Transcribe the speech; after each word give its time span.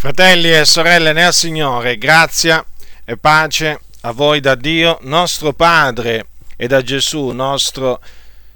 Fratelli 0.00 0.50
e 0.50 0.64
sorelle 0.64 1.12
nel 1.12 1.30
Signore, 1.30 1.98
grazia 1.98 2.64
e 3.04 3.18
pace 3.18 3.82
a 4.00 4.12
voi 4.12 4.40
da 4.40 4.54
Dio 4.54 4.96
nostro 5.02 5.52
Padre 5.52 6.28
e 6.56 6.66
da 6.66 6.80
Gesù 6.80 7.26
nostro 7.32 8.00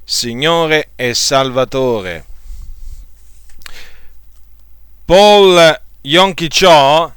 Signore 0.03 0.93
e 0.97 1.13
Salvatore. 1.13 2.25
Paul 5.05 5.81
Yonki 6.01 6.49
Cho 6.49 7.15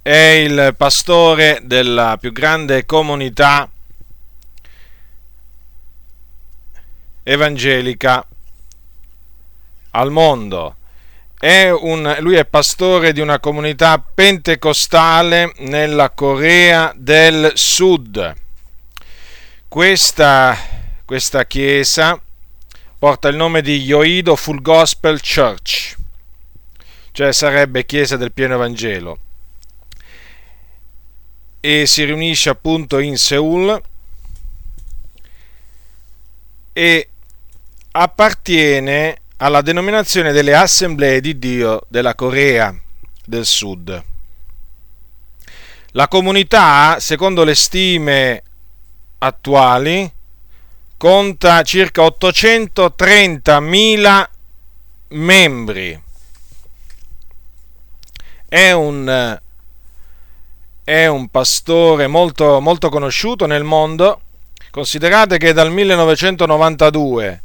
è 0.00 0.10
il 0.46 0.74
pastore 0.76 1.58
della 1.64 2.18
più 2.20 2.30
grande 2.30 2.86
comunità 2.86 3.68
evangelica 7.24 8.24
al 9.90 10.12
mondo 10.12 10.76
è 11.38 11.70
un, 11.70 12.16
lui 12.18 12.34
è 12.34 12.44
pastore 12.44 13.12
di 13.12 13.20
una 13.20 13.38
comunità 13.38 13.98
pentecostale 13.98 15.54
nella 15.58 16.10
Corea 16.10 16.92
del 16.96 17.52
Sud. 17.54 18.34
Questa, 19.68 20.56
questa 21.04 21.46
chiesa 21.46 22.20
porta 22.98 23.28
il 23.28 23.36
nome 23.36 23.62
di 23.62 23.80
Yoido 23.82 24.34
Full 24.34 24.60
Gospel 24.60 25.20
Church, 25.20 25.96
cioè 27.12 27.32
sarebbe 27.32 27.86
chiesa 27.86 28.16
del 28.16 28.32
pieno 28.32 28.54
Evangelo, 28.54 29.18
e 31.60 31.86
si 31.86 32.02
riunisce 32.02 32.48
appunto 32.48 32.98
in 32.98 33.16
Seoul 33.16 33.80
e 36.72 37.08
appartiene 37.92 39.20
alla 39.38 39.62
denominazione 39.62 40.32
delle 40.32 40.54
Assemblee 40.54 41.20
di 41.20 41.38
Dio 41.38 41.84
della 41.88 42.16
Corea 42.16 42.74
del 43.24 43.46
Sud. 43.46 44.02
La 45.92 46.08
comunità, 46.08 46.96
secondo 46.98 47.44
le 47.44 47.54
stime 47.54 48.42
attuali, 49.18 50.12
conta 50.96 51.62
circa 51.62 52.02
830.000 52.02 54.28
membri. 55.08 56.02
È 58.48 58.72
un, 58.72 59.38
è 60.82 61.06
un 61.06 61.28
pastore 61.28 62.08
molto, 62.08 62.60
molto 62.60 62.88
conosciuto 62.88 63.46
nel 63.46 63.62
mondo. 63.62 64.20
Considerate 64.70 65.38
che 65.38 65.52
dal 65.52 65.70
1992 65.70 67.42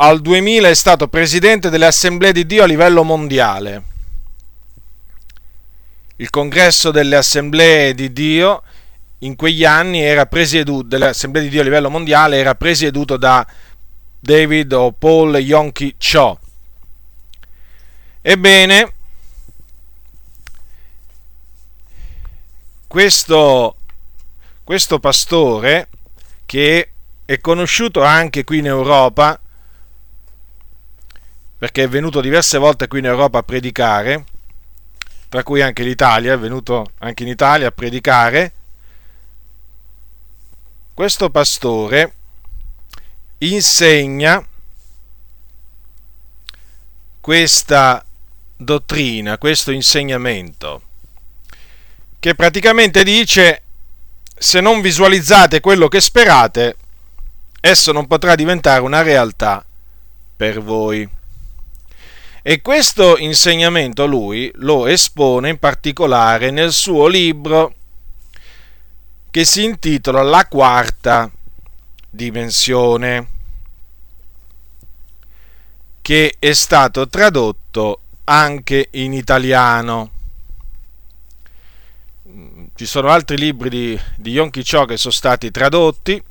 al 0.00 0.20
2000 0.20 0.68
è 0.68 0.74
stato 0.74 1.08
presidente 1.08 1.70
delle 1.70 1.86
Assemblee 1.86 2.32
di 2.32 2.46
Dio 2.46 2.62
a 2.62 2.66
livello 2.66 3.02
mondiale. 3.02 3.82
Il 6.16 6.30
congresso 6.30 6.90
delle 6.90 7.16
Assemblee 7.16 7.94
di 7.94 8.12
Dio 8.12 8.62
in 9.18 9.34
quegli 9.34 9.64
anni 9.64 10.00
era 10.00 10.26
presieduto, 10.26 10.86
delle 10.86 11.08
Assemblee 11.08 11.42
di 11.42 11.48
Dio 11.48 11.60
a 11.60 11.64
livello 11.64 11.90
mondiale 11.90 12.36
era 12.36 12.54
presieduto 12.54 13.16
da 13.16 13.44
David 14.20 14.72
o 14.72 14.92
Paul 14.92 15.36
Yonki 15.36 15.96
Cho. 15.98 16.38
Ebbene, 18.22 18.92
questo, 22.86 23.76
questo 24.62 25.00
pastore 25.00 25.88
che 26.46 26.90
è 27.24 27.40
conosciuto 27.40 28.04
anche 28.04 28.44
qui 28.44 28.58
in 28.58 28.66
Europa, 28.66 29.40
perché 31.58 31.82
è 31.82 31.88
venuto 31.88 32.20
diverse 32.20 32.56
volte 32.56 32.86
qui 32.86 33.00
in 33.00 33.06
Europa 33.06 33.38
a 33.38 33.42
predicare, 33.42 34.24
tra 35.28 35.42
cui 35.42 35.60
anche 35.60 35.82
l'Italia, 35.82 36.34
è 36.34 36.38
venuto 36.38 36.92
anche 36.98 37.24
in 37.24 37.28
Italia 37.28 37.66
a 37.68 37.72
predicare. 37.72 38.52
Questo 40.94 41.30
pastore 41.30 42.14
insegna 43.38 44.44
questa 47.20 48.04
dottrina, 48.56 49.36
questo 49.36 49.70
insegnamento, 49.70 50.82
che 52.18 52.34
praticamente 52.34 53.02
dice 53.02 53.62
se 54.36 54.60
non 54.60 54.80
visualizzate 54.80 55.60
quello 55.60 55.88
che 55.88 56.00
sperate, 56.00 56.76
esso 57.60 57.92
non 57.92 58.06
potrà 58.06 58.34
diventare 58.34 58.80
una 58.80 59.02
realtà 59.02 59.64
per 60.36 60.62
voi. 60.62 61.16
E 62.48 62.62
questo 62.62 63.18
insegnamento 63.18 64.06
lui 64.06 64.50
lo 64.54 64.86
espone 64.86 65.50
in 65.50 65.58
particolare 65.58 66.50
nel 66.50 66.72
suo 66.72 67.06
libro 67.06 67.74
che 69.30 69.44
si 69.44 69.64
intitola 69.64 70.22
La 70.22 70.46
quarta 70.46 71.30
dimensione, 72.08 73.28
che 76.00 76.36
è 76.38 76.52
stato 76.54 77.06
tradotto 77.10 78.00
anche 78.24 78.88
in 78.92 79.12
italiano. 79.12 80.10
Ci 82.74 82.86
sono 82.86 83.08
altri 83.08 83.36
libri 83.36 83.68
di, 83.68 84.00
di 84.16 84.30
Yonki 84.30 84.64
Cho 84.64 84.86
che 84.86 84.96
sono 84.96 85.12
stati 85.12 85.50
tradotti 85.50 86.22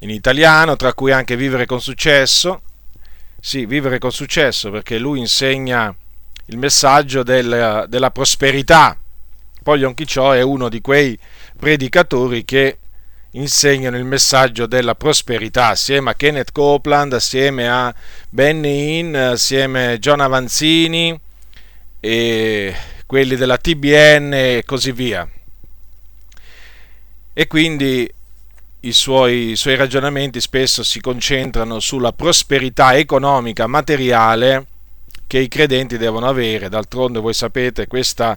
in 0.00 0.10
italiano, 0.10 0.74
tra 0.74 0.94
cui 0.94 1.12
anche 1.12 1.36
Vivere 1.36 1.64
con 1.64 1.80
successo, 1.80 2.62
sì, 3.40 3.66
vivere 3.66 3.98
con 3.98 4.12
successo, 4.12 4.70
perché 4.70 4.98
lui 4.98 5.20
insegna 5.20 5.94
il 6.46 6.58
messaggio 6.58 7.22
del, 7.22 7.86
della 7.88 8.10
prosperità. 8.10 8.96
Poi 9.62 9.80
Yonki 9.80 10.06
Cho 10.06 10.32
è 10.32 10.42
uno 10.42 10.68
di 10.68 10.80
quei 10.80 11.18
predicatori 11.56 12.44
che 12.44 12.78
insegnano 13.32 13.96
il 13.96 14.04
messaggio 14.04 14.66
della 14.66 14.94
prosperità 14.94 15.68
assieme 15.68 16.10
a 16.10 16.14
Kenneth 16.14 16.52
Copeland, 16.52 17.12
assieme 17.12 17.68
a 17.68 17.94
Benny 18.28 18.98
Hinn, 18.98 19.14
assieme 19.14 19.92
a 19.92 19.98
John 19.98 20.20
Avanzini 20.20 21.18
e 22.00 22.74
quelli 23.06 23.36
della 23.36 23.58
TBN 23.58 24.32
e 24.34 24.62
così 24.64 24.92
via. 24.92 25.28
E 27.32 27.46
quindi 27.46 28.10
i 28.80 28.92
suoi, 28.92 29.50
i 29.50 29.56
suoi 29.56 29.76
ragionamenti 29.76 30.40
spesso 30.40 30.84
si 30.84 31.00
concentrano 31.00 31.80
sulla 31.80 32.12
prosperità 32.12 32.96
economica, 32.96 33.66
materiale 33.66 34.66
che 35.26 35.38
i 35.38 35.48
credenti 35.48 35.98
devono 35.98 36.26
avere. 36.26 36.68
D'altronde 36.68 37.18
voi 37.18 37.34
sapete 37.34 37.86
questa, 37.86 38.36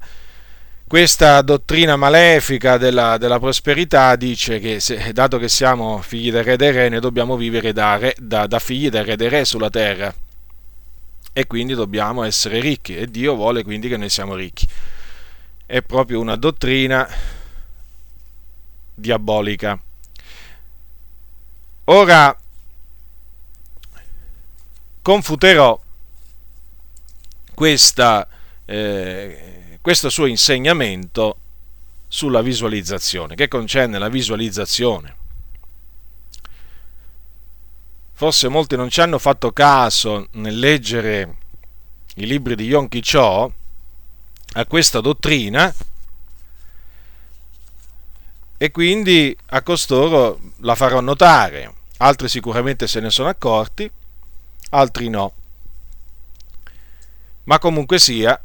questa 0.88 1.41
dottrina 1.41 1.96
malefica 1.96 2.78
della, 2.78 3.18
della, 3.18 3.40
prosperità 3.40 4.16
dice 4.16 4.59
che 4.59 4.80
se, 4.80 5.13
dato 5.13 5.38
che 5.38 5.47
siamo 5.47 6.01
figli 6.01 6.31
del 6.31 6.44
re 6.44 6.57
dei 6.57 6.72
re, 6.72 6.90
noi 6.90 7.00
dobbiamo 7.00 7.38
vivere 7.38 7.72
da, 7.72 7.97
re, 7.97 8.16
da, 8.18 8.47
da 8.47 8.59
figli 8.59 8.90
del 8.90 9.06
re 9.06 9.16
dei 9.16 9.30
re 9.30 9.46
sulla 9.46 9.69
terra 9.69 10.13
e 11.34 11.47
quindi 11.47 11.74
dobbiamo 11.74 12.24
essere 12.24 12.59
ricchi 12.59 12.97
e 12.97 13.09
Dio 13.09 13.35
vuole 13.35 13.63
quindi 13.63 13.88
che 13.88 13.97
noi 13.97 14.09
siamo 14.09 14.35
ricchi. 14.35 14.68
È 15.66 15.81
proprio 15.81 16.19
una 16.19 16.35
dottrina 16.35 17.07
diabolica. 18.94 19.80
Ora 21.94 22.34
confuterò 25.02 25.78
questa, 27.53 28.29
eh, 28.63 29.78
questo 29.81 30.09
suo 30.09 30.25
insegnamento 30.25 31.38
sulla 32.07 32.41
visualizzazione, 32.41 33.35
che 33.35 33.50
concerne 33.50 34.00
la 34.00 34.07
visualizzazione. 34.07 35.18
Forse 38.13 38.47
molti 38.47 38.78
non 38.78 38.90
ci 38.90 39.01
hanno 39.01 39.19
fatto 39.19 39.51
caso 39.51 40.30
nel 40.31 40.57
leggere 40.57 41.35
i 42.16 42.25
libri 42.25 42.56
di 42.56 42.68
Yonki 42.68 43.01
Cho 43.01 43.53
a 44.54 44.66
questa 44.66 45.01
dottrina 45.01 45.75
e 48.56 48.71
quindi 48.71 49.36
a 49.48 49.62
costoro 49.62 50.39
la 50.60 50.75
farò 50.75 51.01
notare 51.01 51.80
altri 52.01 52.30
sicuramente 52.30 52.88
se 52.88 53.00
ne 53.00 53.09
sono 53.09 53.30
accorti, 53.30 53.89
altri 54.71 55.09
no. 55.09 55.33
Ma 57.44 57.59
comunque 57.59 58.00
sia, 58.00 58.39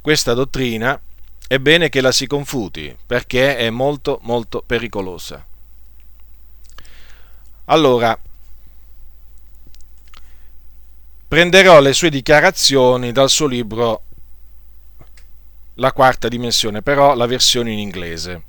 questa 0.00 0.34
dottrina 0.34 1.00
è 1.46 1.58
bene 1.58 1.88
che 1.88 2.00
la 2.00 2.12
si 2.12 2.26
confuti 2.26 2.96
perché 3.06 3.56
è 3.56 3.70
molto 3.70 4.18
molto 4.22 4.62
pericolosa. 4.64 5.44
Allora, 7.66 8.18
prenderò 11.28 11.80
le 11.80 11.92
sue 11.92 12.10
dichiarazioni 12.10 13.12
dal 13.12 13.28
suo 13.28 13.46
libro 13.46 14.02
La 15.74 15.92
quarta 15.92 16.28
dimensione, 16.28 16.80
però 16.80 17.14
la 17.14 17.26
versione 17.26 17.72
in 17.72 17.78
inglese. 17.78 18.44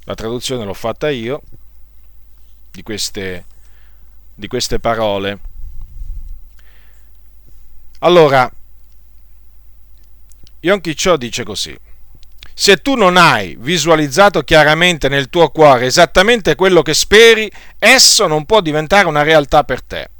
La 0.00 0.14
traduzione 0.14 0.64
l'ho 0.64 0.74
fatta 0.74 1.08
io 1.08 1.40
di 2.74 2.82
queste, 2.82 3.44
di 4.34 4.48
queste 4.48 4.80
parole. 4.80 5.38
Allora, 8.00 8.50
Yonki 10.58 10.94
Cho 10.96 11.16
dice 11.16 11.44
così. 11.44 11.78
Se 12.52 12.76
tu 12.78 12.94
non 12.94 13.16
hai 13.16 13.56
visualizzato 13.58 14.42
chiaramente 14.42 15.08
nel 15.08 15.28
tuo 15.28 15.50
cuore 15.50 15.86
esattamente 15.86 16.56
quello 16.56 16.82
che 16.82 16.94
speri, 16.94 17.50
esso 17.78 18.26
non 18.26 18.44
può 18.44 18.60
diventare 18.60 19.06
una 19.06 19.22
realtà 19.22 19.62
per 19.62 19.82
te. 19.82 20.10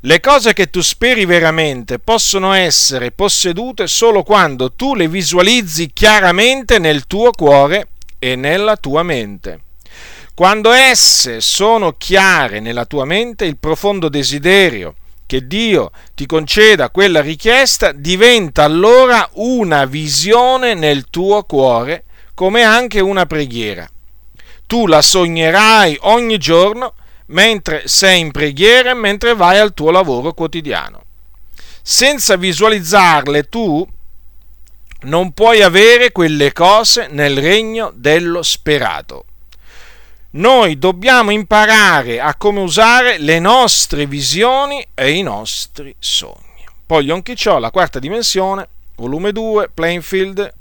Le 0.00 0.20
cose 0.20 0.52
che 0.52 0.68
tu 0.68 0.80
speri 0.80 1.24
veramente 1.24 1.98
possono 1.98 2.52
essere 2.52 3.12
possedute 3.12 3.86
solo 3.86 4.22
quando 4.22 4.72
tu 4.72 4.94
le 4.94 5.08
visualizzi 5.08 5.90
chiaramente 5.92 6.78
nel 6.78 7.06
tuo 7.06 7.30
cuore 7.30 7.88
e 8.18 8.36
nella 8.36 8.76
tua 8.76 9.02
mente. 9.02 9.62
Quando 10.38 10.70
esse 10.70 11.40
sono 11.40 11.96
chiare 11.96 12.60
nella 12.60 12.84
tua 12.84 13.04
mente, 13.04 13.44
il 13.44 13.56
profondo 13.56 14.08
desiderio 14.08 14.94
che 15.26 15.48
Dio 15.48 15.90
ti 16.14 16.26
conceda 16.26 16.90
quella 16.90 17.20
richiesta 17.20 17.90
diventa 17.90 18.62
allora 18.62 19.28
una 19.32 19.84
visione 19.84 20.74
nel 20.74 21.10
tuo 21.10 21.42
cuore, 21.42 22.04
come 22.34 22.62
anche 22.62 23.00
una 23.00 23.26
preghiera. 23.26 23.90
Tu 24.68 24.86
la 24.86 25.02
sognerai 25.02 25.98
ogni 26.02 26.38
giorno 26.38 26.94
mentre 27.26 27.88
sei 27.88 28.20
in 28.20 28.30
preghiera 28.30 28.90
e 28.90 28.94
mentre 28.94 29.34
vai 29.34 29.58
al 29.58 29.74
tuo 29.74 29.90
lavoro 29.90 30.34
quotidiano. 30.34 31.02
Senza 31.82 32.36
visualizzarle 32.36 33.48
tu 33.48 33.84
non 35.00 35.32
puoi 35.32 35.62
avere 35.62 36.12
quelle 36.12 36.52
cose 36.52 37.08
nel 37.10 37.38
regno 37.38 37.90
dello 37.92 38.44
sperato. 38.44 39.24
Noi 40.30 40.78
dobbiamo 40.78 41.30
imparare 41.30 42.20
a 42.20 42.34
come 42.34 42.60
usare 42.60 43.16
le 43.16 43.38
nostre 43.38 44.04
visioni 44.04 44.86
e 44.92 45.12
i 45.12 45.22
nostri 45.22 45.94
sogni. 45.98 46.66
Poi 46.84 47.06
Yonki 47.06 47.34
Cho, 47.34 47.56
la 47.56 47.70
quarta 47.70 47.98
dimensione, 47.98 48.68
volume 48.96 49.32
2, 49.32 49.70
Plainfield, 49.72 50.52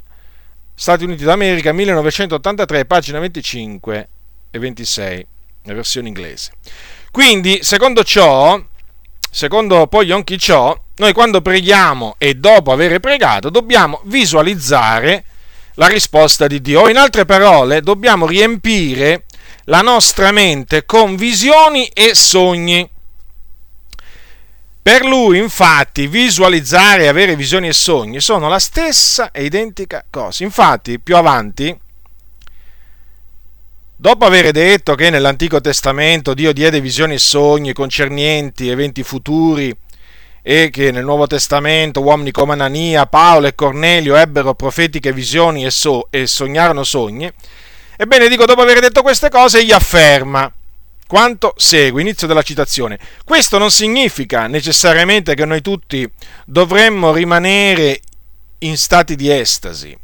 Stati 0.74 1.04
Uniti 1.04 1.25
d'America, 1.25 1.74
1983, 1.74 2.86
pagina 2.86 3.19
25 3.19 4.10
e 4.52 4.58
26, 4.58 5.28
la 5.64 5.74
versione 5.74 6.08
inglese. 6.08 6.54
Quindi, 7.12 7.60
secondo 7.62 8.06
ciò, 8.06 8.58
secondo 9.30 9.88
poi 9.88 10.06
Yonki 10.06 10.38
Cho, 10.38 10.84
noi 10.96 11.12
quando 11.12 11.42
preghiamo 11.42 12.16
e 12.18 12.36
dopo 12.36 12.72
aver 12.72 13.02
pregato 13.02 13.50
dobbiamo 13.50 14.00
visualizzare 14.06 15.25
la 15.74 15.88
risposta 15.88 16.48
di 16.48 16.62
Dio. 16.62 16.88
In 16.88 16.98
altre 16.98 17.25
parole, 17.25 17.81
dobbiamo 17.81 18.25
riempire 18.25 19.25
la 19.69 19.81
nostra 19.81 20.31
mente 20.31 20.86
con 20.86 21.16
visioni 21.16 21.88
e 21.88 22.16
sogni. 22.16 22.90
Per 24.81 25.04
lui, 25.04 25.40
infatti, 25.40 26.08
visualizzare 26.08 27.04
e 27.04 27.08
avere 27.08 27.36
visioni 27.36 27.68
e 27.68 27.74
sogni 27.74 28.22
sono 28.22 28.48
la 28.48 28.60
stessa 28.60 29.31
e 29.31 29.44
identica 29.44 30.06
cosa. 30.10 30.46
Infatti, 30.46 31.02
più 31.02 31.18
avanti, 31.18 31.78
dopo 33.94 34.24
aver 34.24 34.52
detto 34.52 34.96
che 34.96 35.10
nell'Antico 35.10 35.60
Testamento 35.60 36.34
Dio 36.34 36.54
diede 36.54 36.80
visioni 36.80 37.16
e 37.16 37.20
sogni 37.20 37.74
concernienti 37.74 38.70
eventi 38.70 39.04
futuri 39.04 39.75
e 40.42 40.70
che 40.70 40.92
nel 40.92 41.04
Nuovo 41.04 41.28
Testamento 41.28 42.00
uomini 42.00 42.31
come 42.31 42.54
Anania, 42.54 43.06
Paolo 43.06 43.48
e 43.48 43.56
Cornelio 43.56 44.16
ebbero 44.16 44.54
profetiche 44.54 45.12
visioni 45.12 45.66
e, 45.66 45.72
so- 45.72 46.08
e 46.10 46.25
sognarono 46.25 46.86
sogni, 46.86 47.30
Ebbene, 47.98 48.30
dico, 48.30 48.46
dopo 48.46 48.62
aver 48.62 48.80
detto 48.80 49.02
queste 49.02 49.30
cose, 49.30 49.60
egli 49.60 49.72
afferma 49.72 50.52
quanto 51.08 51.54
segue, 51.58 52.02
inizio 52.02 52.28
della 52.28 52.44
citazione. 52.44 53.00
Questo 53.24 53.58
non 53.58 53.72
significa 53.72 54.46
necessariamente 54.48 55.34
che 55.34 55.46
noi 55.46 55.62
tutti 55.62 56.08
dovremmo 56.46 57.14
rimanere 57.14 58.02
in 58.60 58.78
stati 58.78 59.16
di 59.16 59.32
estasi. 59.32 59.98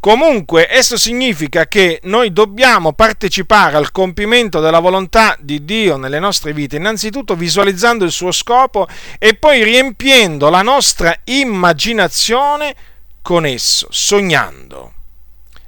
Comunque, 0.00 0.66
esso 0.68 0.96
significa 0.96 1.66
che 1.66 2.00
noi 2.04 2.32
dobbiamo 2.32 2.92
partecipare 2.92 3.76
al 3.76 3.92
compimento 3.92 4.58
della 4.58 4.80
volontà 4.80 5.36
di 5.38 5.64
Dio 5.64 5.96
nelle 5.96 6.18
nostre 6.18 6.52
vite, 6.52 6.76
innanzitutto 6.76 7.36
visualizzando 7.36 8.04
il 8.04 8.10
suo 8.10 8.32
scopo 8.32 8.88
e 9.18 9.34
poi 9.34 9.62
riempiendo 9.62 10.50
la 10.50 10.62
nostra 10.62 11.16
immaginazione 11.24 12.74
con 13.22 13.46
esso, 13.46 13.86
sognando. 13.90 15.01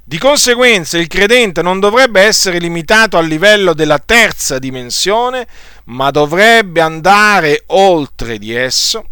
Di 0.07 0.19
conseguenza 0.19 0.99
il 0.99 1.07
credente 1.07 1.63
non 1.63 1.79
dovrebbe 1.79 2.21
essere 2.21 2.59
limitato 2.59 3.17
al 3.17 3.25
livello 3.25 3.73
della 3.73 3.97
terza 3.97 4.59
dimensione, 4.59 5.47
ma 5.85 6.11
dovrebbe 6.11 6.79
andare 6.79 7.63
oltre 7.67 8.37
di 8.37 8.53
esso 8.53 9.03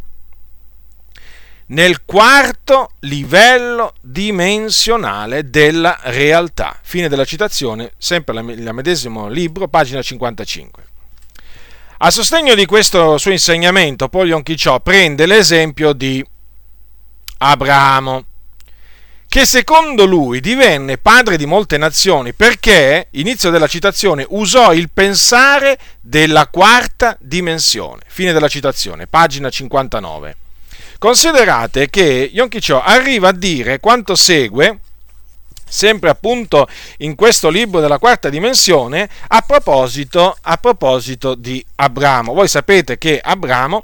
nel 1.67 2.05
quarto 2.05 2.91
livello 2.99 3.95
dimensionale 4.01 5.49
della 5.49 5.97
realtà. 6.03 6.77
Fine 6.83 7.09
della 7.09 7.25
citazione, 7.25 7.93
sempre 7.97 8.39
nel 8.43 8.73
medesimo 8.73 9.27
libro, 9.27 9.67
pagina 9.67 9.99
55. 9.99 10.83
A 11.97 12.11
sostegno 12.11 12.53
di 12.53 12.67
questo 12.67 13.17
suo 13.17 13.31
insegnamento, 13.31 14.09
Paul 14.09 14.43
Chichò 14.43 14.79
prende 14.79 15.25
l'esempio 15.25 15.93
di 15.93 16.23
Abramo 17.39 18.25
che 19.33 19.47
secondo 19.47 20.05
lui 20.05 20.41
divenne 20.41 20.99
padre 20.99 21.37
di 21.37 21.47
molte 21.47 21.79
nazioni 21.79 22.33
perché, 22.33 23.07
inizio 23.13 23.49
della 23.49 23.65
citazione, 23.65 24.23
usò 24.29 24.71
il 24.75 24.91
pensare 24.93 25.79
della 26.01 26.45
quarta 26.45 27.17
dimensione. 27.19 28.01
Fine 28.05 28.31
della 28.31 28.47
citazione, 28.47 29.07
pagina 29.07 29.49
59. 29.49 30.35
Considerate 30.99 31.89
che 31.89 32.29
Yonkicho 32.31 32.79
arriva 32.79 33.29
a 33.29 33.33
dire 33.33 33.79
quanto 33.79 34.13
segue, 34.13 34.81
sempre 35.67 36.11
appunto 36.11 36.67
in 36.97 37.15
questo 37.15 37.49
libro 37.49 37.79
della 37.79 37.97
quarta 37.97 38.29
dimensione, 38.29 39.09
a 39.29 39.41
proposito, 39.41 40.37
a 40.41 40.57
proposito 40.57 41.33
di 41.33 41.65
Abramo. 41.77 42.35
Voi 42.35 42.47
sapete 42.47 42.99
che 42.99 43.19
Abramo, 43.19 43.83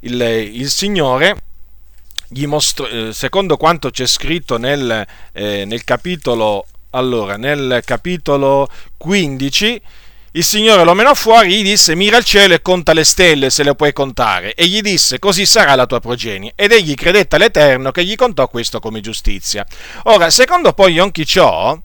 il, 0.00 0.20
il 0.20 0.68
Signore, 0.68 1.34
mostro, 2.46 2.88
eh, 2.88 3.12
secondo 3.12 3.56
quanto 3.56 3.90
c'è 3.90 4.06
scritto 4.06 4.56
nel, 4.58 5.06
eh, 5.32 5.64
nel, 5.64 5.84
capitolo, 5.84 6.66
allora, 6.90 7.36
nel 7.36 7.82
capitolo 7.84 8.68
15, 8.96 9.82
il 10.34 10.44
Signore 10.44 10.82
lo 10.84 10.94
menò 10.94 11.12
fuori, 11.12 11.56
gli 11.56 11.62
disse 11.62 11.94
mira 11.94 12.16
al 12.16 12.24
cielo 12.24 12.54
e 12.54 12.62
conta 12.62 12.94
le 12.94 13.04
stelle 13.04 13.50
se 13.50 13.62
le 13.62 13.74
puoi 13.74 13.92
contare. 13.92 14.54
E 14.54 14.66
gli 14.66 14.80
disse 14.80 15.18
così 15.18 15.44
sarà 15.44 15.74
la 15.74 15.84
tua 15.84 16.00
progenie. 16.00 16.52
Ed 16.54 16.72
egli 16.72 16.94
credette 16.94 17.36
all'Eterno 17.36 17.90
che 17.90 18.02
gli 18.02 18.14
contò 18.14 18.48
questo 18.48 18.80
come 18.80 19.00
giustizia. 19.00 19.66
Ora, 20.04 20.30
secondo 20.30 20.72
poi 20.72 20.94
Yonki 20.94 21.26
Cho, 21.26 21.82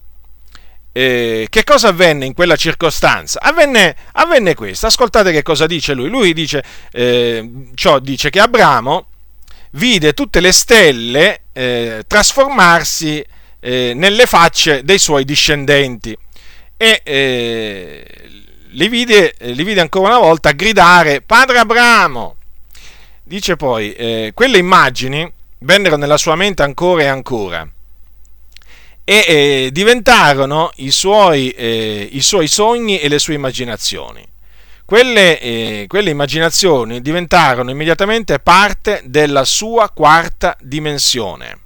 eh, 0.92 1.46
che 1.50 1.62
cosa 1.62 1.88
avvenne 1.88 2.24
in 2.24 2.32
quella 2.32 2.56
circostanza? 2.56 3.38
Avvenne, 3.42 3.94
avvenne, 4.12 4.54
questo, 4.54 4.86
ascoltate 4.86 5.30
che 5.30 5.42
cosa 5.42 5.66
dice 5.66 5.92
lui. 5.92 6.08
Lui 6.08 6.32
dice, 6.32 6.64
eh, 6.90 7.66
Ciò 7.74 7.98
dice 7.98 8.30
che 8.30 8.40
Abramo 8.40 9.07
vide 9.72 10.14
tutte 10.14 10.40
le 10.40 10.52
stelle 10.52 11.42
eh, 11.52 12.04
trasformarsi 12.06 13.24
eh, 13.60 13.92
nelle 13.94 14.26
facce 14.26 14.82
dei 14.84 14.98
suoi 14.98 15.24
discendenti. 15.24 16.16
E 16.76 17.00
eh, 17.04 18.04
li, 18.70 18.88
vide, 18.88 19.34
li, 19.38 19.64
vide, 19.64 19.80
ancora 19.80 20.16
una 20.16 20.18
volta 20.18 20.52
gridare 20.52 21.20
Padre 21.22 21.58
Abramo. 21.58 22.36
Dice 23.22 23.56
poi, 23.56 23.92
eh, 23.94 24.30
quelle 24.34 24.58
immagini 24.58 25.30
vennero 25.60 25.96
nella 25.96 26.16
sua 26.16 26.36
mente 26.36 26.62
ancora 26.62 27.02
e 27.02 27.06
ancora. 27.06 27.68
E 29.04 29.24
eh, 29.26 29.70
diventarono 29.72 30.70
i 30.76 30.90
suoi, 30.90 31.50
eh, 31.50 32.08
i 32.12 32.20
suoi 32.20 32.46
sogni 32.46 32.98
e 33.00 33.08
le 33.08 33.18
sue 33.18 33.34
immaginazioni 33.34 34.26
quelle, 34.88 35.38
eh, 35.38 35.84
quelle 35.86 36.08
immaginazioni 36.08 37.02
diventarono 37.02 37.70
immediatamente 37.70 38.38
parte 38.38 39.02
della 39.04 39.44
sua 39.44 39.90
quarta 39.90 40.56
dimensione 40.62 41.58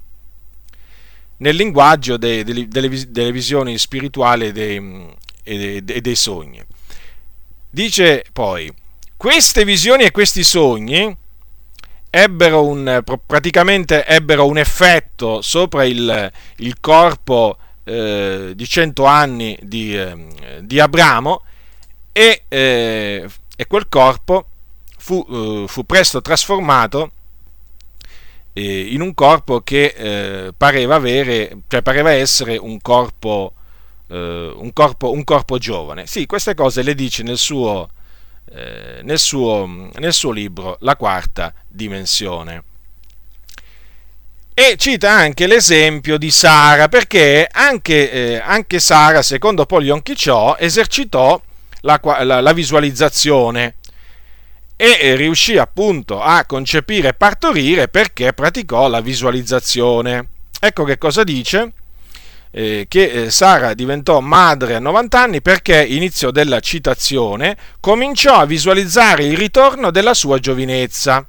nel 1.37 1.55
linguaggio 1.55 2.17
dei, 2.17 2.43
delle, 2.43 2.67
delle, 2.67 3.31
visioni 3.31 3.77
spirituali 3.77 4.51
dei, 4.51 5.07
e, 5.41 5.81
dei, 5.81 6.01
dei, 6.01 6.15
sogni. 6.17 6.61
Dice 7.69 8.25
poi, 8.33 8.69
queste 9.15 9.63
visioni 9.63 10.03
e 10.03 10.11
questi 10.11 10.43
sogni 10.43 11.15
ebbero 12.09 12.65
un, 12.65 13.03
praticamente 13.25 14.05
ebbero 14.05 14.47
un 14.47 14.57
effetto 14.57 15.41
sopra 15.41 15.85
il, 15.85 16.29
il 16.57 16.75
corpo 16.81 17.57
eh, 17.85 18.51
di 18.53 18.67
cento 18.67 19.05
anni 19.05 19.57
di, 19.61 19.97
eh, 19.97 20.59
di 20.59 20.81
Abramo 20.81 21.43
e, 22.13 22.43
eh, 22.47 23.27
e 23.55 23.67
quel 23.67 23.89
corpo 23.89 24.45
fu, 24.97 25.25
eh, 25.29 25.65
fu 25.67 25.85
presto 25.85 26.21
trasformato 26.21 27.11
eh, 28.53 28.93
in 28.93 29.01
un 29.01 29.13
corpo 29.13 29.61
che 29.61 29.93
eh, 29.97 30.53
pareva, 30.55 30.95
avere, 30.95 31.63
cioè 31.67 31.81
pareva 31.81 32.11
essere 32.11 32.55
un 32.55 32.79
corpo, 32.79 33.53
eh, 34.07 34.53
un, 34.55 34.71
corpo, 34.71 35.11
un 35.11 35.23
corpo 35.23 35.57
giovane. 35.57 36.07
Sì, 36.07 36.25
queste 36.25 36.53
cose 36.53 36.83
le 36.83 36.95
dice 36.95 37.23
nel 37.23 37.37
suo, 37.37 37.89
nel 39.01 39.17
suo, 39.17 39.89
nel 39.95 40.13
suo 40.13 40.29
libro 40.31 40.77
La 40.81 40.95
quarta 40.95 41.51
dimensione. 41.67 42.63
E 44.55 44.75
cita 44.77 45.09
anche 45.09 45.47
l'esempio 45.47 46.19
di 46.19 46.29
Sara, 46.29 46.87
perché 46.87 47.47
anche, 47.51 48.11
eh, 48.11 48.35
anche 48.37 48.79
Sara, 48.79 49.23
secondo 49.23 49.65
poi 49.65 49.85
Yonkichò, 49.85 50.57
esercitò 50.59 51.41
la, 51.83 51.99
la, 52.23 52.41
la 52.41 52.53
visualizzazione 52.53 53.75
e 54.75 55.15
riuscì 55.15 55.57
appunto 55.57 56.21
a 56.21 56.43
concepire 56.45 57.09
e 57.09 57.13
partorire 57.13 57.87
perché 57.87 58.33
praticò 58.33 58.87
la 58.89 58.99
visualizzazione. 58.99 60.27
Ecco 60.59 60.83
che 60.83 60.97
cosa 60.97 61.23
dice 61.23 61.71
eh, 62.51 62.85
che 62.87 63.03
eh, 63.03 63.31
Sara 63.31 63.73
diventò 63.73 64.19
madre 64.19 64.75
a 64.75 64.79
90 64.79 65.19
anni 65.19 65.41
perché, 65.41 65.83
inizio 65.83 66.31
della 66.31 66.59
citazione, 66.59 67.57
cominciò 67.79 68.35
a 68.35 68.45
visualizzare 68.45 69.23
il 69.23 69.37
ritorno 69.37 69.89
della 69.89 70.13
sua 70.13 70.37
giovinezza. 70.39 71.25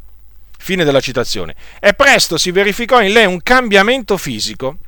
Fine 0.56 0.84
della 0.84 1.00
citazione. 1.00 1.54
E 1.78 1.92
presto 1.92 2.38
si 2.38 2.50
verificò 2.50 3.00
in 3.02 3.12
lei 3.12 3.26
un 3.26 3.42
cambiamento 3.42 4.16
fisico 4.16 4.78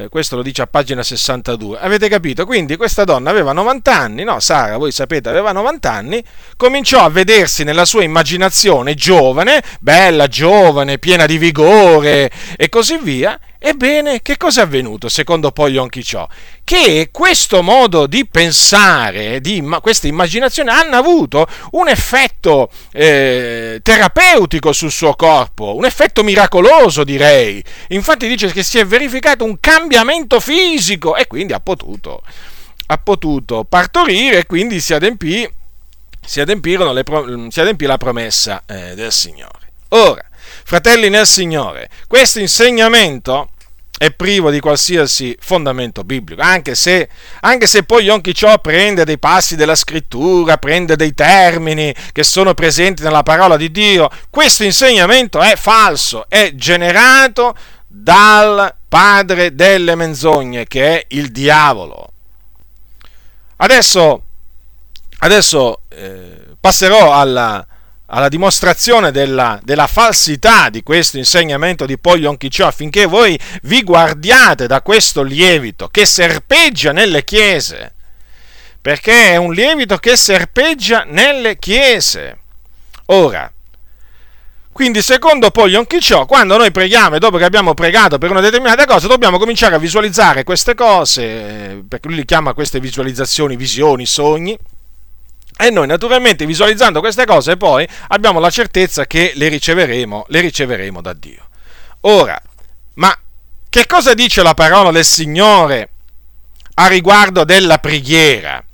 eh, 0.00 0.08
questo 0.08 0.36
lo 0.36 0.42
dice 0.42 0.62
a 0.62 0.66
pagina 0.66 1.02
62. 1.02 1.78
Avete 1.78 2.08
capito? 2.08 2.46
Quindi 2.46 2.76
questa 2.76 3.04
donna 3.04 3.30
aveva 3.30 3.52
90 3.52 3.96
anni, 3.96 4.24
no? 4.24 4.40
Sara, 4.40 4.76
voi 4.76 4.92
sapete, 4.92 5.28
aveva 5.28 5.52
90 5.52 5.92
anni, 5.92 6.24
cominciò 6.56 7.04
a 7.04 7.10
vedersi 7.10 7.64
nella 7.64 7.84
sua 7.84 8.02
immaginazione 8.02 8.94
giovane, 8.94 9.62
bella, 9.80 10.26
giovane, 10.26 10.98
piena 10.98 11.26
di 11.26 11.38
vigore 11.38 12.30
e 12.56 12.68
così 12.68 12.98
via, 12.98 13.38
Ebbene, 13.62 14.22
che 14.22 14.38
cosa 14.38 14.62
è 14.62 14.64
avvenuto 14.64 15.10
secondo 15.10 15.52
poi 15.52 15.72
Yonki 15.72 16.02
Cho? 16.02 16.26
Che 16.70 17.08
questo 17.10 17.64
modo 17.64 18.06
di 18.06 18.28
pensare, 18.28 19.40
di, 19.40 19.60
questa 19.82 20.06
immaginazione 20.06 20.70
hanno 20.70 20.94
avuto 20.94 21.44
un 21.72 21.88
effetto 21.88 22.70
eh, 22.92 23.80
terapeutico 23.82 24.72
sul 24.72 24.92
suo 24.92 25.16
corpo, 25.16 25.74
un 25.74 25.84
effetto 25.84 26.22
miracoloso 26.22 27.02
direi. 27.02 27.60
Infatti 27.88 28.28
dice 28.28 28.52
che 28.52 28.62
si 28.62 28.78
è 28.78 28.86
verificato 28.86 29.42
un 29.42 29.58
cambiamento 29.58 30.38
fisico 30.38 31.16
e 31.16 31.26
quindi 31.26 31.54
ha 31.54 31.58
potuto, 31.58 32.22
ha 32.86 32.98
potuto 32.98 33.64
partorire 33.64 34.38
e 34.38 34.46
quindi 34.46 34.78
si 34.78 34.94
adempì, 34.94 35.50
si, 36.24 36.40
le, 36.44 37.04
si 37.48 37.60
adempì 37.60 37.84
la 37.86 37.96
promessa 37.96 38.62
eh, 38.66 38.94
del 38.94 39.10
Signore. 39.10 39.72
Ora, 39.88 40.24
Fratelli 40.62 41.08
nel 41.08 41.26
Signore, 41.26 41.88
questo 42.06 42.38
insegnamento 42.38 43.48
è 44.00 44.10
privo 44.12 44.50
di 44.50 44.60
qualsiasi 44.60 45.36
fondamento 45.38 46.04
biblico, 46.04 46.40
anche 46.40 46.74
se, 46.74 47.06
anche 47.40 47.66
se 47.66 47.82
poi 47.82 48.04
Yom 48.04 48.22
Kippur 48.22 48.56
prende 48.56 49.04
dei 49.04 49.18
passi 49.18 49.56
della 49.56 49.74
scrittura, 49.74 50.56
prende 50.56 50.96
dei 50.96 51.12
termini 51.12 51.94
che 52.10 52.22
sono 52.22 52.54
presenti 52.54 53.02
nella 53.02 53.22
parola 53.22 53.58
di 53.58 53.70
Dio, 53.70 54.08
questo 54.30 54.64
insegnamento 54.64 55.42
è 55.42 55.54
falso, 55.54 56.24
è 56.30 56.52
generato 56.54 57.54
dal 57.86 58.74
padre 58.88 59.54
delle 59.54 59.94
menzogne, 59.96 60.64
che 60.64 61.00
è 61.00 61.04
il 61.08 61.30
diavolo. 61.30 62.10
Adesso, 63.56 64.22
adesso 65.18 65.82
eh, 65.90 66.56
passerò 66.58 67.12
alla, 67.12 67.66
alla 68.10 68.28
dimostrazione 68.28 69.12
della, 69.12 69.58
della, 69.62 69.86
falsità 69.86 70.68
di 70.68 70.82
questo 70.82 71.16
insegnamento 71.16 71.86
di 71.86 71.98
Poi 71.98 72.20
Yonkichò 72.20 72.66
affinché 72.66 73.06
voi 73.06 73.38
vi 73.62 73.82
guardiate 73.82 74.66
da 74.66 74.82
questo 74.82 75.22
lievito 75.22 75.88
che 75.88 76.04
serpeggia 76.04 76.92
nelle 76.92 77.24
chiese, 77.24 77.94
perché 78.80 79.30
è 79.30 79.36
un 79.36 79.52
lievito 79.52 79.96
che 79.98 80.16
serpeggia 80.16 81.04
nelle 81.06 81.58
chiese. 81.58 82.38
Ora, 83.06 83.50
quindi 84.72 85.02
secondo 85.02 85.50
poi 85.50 85.70
Yonkichò, 85.70 86.26
quando 86.26 86.56
noi 86.56 86.72
preghiamo 86.72 87.16
e 87.16 87.18
dopo 87.18 87.36
che 87.36 87.44
abbiamo 87.44 87.74
pregato 87.74 88.18
per 88.18 88.30
una 88.30 88.40
determinata 88.40 88.86
cosa, 88.86 89.06
dobbiamo 89.06 89.38
cominciare 89.38 89.76
a 89.76 89.78
visualizzare 89.78 90.42
queste 90.42 90.74
cose, 90.74 91.84
perché 91.88 92.08
lui 92.08 92.16
li 92.16 92.24
chiama 92.24 92.54
queste 92.54 92.80
visualizzazioni, 92.80 93.56
visioni, 93.56 94.04
sogni, 94.04 94.58
e 95.60 95.70
noi 95.70 95.86
naturalmente 95.86 96.46
visualizzando 96.46 97.00
queste 97.00 97.26
cose 97.26 97.56
poi 97.56 97.86
abbiamo 98.08 98.40
la 98.40 98.50
certezza 98.50 99.06
che 99.06 99.32
le 99.34 99.48
riceveremo, 99.48 100.26
le 100.28 100.40
riceveremo 100.40 101.00
da 101.00 101.12
Dio. 101.12 101.48
Ora, 102.02 102.40
ma 102.94 103.16
che 103.68 103.86
cosa 103.86 104.14
dice 104.14 104.42
la 104.42 104.54
parola 104.54 104.90
del 104.90 105.04
Signore 105.04 105.90
a 106.74 106.86
riguardo 106.86 107.44
della 107.44 107.78
preghiera? 107.78 108.64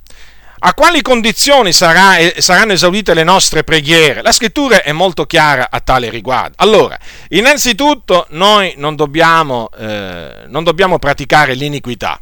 A 0.59 0.73
quali 0.73 1.03
condizioni 1.03 1.71
sarà, 1.71 2.15
saranno 2.37 2.71
esaudite 2.71 3.13
le 3.13 3.23
nostre 3.23 3.63
preghiere? 3.63 4.23
La 4.23 4.31
scrittura 4.31 4.81
è 4.81 4.91
molto 4.91 5.25
chiara 5.25 5.67
a 5.69 5.79
tale 5.81 6.09
riguardo. 6.09 6.55
Allora, 6.57 6.97
innanzitutto 7.29 8.25
noi 8.29 8.73
non 8.77 8.95
dobbiamo, 8.95 9.69
eh, 9.77 10.45
non 10.47 10.63
dobbiamo 10.63 10.97
praticare 10.97 11.53
l'iniquità 11.53 12.19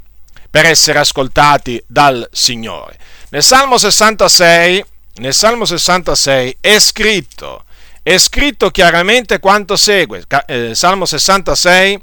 per 0.49 0.65
essere 0.65 0.99
ascoltati 0.99 1.81
dal 1.87 2.27
Signore. 2.31 2.97
Nel 3.35 3.43
Salmo 3.43 3.77
66, 3.77 4.85
nel 5.15 5.33
Salmo 5.33 5.65
66 5.65 6.55
è 6.61 6.79
scritto, 6.79 7.65
è 8.01 8.17
scritto 8.17 8.71
chiaramente 8.71 9.39
quanto 9.39 9.75
segue. 9.75 10.23
Eh, 10.45 10.73
Salmo 10.73 11.05
66, 11.05 12.01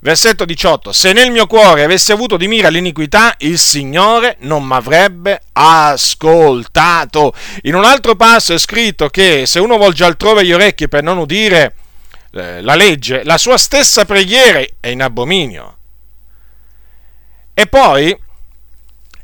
versetto 0.00 0.44
18. 0.44 0.92
Se 0.92 1.12
nel 1.12 1.30
mio 1.30 1.46
cuore 1.46 1.84
avessi 1.84 2.10
avuto 2.10 2.36
di 2.36 2.48
mira 2.48 2.68
l'iniquità, 2.68 3.36
il 3.38 3.60
Signore 3.60 4.38
non 4.40 4.64
mi 4.64 4.74
avrebbe 4.74 5.40
ascoltato. 5.52 7.32
In 7.62 7.76
un 7.76 7.84
altro 7.84 8.16
passo 8.16 8.52
è 8.52 8.58
scritto 8.58 9.08
che 9.08 9.46
se 9.46 9.60
uno 9.60 9.76
volge 9.76 10.02
altrove 10.02 10.44
gli 10.44 10.52
orecchi 10.52 10.88
per 10.88 11.04
non 11.04 11.18
udire 11.18 11.76
eh, 12.32 12.60
la 12.60 12.74
legge, 12.74 13.22
la 13.22 13.38
sua 13.38 13.56
stessa 13.56 14.04
preghiera 14.04 14.64
è 14.80 14.88
in 14.88 15.00
abominio. 15.00 15.76
E 17.54 17.68
poi 17.68 18.24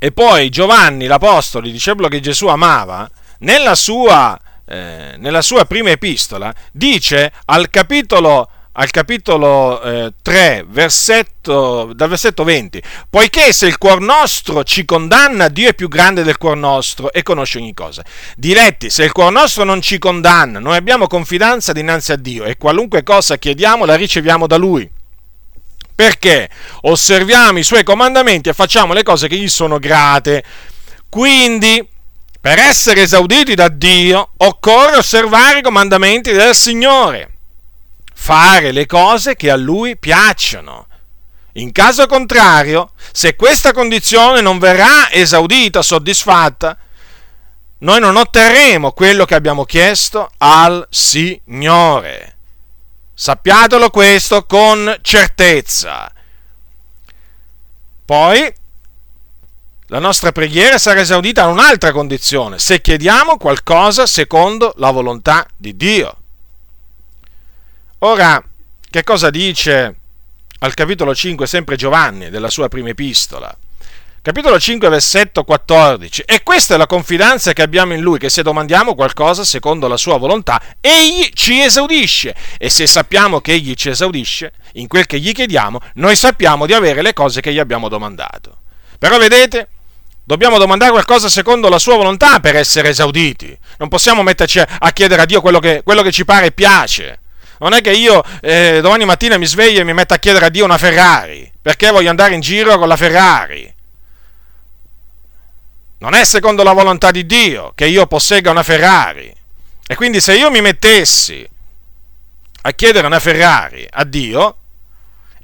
e 0.03 0.11
poi 0.11 0.49
Giovanni, 0.49 1.05
l'Apostolo, 1.05 1.65
il 1.65 1.71
discepolo 1.71 2.09
che 2.09 2.19
Gesù 2.19 2.47
amava, 2.47 3.09
nella 3.39 3.73
sua, 3.73 4.37
eh, 4.65 5.15
nella 5.17 5.41
sua 5.41 5.63
prima 5.63 5.91
epistola, 5.91 6.53
dice 6.73 7.31
al 7.45 7.69
capitolo 7.69 8.49
al 8.73 8.89
capitolo 8.89 9.81
eh, 9.81 10.13
3, 10.21 10.65
versetto, 10.67 11.93
dal 11.93 12.09
versetto 12.09 12.43
20, 12.43 12.83
poiché 13.09 13.53
se 13.53 13.67
il 13.67 13.77
cuor 13.77 14.01
nostro 14.01 14.65
ci 14.65 14.83
condanna, 14.83 15.47
Dio 15.47 15.69
è 15.69 15.73
più 15.73 15.87
grande 15.87 16.23
del 16.23 16.37
cuor 16.37 16.57
nostro 16.57 17.13
e 17.13 17.23
conosce 17.23 17.59
ogni 17.59 17.73
cosa. 17.73 18.03
Diletti, 18.35 18.89
se 18.89 19.05
il 19.05 19.13
cuor 19.13 19.31
nostro 19.31 19.63
non 19.63 19.79
ci 19.79 19.99
condanna, 19.99 20.59
noi 20.59 20.75
abbiamo 20.75 21.07
confidenza 21.07 21.71
dinanzi 21.71 22.11
a 22.11 22.17
Dio 22.17 22.43
e 22.43 22.57
qualunque 22.57 23.03
cosa 23.03 23.37
chiediamo 23.37 23.85
la 23.85 23.95
riceviamo 23.95 24.47
da 24.47 24.57
Lui 24.57 25.01
perché 25.95 26.49
osserviamo 26.81 27.59
i 27.59 27.63
suoi 27.63 27.83
comandamenti 27.83 28.49
e 28.49 28.53
facciamo 28.53 28.93
le 28.93 29.03
cose 29.03 29.27
che 29.27 29.37
gli 29.37 29.49
sono 29.49 29.79
grate. 29.79 30.43
Quindi, 31.09 31.87
per 32.41 32.59
essere 32.59 33.03
esauditi 33.03 33.55
da 33.55 33.69
Dio, 33.69 34.31
occorre 34.37 34.97
osservare 34.97 35.59
i 35.59 35.63
comandamenti 35.63 36.31
del 36.31 36.55
Signore, 36.55 37.37
fare 38.13 38.71
le 38.71 38.85
cose 38.85 39.35
che 39.35 39.49
a 39.51 39.55
Lui 39.55 39.97
piacciono. 39.97 40.87
In 41.53 41.71
caso 41.71 42.07
contrario, 42.07 42.91
se 43.11 43.35
questa 43.35 43.73
condizione 43.73 44.41
non 44.41 44.57
verrà 44.57 45.11
esaudita, 45.11 45.83
soddisfatta, 45.83 46.75
noi 47.79 47.99
non 47.99 48.15
otterremo 48.15 48.91
quello 48.93 49.25
che 49.25 49.35
abbiamo 49.35 49.65
chiesto 49.65 50.31
al 50.37 50.87
Signore. 50.89 52.37
Sappiatelo 53.15 53.89
questo 53.89 54.45
con 54.45 54.97
certezza. 55.01 56.11
Poi 58.05 58.53
la 59.87 59.99
nostra 59.99 60.31
preghiera 60.31 60.77
sarà 60.77 61.01
esaudita 61.01 61.43
a 61.43 61.47
un'altra 61.47 61.91
condizione, 61.91 62.57
se 62.57 62.81
chiediamo 62.81 63.37
qualcosa 63.37 64.07
secondo 64.07 64.73
la 64.77 64.89
volontà 64.89 65.45
di 65.55 65.77
Dio. 65.77 66.17
Ora, 67.99 68.43
che 68.89 69.03
cosa 69.03 69.29
dice 69.29 69.95
al 70.59 70.73
capitolo 70.73 71.13
5 71.13 71.45
sempre 71.45 71.75
Giovanni 71.75 72.29
della 72.29 72.49
sua 72.49 72.67
prima 72.69 72.89
epistola? 72.89 73.55
Capitolo 74.23 74.57
5, 74.57 74.87
versetto 74.87 75.43
14. 75.43 76.23
E 76.25 76.43
questa 76.43 76.75
è 76.75 76.77
la 76.77 76.87
confidenza 76.87 77.51
che 77.51 77.61
abbiamo 77.61 77.93
in 77.93 77.99
Lui, 77.99 78.17
che 78.17 78.29
se 78.29 78.41
domandiamo 78.41 78.95
qualcosa 78.95 79.43
secondo 79.43 79.89
la 79.89 79.97
sua 79.97 80.17
volontà, 80.17 80.61
Egli 80.79 81.29
ci 81.33 81.59
esaudisce. 81.59 82.33
E 82.57 82.69
se 82.69 82.87
sappiamo 82.87 83.41
che 83.41 83.51
Egli 83.51 83.73
ci 83.73 83.89
esaudisce 83.89 84.53
in 84.75 84.87
quel 84.87 85.05
che 85.05 85.19
gli 85.19 85.33
chiediamo, 85.33 85.77
noi 85.95 86.15
sappiamo 86.15 86.65
di 86.65 86.73
avere 86.73 87.01
le 87.01 87.11
cose 87.11 87.41
che 87.41 87.51
gli 87.51 87.59
abbiamo 87.59 87.89
domandato. 87.89 88.59
Però 88.97 89.17
vedete, 89.17 89.67
dobbiamo 90.23 90.57
domandare 90.57 90.91
qualcosa 90.91 91.27
secondo 91.27 91.67
la 91.67 91.77
sua 91.77 91.97
volontà 91.97 92.39
per 92.39 92.55
essere 92.55 92.89
esauditi. 92.89 93.55
Non 93.77 93.89
possiamo 93.89 94.23
metterci 94.23 94.59
a 94.59 94.91
chiedere 94.93 95.23
a 95.23 95.25
Dio 95.25 95.41
quello 95.41 95.59
che, 95.59 95.81
quello 95.83 96.01
che 96.01 96.13
ci 96.13 96.23
pare 96.23 96.45
e 96.45 96.51
piace. 96.53 97.19
Non 97.59 97.73
è 97.73 97.81
che 97.81 97.91
io 97.91 98.23
eh, 98.39 98.79
domani 98.81 99.03
mattina 99.03 99.37
mi 99.37 99.45
sveglio 99.45 99.81
e 99.81 99.83
mi 99.83 99.93
metto 99.93 100.13
a 100.13 100.17
chiedere 100.17 100.45
a 100.45 100.49
Dio 100.49 100.63
una 100.63 100.77
Ferrari, 100.77 101.51
perché 101.61 101.91
voglio 101.91 102.09
andare 102.09 102.35
in 102.35 102.39
giro 102.39 102.77
con 102.77 102.87
la 102.87 102.95
Ferrari. 102.95 103.72
Non 106.03 106.15
è 106.15 106.25
secondo 106.25 106.63
la 106.63 106.73
volontà 106.73 107.11
di 107.11 107.25
Dio 107.25 107.71
che 107.73 107.85
io 107.85 108.07
possegga 108.07 108.51
una 108.51 108.61
Ferrari. 108.61 109.33
E 109.87 109.95
quindi 109.95 110.19
se 110.19 110.35
io 110.35 110.51
mi 110.51 110.59
mettessi 110.59 111.47
a 112.63 112.71
chiedere 112.73 113.07
una 113.07 113.21
Ferrari 113.21 113.87
a 113.89 114.03
Dio, 114.03 114.57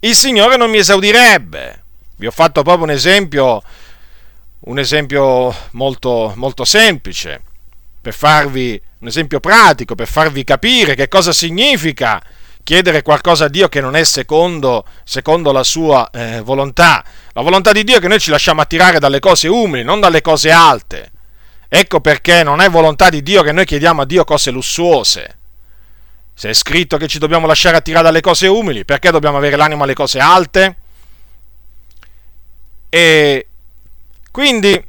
il 0.02 0.14
Signore 0.14 0.58
non 0.58 0.70
mi 0.70 0.80
esaudirebbe. 0.80 1.84
Vi 2.18 2.28
ho 2.28 2.32
fatto 2.32 2.62
proprio 2.62 2.84
un 2.84 2.90
esempio, 2.90 3.64
un 4.60 4.78
esempio 4.80 5.56
molto, 5.72 6.34
molto 6.36 6.66
semplice, 6.66 7.42
per 8.02 8.14
farvi 8.14 8.82
un 8.98 9.08
esempio 9.08 9.40
pratico, 9.40 9.96
per 9.96 10.10
farvi 10.10 10.44
capire 10.44 10.94
che 10.94 11.08
cosa 11.08 11.32
significa 11.32 12.22
chiedere 12.64 13.02
qualcosa 13.02 13.46
a 13.46 13.50
Dio 13.50 13.68
che 13.70 13.82
non 13.82 13.96
è 13.96 14.04
secondo, 14.04 14.86
secondo 15.04 15.52
la 15.52 15.64
sua 15.64 16.10
eh, 16.12 16.42
volontà. 16.42 17.04
La 17.34 17.42
volontà 17.42 17.72
di 17.72 17.84
Dio 17.84 17.98
è 17.98 18.00
che 18.00 18.08
noi 18.08 18.20
ci 18.20 18.30
lasciamo 18.30 18.62
attirare 18.62 19.00
dalle 19.00 19.20
cose 19.20 19.48
umili, 19.48 19.84
non 19.84 20.00
dalle 20.00 20.22
cose 20.22 20.52
alte. 20.52 21.12
Ecco 21.68 22.00
perché 22.02 22.44
non 22.44 22.62
è 22.62 22.70
volontà 22.70 23.10
di 23.10 23.22
Dio 23.22 23.44
che 23.44 23.52
noi 23.52 23.66
chiediamo 23.66 24.02
a 24.02 24.06
Dio 24.06 24.24
cose 24.24 24.52
lussuose. 24.52 25.38
Se 26.34 26.50
è 26.50 26.54
scritto 26.54 26.98
che 26.98 27.08
ci 27.08 27.20
dobbiamo 27.20 27.48
lasciare 27.48 27.78
attirare 27.78 28.06
dalle 28.06 28.22
cose 28.22 28.48
umili, 28.48 28.86
perché 28.86 29.12
dobbiamo 29.12 29.38
avere 29.38 29.56
l'animo 29.56 29.84
alle 29.84 29.94
cose 29.94 30.20
alte? 30.20 30.78
E 32.90 33.48
quindi, 34.32 34.84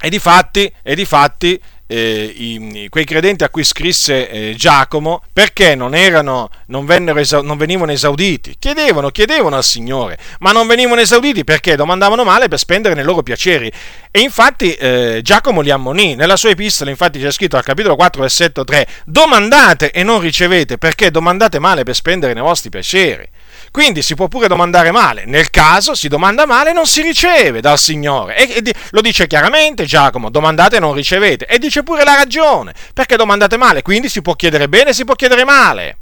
e 0.00 0.08
di 0.10 0.18
fatti, 0.18 0.72
e 0.82 0.94
di 0.94 1.04
fatti 1.04 1.60
eh, 1.90 2.32
i, 2.36 2.86
quei 2.90 3.04
credenti 3.04 3.42
a 3.44 3.48
cui 3.48 3.64
scrisse 3.64 4.28
eh, 4.28 4.54
Giacomo 4.54 5.22
perché 5.32 5.74
non, 5.74 5.94
erano, 5.94 6.50
non, 6.66 6.84
vennero, 6.84 7.20
non, 7.42 7.56
venivano 7.56 7.90
esauditi. 7.90 8.56
Chiedevano, 8.58 9.08
chiedevano 9.08 9.56
al 9.56 9.64
Signore, 9.64 10.18
ma 10.40 10.52
non 10.52 10.66
venivano 10.66 11.00
esauditi 11.00 11.44
perché 11.44 11.74
domandavano 11.76 12.24
male 12.24 12.48
per 12.48 12.58
spendere 12.58 12.94
nei 12.94 13.04
loro 13.04 13.22
piaceri. 13.22 13.72
E 14.18 14.22
infatti 14.22 14.74
eh, 14.74 15.20
Giacomo 15.22 15.60
li 15.60 15.70
ammonì. 15.70 16.16
Nella 16.16 16.34
sua 16.34 16.50
epistola, 16.50 16.90
infatti, 16.90 17.20
c'è 17.20 17.30
scritto 17.30 17.56
al 17.56 17.62
capitolo 17.62 17.94
4, 17.94 18.20
versetto 18.20 18.64
3: 18.64 18.84
Domandate 19.04 19.92
e 19.92 20.02
non 20.02 20.18
ricevete 20.18 20.76
perché 20.76 21.12
domandate 21.12 21.60
male 21.60 21.84
per 21.84 21.94
spendere 21.94 22.32
nei 22.32 22.42
vostri 22.42 22.68
piaceri. 22.68 23.28
Quindi 23.70 24.02
si 24.02 24.16
può 24.16 24.26
pure 24.26 24.48
domandare 24.48 24.90
male. 24.90 25.24
Nel 25.24 25.50
caso 25.50 25.94
si 25.94 26.08
domanda 26.08 26.46
male 26.46 26.72
non 26.72 26.84
si 26.84 27.00
riceve 27.00 27.60
dal 27.60 27.78
Signore. 27.78 28.36
E, 28.36 28.56
e, 28.56 28.74
lo 28.90 29.02
dice 29.02 29.28
chiaramente 29.28 29.84
Giacomo, 29.84 30.30
domandate 30.30 30.78
e 30.78 30.80
non 30.80 30.94
ricevete. 30.94 31.46
E 31.46 31.60
dice 31.60 31.84
pure 31.84 32.02
la 32.02 32.16
ragione, 32.16 32.74
perché 32.92 33.14
domandate 33.14 33.56
male. 33.56 33.82
Quindi 33.82 34.08
si 34.08 34.20
può 34.20 34.34
chiedere 34.34 34.68
bene 34.68 34.90
e 34.90 34.94
si 34.94 35.04
può 35.04 35.14
chiedere 35.14 35.44
male. 35.44 35.96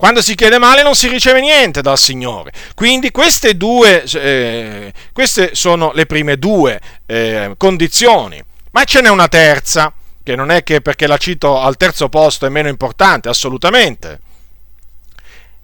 Quando 0.00 0.22
si 0.22 0.34
chiede 0.34 0.56
male 0.56 0.82
non 0.82 0.94
si 0.94 1.08
riceve 1.08 1.42
niente 1.42 1.82
dal 1.82 1.98
Signore. 1.98 2.52
Quindi 2.74 3.10
queste 3.10 3.58
due, 3.58 4.02
eh, 4.02 4.94
queste 5.12 5.54
sono 5.54 5.92
le 5.92 6.06
prime 6.06 6.38
due 6.38 6.80
eh, 7.04 7.52
condizioni. 7.58 8.42
Ma 8.70 8.84
ce 8.84 9.02
n'è 9.02 9.10
una 9.10 9.28
terza, 9.28 9.92
che 10.22 10.34
non 10.34 10.50
è 10.50 10.62
che 10.62 10.80
perché 10.80 11.06
la 11.06 11.18
cito 11.18 11.60
al 11.60 11.76
terzo 11.76 12.08
posto 12.08 12.46
è 12.46 12.48
meno 12.48 12.68
importante, 12.68 13.28
assolutamente 13.28 14.20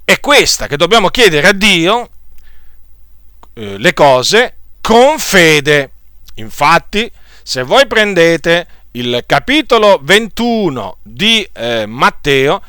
è 0.04 0.20
questa 0.20 0.66
che 0.66 0.76
dobbiamo 0.76 1.08
chiedere 1.08 1.48
a 1.48 1.52
Dio 1.52 2.10
eh, 3.54 3.78
le 3.78 3.94
cose 3.94 4.56
con 4.82 5.18
fede. 5.18 5.92
Infatti, 6.34 7.10
se 7.42 7.62
voi 7.62 7.86
prendete 7.86 8.66
il 8.92 9.24
capitolo 9.24 9.98
21 10.02 10.98
di 11.02 11.48
eh, 11.54 11.86
Matteo, 11.86 12.60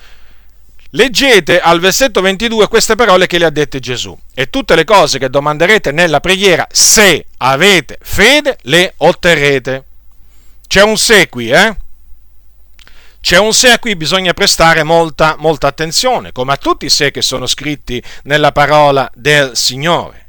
leggete 0.91 1.59
al 1.59 1.79
versetto 1.79 2.21
22 2.21 2.67
queste 2.67 2.95
parole 2.95 3.27
che 3.27 3.37
le 3.37 3.45
ha 3.45 3.49
dette 3.49 3.79
Gesù. 3.79 4.17
E 4.33 4.49
tutte 4.49 4.75
le 4.75 4.83
cose 4.83 5.19
che 5.19 5.29
domanderete 5.29 5.91
nella 5.91 6.19
preghiera, 6.19 6.67
se 6.69 7.25
avete 7.37 7.97
fede, 8.01 8.57
le 8.63 8.93
otterrete. 8.97 9.85
C'è 10.67 10.83
un 10.83 10.97
se 10.97 11.29
qui, 11.29 11.49
eh? 11.49 11.75
C'è 13.19 13.37
un 13.37 13.53
se 13.53 13.71
a 13.71 13.79
cui 13.79 13.95
bisogna 13.95 14.33
prestare 14.33 14.83
molta, 14.83 15.35
molta 15.37 15.67
attenzione, 15.67 16.31
come 16.31 16.53
a 16.53 16.57
tutti 16.57 16.85
i 16.85 16.89
se 16.89 17.11
che 17.11 17.21
sono 17.21 17.45
scritti 17.45 18.01
nella 18.23 18.51
parola 18.51 19.09
del 19.13 19.55
Signore. 19.55 20.26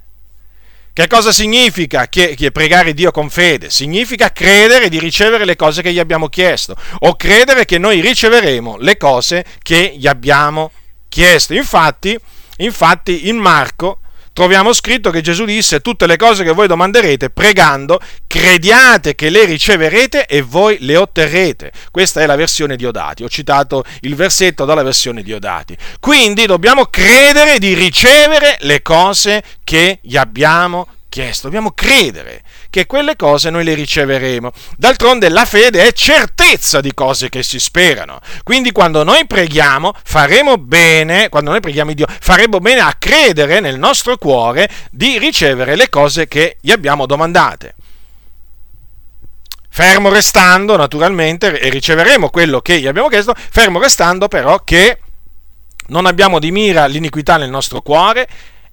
Che 0.98 1.06
cosa 1.06 1.30
significa 1.30 2.08
che, 2.08 2.34
che 2.34 2.50
pregare 2.50 2.92
Dio 2.92 3.12
con 3.12 3.30
fede? 3.30 3.70
Significa 3.70 4.32
credere 4.32 4.88
di 4.88 4.98
ricevere 4.98 5.44
le 5.44 5.54
cose 5.54 5.80
che 5.80 5.92
gli 5.92 6.00
abbiamo 6.00 6.28
chiesto 6.28 6.74
o 6.98 7.14
credere 7.14 7.64
che 7.66 7.78
noi 7.78 8.00
riceveremo 8.00 8.78
le 8.78 8.96
cose 8.96 9.44
che 9.62 9.94
gli 9.96 10.08
abbiamo 10.08 10.72
chiesto. 11.08 11.54
Infatti, 11.54 12.18
infatti 12.56 13.28
in 13.28 13.36
Marco 13.36 14.00
troviamo 14.38 14.72
scritto 14.72 15.10
che 15.10 15.20
Gesù 15.20 15.44
disse 15.44 15.80
tutte 15.80 16.06
le 16.06 16.16
cose 16.16 16.44
che 16.44 16.52
voi 16.52 16.68
domanderete 16.68 17.30
pregando, 17.30 17.98
crediate 18.28 19.16
che 19.16 19.30
le 19.30 19.44
riceverete 19.44 20.26
e 20.26 20.42
voi 20.42 20.76
le 20.82 20.96
otterrete. 20.96 21.72
Questa 21.90 22.20
è 22.20 22.26
la 22.26 22.36
versione 22.36 22.76
di 22.76 22.84
Odati. 22.84 23.24
Ho 23.24 23.28
citato 23.28 23.82
il 24.02 24.14
versetto 24.14 24.64
dalla 24.64 24.84
versione 24.84 25.24
di 25.24 25.32
Odati. 25.32 25.76
Quindi 25.98 26.46
dobbiamo 26.46 26.84
credere 26.84 27.58
di 27.58 27.74
ricevere 27.74 28.58
le 28.60 28.80
cose 28.80 29.42
che 29.64 29.98
gli 30.02 30.16
abbiamo 30.16 30.86
chiesto. 31.08 31.46
Dobbiamo 31.46 31.72
credere 31.72 32.42
che 32.70 32.86
quelle 32.86 33.16
cose 33.16 33.50
noi 33.50 33.64
le 33.64 33.74
riceveremo. 33.74 34.50
D'altronde 34.76 35.28
la 35.28 35.44
fede 35.44 35.86
è 35.86 35.92
certezza 35.92 36.80
di 36.80 36.92
cose 36.94 37.28
che 37.28 37.42
si 37.42 37.58
sperano. 37.58 38.20
Quindi 38.42 38.72
quando 38.72 39.02
noi 39.02 39.26
preghiamo 39.26 39.94
faremo 40.04 40.58
bene, 40.58 41.28
quando 41.28 41.50
noi 41.50 41.60
preghiamo 41.60 41.92
Dio, 41.92 42.06
faremo 42.20 42.58
bene 42.58 42.80
a 42.80 42.94
credere 42.98 43.60
nel 43.60 43.78
nostro 43.78 44.16
cuore 44.16 44.68
di 44.90 45.18
ricevere 45.18 45.76
le 45.76 45.88
cose 45.88 46.28
che 46.28 46.58
gli 46.60 46.70
abbiamo 46.70 47.06
domandate. 47.06 47.74
Fermo 49.70 50.08
restando, 50.08 50.76
naturalmente, 50.76 51.60
e 51.60 51.68
riceveremo 51.68 52.30
quello 52.30 52.60
che 52.60 52.80
gli 52.80 52.86
abbiamo 52.86 53.08
chiesto, 53.08 53.32
fermo 53.36 53.78
restando 53.78 54.26
però 54.26 54.58
che 54.64 54.98
non 55.88 56.06
abbiamo 56.06 56.38
di 56.38 56.50
mira 56.50 56.86
l'iniquità 56.86 57.36
nel 57.36 57.50
nostro 57.50 57.80
cuore 57.80 58.28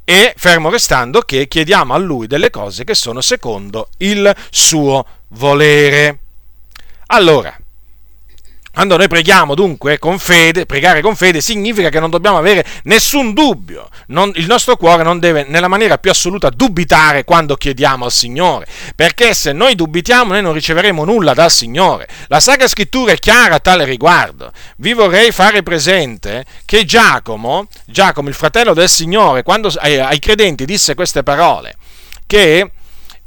e 0.06 0.34
fermo 0.38 0.70
restando 0.70 1.22
che 1.22 1.48
chiediamo 1.48 1.94
a 1.94 1.98
lui 1.98 2.28
delle 2.28 2.52
cose 2.52 2.84
che 2.84 2.94
sono 2.94 3.20
secondo 3.22 3.89
il 3.98 4.34
suo 4.52 5.06
volere. 5.30 6.20
Allora, 7.08 7.58
quando 8.76 8.98
noi 8.98 9.08
preghiamo 9.08 9.56
dunque 9.56 9.98
con 10.00 10.20
fede, 10.20 10.66
pregare 10.66 11.00
con 11.00 11.16
fede 11.16 11.40
significa 11.40 11.88
che 11.88 12.02
non 12.02 12.10
dobbiamo 12.10 12.38
avere 12.38 12.66
nessun 12.84 13.34
dubbio, 13.34 13.88
non, 14.08 14.34
il 14.36 14.48
nostro 14.48 14.76
cuore 14.76 15.02
non 15.02 15.18
deve 15.18 15.46
nella 15.48 15.70
maniera 15.70 15.98
più 15.98 16.12
assoluta 16.12 16.50
dubitare 16.50 17.24
quando 17.24 17.56
chiediamo 17.56 18.04
al 18.04 18.12
Signore, 18.12 18.68
perché 18.94 19.34
se 19.34 19.54
noi 19.54 19.76
dubitiamo 19.76 20.34
noi 20.34 20.42
non 20.42 20.52
riceveremo 20.52 21.06
nulla 21.06 21.34
dal 21.34 21.52
Signore. 21.52 22.06
La 22.28 22.42
Sacra 22.42 22.68
Scrittura 22.68 23.14
è 23.14 23.18
chiara 23.18 23.56
a 23.56 23.60
tale 23.60 23.86
riguardo. 23.86 24.52
Vi 24.76 24.92
vorrei 24.92 25.32
fare 25.32 25.64
presente 25.64 26.44
che 26.66 26.84
Giacomo, 26.84 27.70
Giacomo 27.86 28.28
il 28.28 28.36
fratello 28.36 28.74
del 28.74 28.90
Signore, 28.90 29.44
quando 29.44 29.72
ai, 29.78 29.98
ai 30.00 30.20
credenti 30.20 30.66
disse 30.66 30.96
queste 30.96 31.24
parole, 31.24 31.78
che 32.28 32.72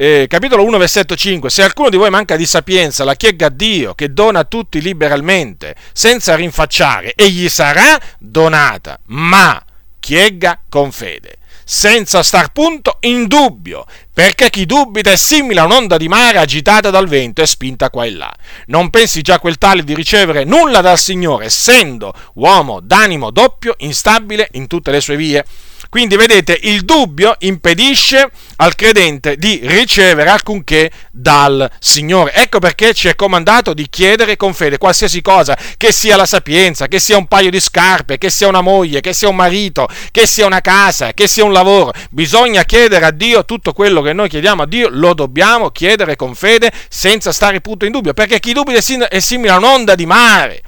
eh, 0.01 0.27
capitolo 0.29 0.65
1, 0.65 0.79
versetto 0.79 1.17
5, 1.17 1.51
se 1.51 1.65
alcuno 1.65 1.91
di 1.91 1.97
voi 1.97 2.09
manca 2.09 2.37
di 2.37 2.47
sapienza, 2.47 3.03
la 3.03 3.17
chiega 3.17 3.47
a 3.47 3.51
Dio, 3.51 3.95
che 3.95 4.13
dona 4.13 4.39
a 4.39 4.45
tutti 4.45 4.81
liberalmente, 4.81 5.75
senza 5.93 6.37
rinfacciare, 6.37 7.15
e 7.17 7.29
gli 7.31 7.49
sarà 7.49 8.01
donata, 8.17 9.01
ma 9.07 9.61
chiega 9.99 10.63
con 10.69 10.93
fede, 10.93 11.39
senza 11.65 12.23
star 12.23 12.53
punto 12.53 12.99
in 13.01 13.27
dubbio, 13.27 13.87
perché 14.15 14.51
chi 14.51 14.67
dubita 14.67 15.11
è 15.11 15.17
simile 15.17 15.59
a 15.59 15.65
un'onda 15.65 15.97
di 15.97 16.07
mare 16.07 16.39
agitata 16.39 16.91
dal 16.91 17.09
vento 17.09 17.43
e 17.43 17.47
spinta 17.47 17.91
qua 17.91 18.05
e 18.05 18.13
là. 18.13 18.33
Non 18.67 18.91
pensi 18.91 19.21
già 19.21 19.41
quel 19.41 19.59
tale 19.59 19.83
di 19.83 19.97
ricevere 19.97 20.45
nulla 20.45 20.81
dal 20.81 20.99
Signore, 20.99 21.47
essendo 21.47 22.15
uomo 22.35 22.79
d'animo 22.79 23.33
doppio, 23.33 23.75
instabile 23.79 24.49
in 24.53 24.69
tutte 24.69 24.93
le 24.93 25.01
sue 25.01 25.17
vie. 25.17 25.45
Quindi 25.89 26.17
vedete, 26.17 26.59
il 26.63 26.83
dubbio 26.83 27.35
impedisce 27.39 28.31
al 28.57 28.75
credente 28.75 29.37
di 29.37 29.61
ricevere 29.63 30.29
alcunché 30.29 30.91
dal 31.11 31.71
Signore. 31.79 32.35
Ecco 32.35 32.59
perché 32.59 32.93
ci 32.93 33.09
è 33.09 33.15
comandato 33.15 33.73
di 33.73 33.89
chiedere 33.89 34.37
con 34.37 34.53
fede 34.53 34.77
qualsiasi 34.77 35.23
cosa, 35.23 35.57
che 35.79 35.91
sia 35.91 36.17
la 36.17 36.27
sapienza, 36.27 36.89
che 36.89 36.99
sia 36.99 37.17
un 37.17 37.27
paio 37.27 37.49
di 37.49 37.59
scarpe, 37.59 38.19
che 38.19 38.29
sia 38.29 38.49
una 38.49 38.61
moglie, 38.61 39.01
che 39.01 39.15
sia 39.15 39.29
un 39.29 39.37
marito, 39.37 39.89
che 40.11 40.27
sia 40.27 40.45
una 40.45 40.61
casa, 40.61 41.15
che 41.15 41.27
sia 41.27 41.45
un 41.45 41.53
lavoro. 41.53 41.93
Bisogna 42.11 42.65
chiedere 42.65 43.07
a 43.07 43.11
Dio 43.11 43.47
tutto 43.47 43.73
quello 43.73 44.03
che 44.03 44.13
noi 44.13 44.29
chiediamo 44.29 44.63
a 44.63 44.67
Dio, 44.67 44.89
lo 44.91 45.15
dobbiamo 45.15 45.71
chiedere 45.71 46.17
con 46.17 46.35
fede 46.35 46.71
senza 46.91 47.33
stare 47.33 47.63
punto 47.63 47.87
in 47.87 47.93
dubbio, 47.93 48.13
perché 48.13 48.41
chi 48.41 48.53
dubita 48.53 48.79
è 49.09 49.21
simile 49.21 49.53
a 49.53 49.57
un'onda 49.57 49.95
di 49.95 50.05
mare 50.05 50.63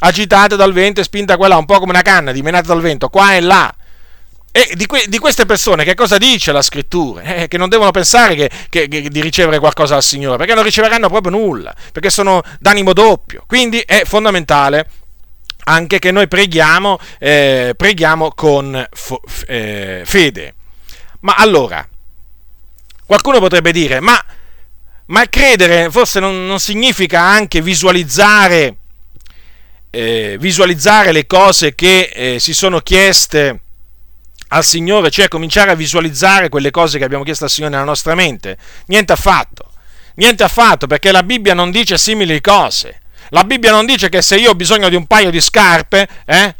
agitata 0.00 0.56
dal 0.56 0.74
vento 0.74 1.00
e 1.00 1.04
spinta 1.04 1.38
quella 1.38 1.56
un 1.56 1.64
po' 1.64 1.78
come 1.78 1.92
una 1.92 2.02
canna 2.02 2.30
dimenata 2.30 2.68
dal 2.68 2.82
vento 2.82 3.08
qua 3.08 3.34
e 3.34 3.40
là 3.40 3.74
e 4.56 4.74
di, 4.74 4.86
que- 4.86 5.04
di, 5.06 5.18
queste 5.18 5.44
persone 5.44 5.84
che 5.84 5.94
cosa 5.94 6.16
dice 6.16 6.50
la 6.50 6.62
scrittura? 6.62 7.20
Eh, 7.20 7.46
che 7.46 7.58
non 7.58 7.68
devono 7.68 7.90
pensare 7.90 8.34
che, 8.34 8.50
che, 8.70 8.88
che, 8.88 9.10
di 9.10 9.20
ricevere 9.20 9.58
qualcosa 9.58 9.92
dal 9.92 10.02
Signore, 10.02 10.38
perché 10.38 10.54
non 10.54 10.64
riceveranno 10.64 11.10
proprio 11.10 11.36
nulla, 11.36 11.74
perché 11.92 12.08
sono 12.08 12.40
d'animo 12.58 12.94
doppio. 12.94 13.44
Quindi 13.46 13.80
è 13.80 14.04
fondamentale 14.06 14.88
anche 15.64 15.98
che 15.98 16.10
noi 16.10 16.26
preghiamo, 16.26 16.98
eh, 17.18 17.74
preghiamo 17.76 18.32
con 18.32 18.82
fo- 18.92 19.20
eh, 19.46 20.04
fede. 20.06 20.54
Ma 21.20 21.34
allora, 21.34 21.86
qualcuno 23.04 23.38
potrebbe 23.40 23.72
dire, 23.72 24.00
ma, 24.00 24.18
ma 25.08 25.28
credere 25.28 25.90
forse 25.90 26.18
non, 26.18 26.46
non 26.46 26.60
significa 26.60 27.20
anche 27.20 27.60
visualizzare 27.60 28.76
eh, 29.90 30.36
visualizzare 30.40 31.12
le 31.12 31.26
cose 31.26 31.74
che 31.74 32.10
eh, 32.12 32.38
si 32.38 32.54
sono 32.54 32.80
chieste 32.80 33.60
al 34.48 34.64
Signore, 34.64 35.10
cioè 35.10 35.28
cominciare 35.28 35.70
a 35.70 35.74
visualizzare 35.74 36.48
quelle 36.48 36.70
cose 36.70 36.98
che 36.98 37.04
abbiamo 37.04 37.24
chiesto 37.24 37.44
al 37.44 37.50
Signore 37.50 37.74
nella 37.74 37.86
nostra 37.86 38.14
mente? 38.14 38.56
Niente 38.86 39.12
affatto, 39.12 39.72
niente 40.16 40.44
affatto, 40.44 40.86
perché 40.86 41.10
la 41.12 41.22
Bibbia 41.22 41.54
non 41.54 41.70
dice 41.70 41.98
simili 41.98 42.40
cose. 42.40 43.00
La 43.30 43.44
Bibbia 43.44 43.72
non 43.72 43.86
dice 43.86 44.08
che 44.08 44.22
se 44.22 44.36
io 44.36 44.50
ho 44.50 44.54
bisogno 44.54 44.88
di 44.88 44.94
un 44.94 45.06
paio 45.06 45.30
di 45.30 45.40
scarpe, 45.40 46.08
eh, 46.24 46.54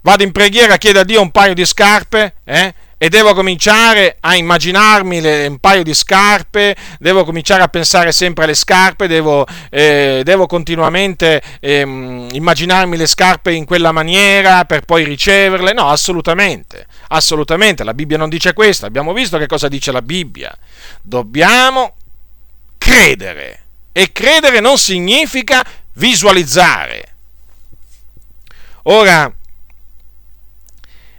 vado 0.00 0.22
in 0.22 0.32
preghiera, 0.32 0.76
chiedo 0.76 1.00
a 1.00 1.04
Dio 1.04 1.20
un 1.20 1.30
paio 1.30 1.52
di 1.52 1.64
scarpe, 1.64 2.34
eh, 2.44 2.74
e 3.02 3.08
devo 3.08 3.32
cominciare 3.32 4.18
a 4.20 4.36
immaginarmi 4.36 5.22
le, 5.22 5.46
un 5.46 5.58
paio 5.58 5.82
di 5.82 5.94
scarpe, 5.94 6.76
devo 6.98 7.24
cominciare 7.24 7.62
a 7.62 7.68
pensare 7.68 8.12
sempre 8.12 8.44
alle 8.44 8.52
scarpe, 8.52 9.06
devo, 9.06 9.46
eh, 9.70 10.20
devo 10.22 10.46
continuamente 10.46 11.40
eh, 11.60 11.80
immaginarmi 11.80 12.98
le 12.98 13.06
scarpe 13.06 13.52
in 13.52 13.64
quella 13.64 13.90
maniera 13.90 14.66
per 14.66 14.82
poi 14.82 15.04
riceverle. 15.04 15.72
No, 15.72 15.88
assolutamente, 15.88 16.86
assolutamente, 17.08 17.84
la 17.84 17.94
Bibbia 17.94 18.18
non 18.18 18.28
dice 18.28 18.52
questo, 18.52 18.84
abbiamo 18.84 19.14
visto 19.14 19.38
che 19.38 19.46
cosa 19.46 19.68
dice 19.68 19.92
la 19.92 20.02
Bibbia. 20.02 20.54
Dobbiamo 21.00 21.94
credere 22.76 23.62
e 23.92 24.12
credere 24.12 24.60
non 24.60 24.76
significa 24.76 25.64
visualizzare. 25.94 27.14
Ora, 28.82 29.32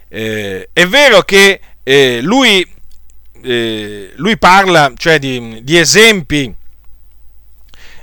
eh, 0.08 0.68
è 0.72 0.86
vero 0.86 1.22
che 1.22 1.60
eh, 1.82 2.20
lui, 2.22 2.66
eh, 3.42 4.12
lui, 4.16 4.38
parla 4.38 4.92
cioè 4.96 5.18
di, 5.18 5.60
di 5.62 5.78
esempi, 5.78 6.54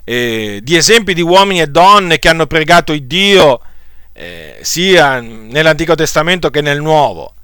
di 0.03 0.75
esempi 0.75 1.13
di 1.13 1.21
uomini 1.21 1.61
e 1.61 1.67
donne 1.67 2.17
che 2.17 2.29
hanno 2.29 2.47
pregato 2.47 2.93
il 2.93 3.03
Dio 3.03 3.61
eh, 4.13 4.57
sia 4.61 5.21
nell'Antico 5.21 5.95
Testamento 5.95 6.49
che 6.49 6.61
nel 6.61 6.81
Nuovo. 6.81 7.35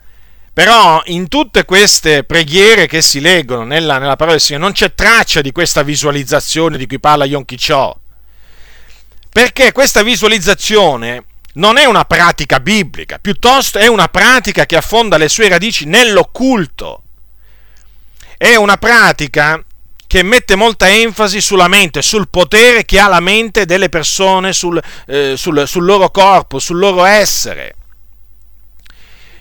Però 0.52 1.02
in 1.06 1.28
tutte 1.28 1.66
queste 1.66 2.24
preghiere 2.24 2.88
che 2.88 3.02
si 3.02 3.20
leggono 3.20 3.64
nella, 3.64 3.98
nella 3.98 4.16
parola 4.16 4.38
del 4.38 4.42
Signore 4.42 4.64
non 4.64 4.74
c'è 4.74 4.94
traccia 4.94 5.42
di 5.42 5.52
questa 5.52 5.84
visualizzazione 5.84 6.78
di 6.78 6.88
cui 6.88 7.00
parla 7.00 7.26
Kippur. 7.26 7.96
Perché 9.30 9.72
questa 9.74 10.02
visualizzazione 10.02 11.24
non 11.56 11.78
è 11.78 11.86
una 11.86 12.06
pratica 12.06 12.60
biblica, 12.60 13.20
piuttosto 13.20 13.78
è 13.78 13.88
una 13.88 14.08
pratica 14.08 14.66
che 14.66 14.78
affonda 14.78 15.18
le 15.18 15.30
sue 15.30 15.48
radici 15.48 15.86
nell'occulto. 15.86 17.04
È 18.38 18.56
una 18.56 18.78
pratica 18.78 19.64
che 20.08 20.24
mette 20.24 20.56
molta 20.56 20.90
enfasi 20.90 21.42
sulla 21.42 21.68
mente, 21.68 22.02
sul 22.02 22.30
potere 22.30 22.86
che 22.86 23.00
ha 23.00 23.08
la 23.08 23.20
mente 23.20 23.66
delle 23.66 23.90
persone, 23.90 24.54
sul, 24.54 24.82
eh, 25.08 25.34
sul, 25.36 25.68
sul 25.68 25.86
loro 25.86 26.10
corpo, 26.10 26.60
sul 26.60 26.78
loro 26.78 27.06
essere. 27.06 27.76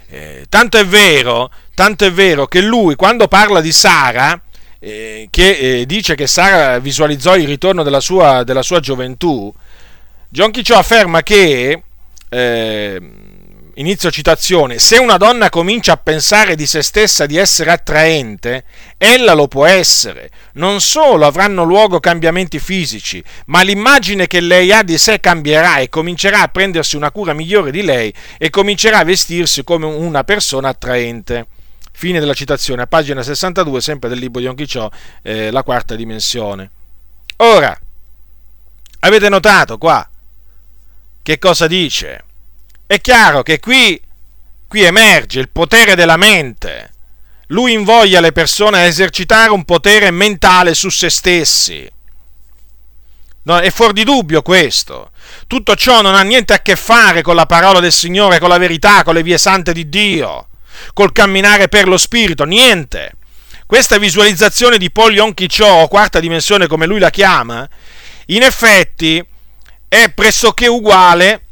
Eh, 0.09 0.47
tanto, 0.49 0.79
è 0.79 0.87
vero, 0.87 1.51
tanto 1.75 2.05
è 2.05 2.13
vero 2.13 2.47
che 2.47 2.61
lui, 2.61 2.95
quando 2.95 3.27
parla 3.27 3.61
di 3.61 3.73
Sara, 3.73 4.41
eh, 4.79 5.27
che 5.31 5.81
eh, 5.81 5.87
dice 5.87 6.15
che 6.15 6.29
Sara 6.29 6.79
visualizzò 6.79 7.37
il 7.37 7.49
ritorno 7.49 7.83
della 7.83 8.01
sua, 8.01 8.45
della 8.45 8.63
sua 8.63 8.79
gioventù, 8.79 9.53
John 10.29 10.51
Kiccio 10.53 10.77
afferma 10.77 11.23
che 11.23 11.83
eh, 12.35 13.01
inizio 13.75 14.11
citazione, 14.11 14.79
se 14.79 14.99
una 14.99 15.17
donna 15.17 15.49
comincia 15.51 15.93
a 15.93 15.97
pensare 15.97 16.57
di 16.57 16.67
se 16.67 16.83
stessa 16.83 17.27
di 17.27 17.37
essere 17.37 17.71
attraente, 17.71 18.65
ella 18.99 19.35
lo 19.35 19.47
può 19.47 19.67
essere. 19.67 20.31
Non 20.55 20.81
solo 20.81 21.27
avranno 21.27 21.63
luogo 21.63 22.01
cambiamenti 22.01 22.59
fisici, 22.59 23.23
ma 23.47 23.63
l'immagine 23.63 24.27
che 24.27 24.41
lei 24.41 24.73
ha 24.73 24.83
di 24.83 24.99
sé 24.99 25.21
cambierà 25.21 25.79
e 25.79 25.89
comincerà 25.89 26.43
a 26.43 26.49
prendersi 26.49 26.97
una 26.97 27.13
cura 27.13 27.33
migliore 27.33 27.71
di 27.71 27.83
lei 27.83 28.13
e 28.37 28.51
comincerà 28.51 28.99
a 28.99 29.05
vestirsi 29.05 29.63
come 29.63 29.87
una 29.87 30.25
persona 30.25 30.69
attraente. 30.69 31.47
Fine 31.97 32.19
della 32.19 32.35
citazione, 32.35 32.83
a 32.83 32.87
pagina 32.89 33.23
62, 33.23 33.81
sempre 33.81 34.09
del 34.09 34.19
libro 34.19 34.41
di 34.41 34.49
Onchiciò, 34.49 34.91
eh, 35.23 35.53
la 35.53 35.63
quarta 35.63 35.95
dimensione. 35.95 36.71
Ora, 37.37 37.79
avete 39.01 39.29
notato 39.29 39.79
qua 39.79 40.09
che 41.25 41.39
cosa 41.39 41.67
dice? 41.67 42.23
È 42.87 43.01
chiaro 43.01 43.43
che 43.43 43.59
qui, 43.59 43.99
qui 44.69 44.83
emerge 44.83 45.41
il 45.41 45.49
potere 45.49 45.95
della 45.95 46.19
mente. 46.19 46.93
Lui 47.47 47.73
invoglia 47.73 48.21
le 48.21 48.33
persone 48.33 48.77
a 48.77 48.85
esercitare 48.85 49.51
un 49.51 49.65
potere 49.65 50.11
mentale 50.11 50.75
su 50.75 50.91
se 50.91 51.09
stessi. 51.09 51.91
No, 53.45 53.59
è 53.59 53.71
fuori 53.71 53.95
di 53.95 54.05
dubbio 54.05 54.43
questo. 54.43 55.13
Tutto 55.47 55.75
ciò 55.77 56.03
non 56.03 56.15
ha 56.15 56.21
niente 56.21 56.53
a 56.53 56.61
che 56.61 56.77
fare 56.77 57.23
con 57.23 57.37
la 57.37 57.47
parola 57.47 57.81
del 57.81 57.93
Signore, 57.93 58.39
con 58.39 58.51
la 58.51 58.59
verità, 58.59 59.03
con 59.03 59.15
le 59.15 59.23
vie 59.23 59.39
sante 59.39 59.73
di 59.73 59.89
Dio, 59.89 60.49
col 60.93 61.13
camminare 61.13 61.69
per 61.69 61.89
lo 61.89 61.97
Spirito, 61.97 62.45
niente. 62.45 63.13
Questa 63.65 63.97
visualizzazione 63.97 64.77
di 64.77 64.91
Paul 64.91 65.15
Yonki 65.15 65.49
Cho, 65.49 65.89
quarta 65.89 66.21
dimensione 66.21 66.67
come 66.67 66.85
lui 66.85 66.99
la 66.99 67.09
chiama, 67.09 67.67
in 68.27 68.43
effetti 68.43 69.25
è 69.95 70.09
pressoché 70.13 70.67
uguale 70.67 71.43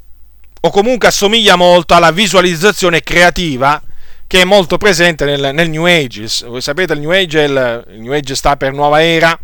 o 0.62 0.70
comunque 0.70 1.06
assomiglia 1.06 1.54
molto 1.54 1.94
alla 1.94 2.10
visualizzazione 2.10 3.00
creativa 3.00 3.80
che 4.26 4.40
è 4.40 4.44
molto 4.44 4.78
presente 4.78 5.24
nel, 5.24 5.54
nel 5.54 5.70
New 5.70 5.84
Age. 5.84 6.26
Voi 6.46 6.60
sapete, 6.60 6.94
il 6.94 7.00
New 7.00 7.10
Age, 7.10 7.40
il, 7.40 7.86
il 7.92 8.00
New 8.00 8.12
Age 8.12 8.34
sta 8.34 8.56
per 8.56 8.72
nuova 8.72 9.00
era, 9.00 9.38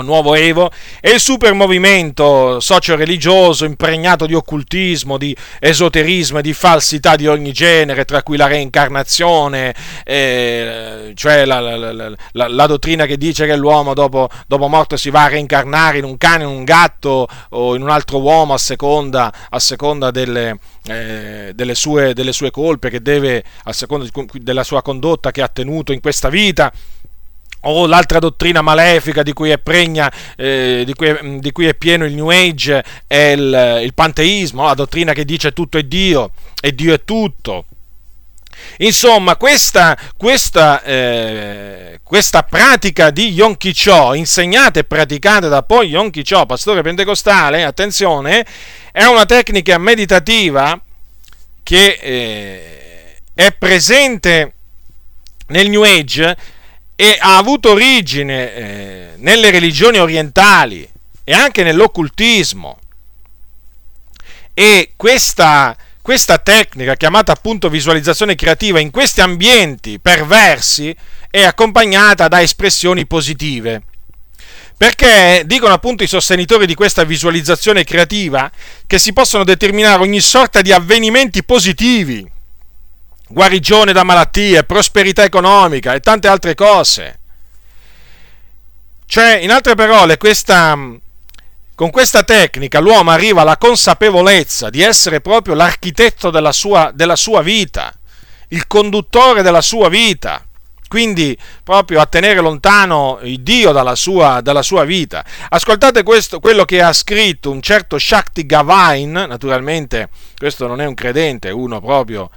un 0.00 0.06
nuovo 0.06 0.34
Evo, 0.34 0.70
e 1.00 1.12
il 1.12 1.20
super 1.20 1.54
movimento 1.54 2.60
socio-religioso 2.60 3.64
impregnato 3.64 4.26
di 4.26 4.34
occultismo, 4.34 5.16
di 5.16 5.34
esoterismo 5.58 6.38
e 6.38 6.42
di 6.42 6.52
falsità 6.52 7.16
di 7.16 7.26
ogni 7.26 7.52
genere, 7.52 8.04
tra 8.04 8.22
cui 8.22 8.36
la 8.36 8.46
reincarnazione, 8.46 9.74
eh, 10.04 11.12
cioè 11.14 11.44
la, 11.44 11.60
la, 11.60 11.76
la, 11.76 12.16
la, 12.32 12.66
dottrina 12.66 13.06
che 13.06 13.16
dice 13.16 13.46
che 13.46 13.56
l'uomo 13.56 13.94
dopo, 13.94 14.28
dopo, 14.46 14.68
morto 14.68 14.96
si 14.96 15.10
va 15.10 15.24
a 15.24 15.28
reincarnare 15.28 15.98
in 15.98 16.04
un 16.04 16.16
cane, 16.18 16.44
in 16.44 16.50
un 16.50 16.64
gatto 16.64 17.28
o 17.50 17.74
in 17.74 17.82
un 17.82 17.90
altro 17.90 18.20
uomo 18.20 18.54
a 18.54 18.58
seconda, 18.58 19.32
a 19.48 19.58
seconda 19.58 20.10
delle, 20.10 20.58
eh, 20.86 21.52
delle, 21.54 21.74
sue, 21.74 22.14
delle 22.14 22.32
sue 22.32 22.50
colpe, 22.50 22.90
che 22.90 23.02
deve, 23.02 23.44
a 23.64 23.72
seconda 23.72 24.06
della 24.32 24.64
sua 24.64 24.82
condotta 24.82 25.30
che 25.30 25.42
ha 25.42 25.48
tenuto 25.48 25.92
in 25.92 26.00
questa 26.00 26.28
vita 26.28 26.72
o 27.62 27.86
l'altra 27.86 28.18
dottrina 28.18 28.62
malefica 28.62 29.22
di 29.22 29.32
cui 29.32 29.50
è, 29.50 29.58
pregna, 29.58 30.10
eh, 30.36 30.82
di, 30.84 30.94
cui 30.94 31.06
è, 31.08 31.18
di 31.38 31.52
cui 31.52 31.66
è, 31.66 31.74
pieno 31.74 32.04
il 32.04 32.14
New 32.14 32.30
Age 32.30 32.84
è 33.06 33.34
il, 33.36 33.80
il 33.82 33.94
panteismo, 33.94 34.64
la 34.64 34.74
dottrina 34.74 35.12
che 35.12 35.24
dice 35.24 35.52
tutto 35.52 35.78
è 35.78 35.82
Dio 35.82 36.32
e 36.60 36.74
Dio 36.74 36.94
è 36.94 37.04
tutto. 37.04 37.66
Insomma, 38.78 39.36
questa, 39.36 39.96
questa, 40.16 40.82
eh, 40.82 42.00
questa 42.02 42.42
pratica 42.42 43.10
di 43.10 43.30
Yom 43.32 43.56
Kippur, 43.56 44.14
insegnata 44.14 44.80
e 44.80 44.84
praticata 44.84 45.48
da 45.48 45.62
poi 45.62 45.88
Yom 45.88 46.10
Kippur, 46.10 46.46
pastore 46.46 46.82
pentecostale, 46.82 47.64
attenzione, 47.64 48.44
è 48.92 49.04
una 49.04 49.26
tecnica 49.26 49.78
meditativa 49.78 50.80
che 51.62 51.98
eh, 52.00 53.16
è 53.34 53.52
presente 53.52 54.54
nel 55.48 55.68
New 55.68 55.82
Age 55.82 56.36
e 57.00 57.16
ha 57.18 57.38
avuto 57.38 57.70
origine 57.70 58.54
eh, 58.54 59.08
nelle 59.16 59.50
religioni 59.50 59.96
orientali 59.96 60.86
e 61.24 61.32
anche 61.32 61.62
nell'occultismo. 61.62 62.78
E 64.52 64.92
questa, 64.96 65.74
questa 66.02 66.36
tecnica, 66.36 66.96
chiamata 66.96 67.32
appunto 67.32 67.70
visualizzazione 67.70 68.34
creativa, 68.34 68.80
in 68.80 68.90
questi 68.90 69.22
ambienti 69.22 69.98
perversi 69.98 70.94
è 71.30 71.42
accompagnata 71.42 72.28
da 72.28 72.42
espressioni 72.42 73.06
positive. 73.06 73.84
Perché 74.76 75.44
dicono 75.46 75.72
appunto 75.72 76.02
i 76.02 76.06
sostenitori 76.06 76.66
di 76.66 76.74
questa 76.74 77.04
visualizzazione 77.04 77.82
creativa 77.82 78.50
che 78.86 78.98
si 78.98 79.14
possono 79.14 79.44
determinare 79.44 80.02
ogni 80.02 80.20
sorta 80.20 80.60
di 80.60 80.70
avvenimenti 80.70 81.44
positivi 81.44 82.30
guarigione 83.30 83.92
da 83.92 84.02
malattie, 84.02 84.64
prosperità 84.64 85.22
economica 85.22 85.94
e 85.94 86.00
tante 86.00 86.28
altre 86.28 86.54
cose. 86.54 87.18
Cioè, 89.06 89.38
in 89.38 89.50
altre 89.50 89.74
parole, 89.74 90.16
questa, 90.16 90.76
con 91.74 91.90
questa 91.90 92.22
tecnica 92.22 92.80
l'uomo 92.80 93.10
arriva 93.10 93.42
alla 93.42 93.56
consapevolezza 93.56 94.68
di 94.68 94.82
essere 94.82 95.20
proprio 95.20 95.54
l'architetto 95.54 96.30
della 96.30 96.52
sua, 96.52 96.90
della 96.92 97.16
sua 97.16 97.40
vita, 97.42 97.92
il 98.48 98.66
conduttore 98.66 99.42
della 99.42 99.62
sua 99.62 99.88
vita 99.88 100.44
quindi 100.90 101.38
proprio 101.62 102.00
a 102.00 102.06
tenere 102.06 102.40
lontano 102.40 103.20
Dio 103.22 103.70
dalla 103.70 103.94
sua, 103.94 104.40
dalla 104.40 104.60
sua 104.60 104.82
vita. 104.82 105.24
Ascoltate 105.50 106.02
questo, 106.02 106.40
quello 106.40 106.64
che 106.64 106.82
ha 106.82 106.92
scritto 106.92 107.52
un 107.52 107.62
certo 107.62 107.96
Shakti 107.96 108.44
Gavain, 108.44 109.12
naturalmente 109.12 110.08
questo 110.36 110.66
non 110.66 110.80
è 110.80 110.86
un 110.86 110.94
credente, 110.94 111.50
uno 111.50 111.80
proprio 111.80 112.28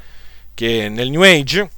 che 0.53 0.89
nel 0.89 1.09
New 1.09 1.21
Age 1.21 1.69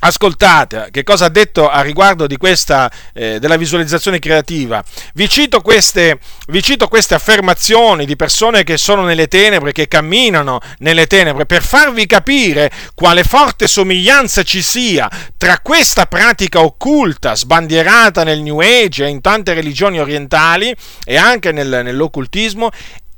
Ascoltate 0.00 0.90
che 0.92 1.02
cosa 1.02 1.24
ha 1.24 1.28
detto 1.28 1.68
a 1.68 1.80
riguardo 1.80 2.28
questa, 2.36 2.88
eh, 3.12 3.40
della 3.40 3.56
visualizzazione 3.56 4.20
creativa. 4.20 4.82
Vi 5.14 5.28
cito, 5.28 5.60
queste, 5.60 6.20
vi 6.46 6.62
cito, 6.62 6.86
queste, 6.86 7.16
affermazioni 7.16 8.06
di 8.06 8.14
persone 8.14 8.62
che 8.62 8.76
sono 8.76 9.02
nelle 9.02 9.26
tenebre, 9.26 9.72
che 9.72 9.88
camminano 9.88 10.60
nelle 10.78 11.08
tenebre, 11.08 11.46
per 11.46 11.64
farvi 11.64 12.06
capire 12.06 12.70
quale 12.94 13.24
forte 13.24 13.66
somiglianza 13.66 14.44
ci 14.44 14.62
sia 14.62 15.10
tra 15.36 15.58
questa 15.58 16.06
pratica 16.06 16.60
occulta, 16.60 17.34
sbandierata 17.34 18.22
nel 18.22 18.40
New 18.40 18.60
Age 18.60 19.04
e 19.04 19.08
in 19.08 19.20
tante 19.20 19.52
religioni 19.52 19.98
orientali 19.98 20.72
e 21.04 21.16
anche 21.16 21.50
nel, 21.50 21.80
nell'occultismo, 21.82 22.70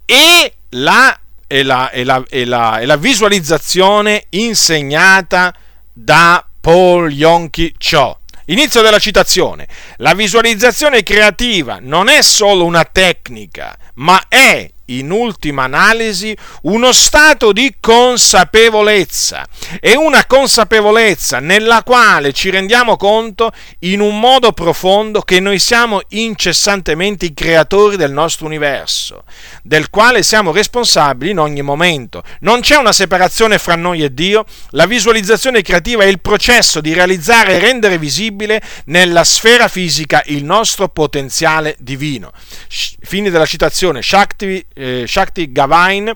e 0.07 0.55
la, 0.71 1.15
e, 1.53 1.65
la, 1.65 1.91
e, 1.91 2.05
la, 2.05 2.23
e 2.29 2.45
la 2.87 2.97
visualizzazione 2.97 4.27
insegnata 4.31 5.53
da 5.93 6.47
Paul 6.61 7.11
Yonki 7.11 7.75
Cho. 7.77 8.21
Inizio 8.47 8.83
della 8.83 9.01
citazione. 9.01 9.67
La 9.97 10.15
visualizzazione 10.15 11.03
creativa 11.03 11.79
non 11.81 12.09
è 12.09 12.23
solo 12.23 12.65
una 12.65 12.85
tecnica, 12.85 13.77
ma 13.95 14.23
è 14.29 14.71
in 14.99 15.11
ultima 15.11 15.65
analisi 15.65 16.37
uno 16.63 16.93
stato 16.93 17.53
di 17.53 17.77
consapevolezza 17.81 19.47
e 19.81 19.97
una 19.97 20.25
consapevolezza 20.27 21.39
nella 21.39 21.83
quale 21.83 22.33
ci 22.33 22.51
rendiamo 22.51 22.97
conto 22.97 23.53
in 23.81 24.01
un 24.01 24.19
modo 24.19 24.53
profondo 24.53 25.23
che 25.23 25.41
noi 25.41 25.59
siamo 25.59 26.01
incessantemente 26.09 27.27
i 27.27 27.35
creatori 27.35 27.97
del 27.97 28.13
nostro 28.13 28.47
universo, 28.47 29.25
del 29.63 29.91
quale 29.91 30.23
siamo 30.23 30.53
responsabili 30.53 31.31
in 31.31 31.39
ogni 31.39 31.63
momento. 31.63 32.23
Non 32.41 32.61
c'è 32.61 32.77
una 32.77 32.93
separazione 32.93 33.59
fra 33.59 33.77
noi 33.77 34.03
e 34.03 34.13
Dio, 34.13 34.45
la 34.71 34.87
visualizzazione 34.87 35.63
creativa 35.63 36.03
è 36.03 36.07
il 36.07 36.21
processo 36.21 36.81
di 36.81 36.93
realizzare 36.93 37.55
e 37.55 37.59
rendere 37.59 37.99
visibile 37.99 38.61
nella 38.87 39.25
sfera 39.25 39.69
fisica 39.69 40.23
il 40.27 40.45
nostro 40.45 40.89
potenziale 40.89 41.77
divino. 41.79 42.33
Fine 42.69 43.31
della 43.31 43.47
citazione, 43.47 44.03
Shakti 44.03 44.65
eh, 44.81 45.05
Shakti 45.07 45.53
Gavain, 45.53 46.11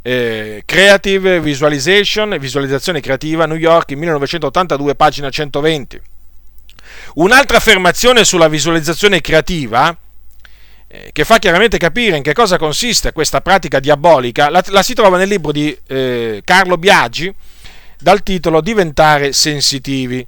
eh, 0.00 0.62
Creative 0.64 1.40
Visualization, 1.40 2.36
visualizzazione 2.38 3.00
creativa, 3.00 3.44
New 3.46 3.56
York, 3.56 3.92
1982, 3.92 4.94
pagina 4.94 5.28
120. 5.28 6.00
Un'altra 7.14 7.58
affermazione 7.58 8.24
sulla 8.24 8.48
visualizzazione 8.48 9.20
creativa, 9.20 9.94
eh, 10.88 11.10
che 11.12 11.24
fa 11.24 11.38
chiaramente 11.38 11.76
capire 11.76 12.16
in 12.16 12.22
che 12.22 12.32
cosa 12.32 12.56
consiste 12.56 13.12
questa 13.12 13.42
pratica 13.42 13.78
diabolica, 13.78 14.48
la, 14.48 14.62
la 14.68 14.82
si 14.82 14.94
trova 14.94 15.18
nel 15.18 15.28
libro 15.28 15.52
di 15.52 15.76
eh, 15.86 16.40
Carlo 16.44 16.78
Biagi 16.78 17.32
dal 17.98 18.22
titolo 18.22 18.62
Diventare 18.62 19.32
sensitivi. 19.32 20.26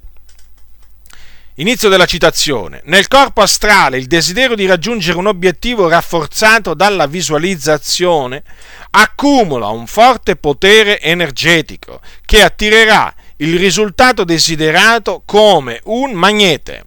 Inizio 1.59 1.89
della 1.89 2.05
citazione. 2.05 2.81
Nel 2.87 3.07
corpo 3.07 3.41
astrale 3.41 3.97
il 3.97 4.07
desiderio 4.07 4.57
di 4.57 4.67
raggiungere 4.67 5.19
un 5.19 5.29
obiettivo 5.29 5.87
rafforzato 5.87 6.75
dalla 6.75 7.07
visualizzazione 7.07 8.43
accumula 8.91 9.69
un 9.69 9.87
forte 9.87 10.35
potere 10.35 11.01
energetico 11.01 12.01
che 12.25 12.43
attirerà 12.43 13.15
il 13.37 13.57
risultato 13.57 14.25
desiderato 14.25 15.23
come 15.25 15.81
un 15.85 16.11
magnete 16.13 16.87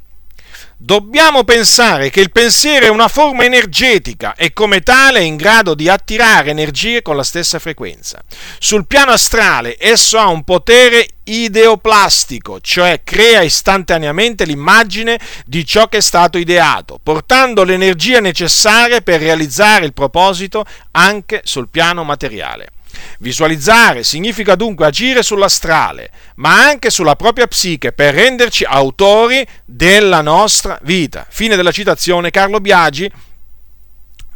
dobbiamo 0.80 1.44
pensare 1.44 2.12
che 2.12 2.22
il 2.22 2.32
pensiero 2.32 2.86
è 2.86 2.90
una 2.90 3.08
forma 3.08 3.44
energetica 3.44 4.36
e 4.36 4.54
come 4.54 4.82
tale 4.82 5.20
è 5.20 5.24
in 5.24 5.36
grado 5.36 5.74
di 5.74 5.90
attirare 5.90 6.52
energie 6.52 7.02
con 7.02 7.16
la 7.16 7.24
stessa 7.24 7.58
frequenza. 7.58 8.24
Sul 8.60 8.86
piano 8.86 9.12
astrale 9.12 9.76
esso 9.80 10.20
ha 10.20 10.28
un 10.28 10.44
potere 10.44 11.08
ideoplastico, 11.24 12.62
cioè 12.62 13.02
crea 13.04 13.42
istantaneamente 13.42 14.46
l'immagine 14.46 15.20
di 15.46 15.66
ciò 15.66 15.88
che 15.90 15.98
è 15.98 16.02
stato 16.02 16.38
ideato, 16.38 17.00
portando 17.02 17.64
l'energia 17.64 18.20
necessaria 18.20 19.02
per 19.02 19.20
realizzare 19.20 19.86
il 19.86 19.94
proposito 19.94 20.64
anche 20.92 21.42
sul 21.44 21.70
piano 21.70 22.04
materiale. 22.04 22.70
Visualizzare 23.20 24.04
significa 24.04 24.56
dunque 24.56 24.86
agire 24.86 25.24
sull'astrale, 25.24 26.12
ma 26.36 26.64
anche 26.66 26.90
sulla 26.90 27.16
propria 27.16 27.48
psiche 27.48 27.92
per 27.92 28.14
renderci 28.14 28.64
autori 28.64 29.46
della 29.66 30.22
nostra 30.22 30.80
vita. 30.84 31.26
Fine 31.30 31.56
della 31.56 31.72
citazione 31.72 32.32
Carlo 32.32 32.60
Biagi. 32.60 33.12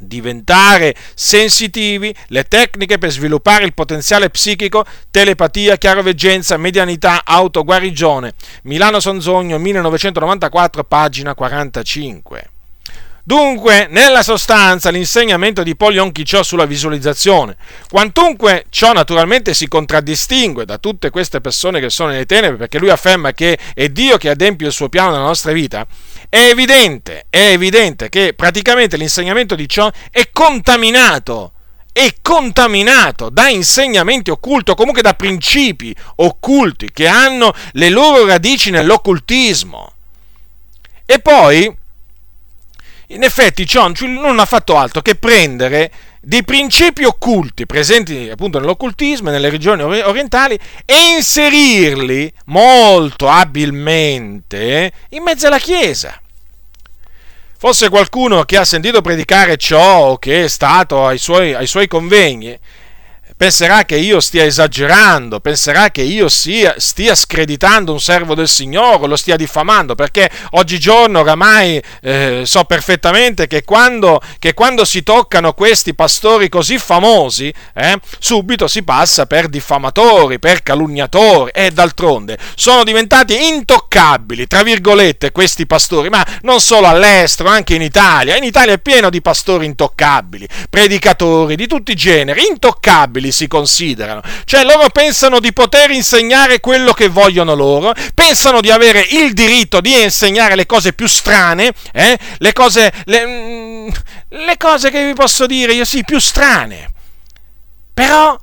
Diventare 0.04 0.96
sensitivi, 1.14 2.14
le 2.30 2.46
tecniche 2.46 2.98
per 2.98 3.12
sviluppare 3.12 3.66
il 3.66 3.76
potenziale 3.76 4.32
psichico, 4.32 4.84
telepatia, 5.12 5.78
chiaroveggenza, 5.78 6.58
medianità, 6.58 7.22
autoguarigione. 7.24 8.34
Milano 8.64 9.00
Sonzogno 9.00 9.60
1994, 9.60 10.84
pagina 10.86 11.36
45. 11.36 12.50
Dunque, 13.24 13.88
nella 13.90 14.24
sostanza, 14.24 14.90
l'insegnamento 14.90 15.62
di 15.62 15.76
Paul 15.76 15.94
Yonkicho 15.94 16.42
sulla 16.42 16.66
visualizzazione, 16.66 17.56
quantunque 17.90 18.66
ciò 18.70 18.94
naturalmente 18.94 19.54
si 19.54 19.68
contraddistingue 19.68 20.66
da 20.66 20.80
tutte 20.80 21.12
queste 21.12 21.40
persone 21.40 21.80
che 21.80 21.92
sono 21.92 22.10
nelle 22.10 22.26
tenebre, 22.26 22.58
perché 22.58 22.80
lui 22.80 22.90
afferma 22.90 23.32
che 23.34 23.60
è 23.76 23.90
Dio 23.90 24.18
che 24.18 24.30
adempie 24.30 24.68
il 24.68 24.74
suo 24.74 24.90
piano 24.90 25.12
nella 25.12 25.24
nostra 25.24 25.52
vita, 25.52 25.86
è 26.30 26.48
evidente, 26.50 27.26
è 27.30 27.52
evidente 27.52 28.10
che 28.10 28.34
praticamente 28.36 28.98
l'insegnamento 28.98 29.54
di 29.54 29.70
ciò 29.70 29.92
è 30.10 30.30
contaminato 30.32 31.54
è 31.94 32.16
contaminato 32.22 33.30
da 33.30 33.50
insegnamenti 33.50 34.32
occulti 34.32 34.72
o 34.72 34.76
comunque 34.76 35.02
da 35.02 35.14
principi 35.14 35.94
occulti 36.16 36.90
che 36.90 37.06
hanno 37.06 37.54
le 37.74 37.90
loro 37.90 38.26
radici 38.26 38.70
nell'occultismo. 38.70 39.92
E 41.06 41.20
poi 41.20 41.80
in 43.14 43.24
effetti 43.24 43.66
Churchill 43.66 44.12
non 44.12 44.40
ha 44.40 44.46
fatto 44.46 44.78
altro 44.78 45.02
che 45.02 45.16
prendere 45.16 45.92
dei 46.22 46.44
principi 46.44 47.04
occulti 47.04 47.66
presenti 47.66 48.30
appunto 48.30 48.60
nell'occultismo 48.60 49.30
e 49.30 49.32
nelle 49.32 49.50
regioni 49.50 49.82
orientali 49.82 50.58
e 50.86 51.16
inserirli 51.16 52.32
molto 52.46 53.28
abilmente 53.28 54.92
in 55.10 55.24
mezzo 55.24 55.48
alla 55.48 55.58
Chiesa. 55.58 56.20
Forse 57.58 57.90
qualcuno 57.90 58.44
che 58.44 58.58
ha 58.58 58.66
sentito 58.66 59.02
predicare 59.02 59.58
ciò 59.58 60.10
o 60.10 60.18
che 60.18 60.46
è 60.46 60.48
stato 60.48 61.06
ai 61.06 61.18
suoi, 61.18 61.54
ai 61.54 61.68
suoi 61.68 61.88
convegni 61.88 62.58
penserà 63.42 63.86
che 63.86 63.96
io 63.96 64.20
stia 64.20 64.44
esagerando, 64.46 65.40
penserà 65.40 65.90
che 65.90 66.04
io 66.04 66.30
sia, 66.30 66.76
stia 66.78 67.16
screditando 67.16 67.92
un 67.92 68.00
servo 68.00 68.36
del 68.36 68.48
Signore, 68.48 69.08
lo 69.08 69.16
stia 69.16 69.36
diffamando, 69.36 69.96
perché 69.96 70.30
oggigiorno 70.52 71.22
oramai 71.22 71.82
eh, 72.04 72.44
so 72.46 72.66
perfettamente 72.66 73.48
che 73.48 73.64
quando, 73.64 74.22
che 74.38 74.54
quando, 74.54 74.86
si 74.86 75.02
toccano 75.02 75.54
questi 75.54 75.96
pastori 75.96 76.50
così 76.50 76.78
famosi, 76.78 77.52
eh, 77.74 78.00
subito 78.20 78.68
si 78.68 78.84
passa 78.84 79.26
per 79.26 79.48
diffamatori, 79.48 80.38
per 80.38 80.62
calunniatori 80.62 81.50
e 81.52 81.72
d'altronde 81.72 82.38
sono 82.54 82.84
diventati 82.84 83.48
intoccabili, 83.48 84.46
tra 84.46 84.62
virgolette, 84.62 85.32
questi 85.32 85.66
pastori, 85.66 86.10
ma 86.10 86.24
non 86.44 86.62
solo 86.62 86.86
all'estero, 86.86 87.50
anche 87.50 87.74
in 87.74 87.82
Italia. 87.82 88.38
In 88.38 88.44
Italia 88.44 88.74
è 88.74 88.80
pieno 88.80 89.10
di 89.10 89.20
pastori 89.20 89.66
intoccabili, 89.66 90.48
predicatori 90.70 91.56
di 91.56 91.66
tutti 91.66 91.94
i 91.94 91.96
generi, 91.96 92.46
intoccabili 92.46 93.30
si 93.32 93.48
considerano. 93.48 94.22
Cioè 94.46 94.64
loro 94.64 94.90
pensano 94.90 95.40
di 95.40 95.54
poter 95.54 95.92
insegnare 95.92 96.60
quello 96.60 96.94
che 96.94 97.08
vogliono 97.08 97.54
loro, 97.54 97.94
pensano 98.14 98.62
di 98.62 98.72
avere 98.72 99.06
il 99.10 99.34
diritto 99.34 99.82
di 99.82 100.02
insegnare 100.02 100.56
le 100.56 100.66
cose 100.66 100.94
più 100.94 101.08
strane, 101.08 101.74
eh? 101.92 102.18
le, 102.38 102.54
cose, 102.54 102.92
le, 103.06 103.26
mm, 103.26 103.90
le 104.30 104.58
cose 104.58 104.90
che 104.90 105.06
vi 105.06 105.14
posso 105.14 105.46
dire 105.46 105.74
io 105.74 105.86
sì, 105.86 106.04
più 106.04 106.20
strane. 106.20 106.90
Però 107.94 108.38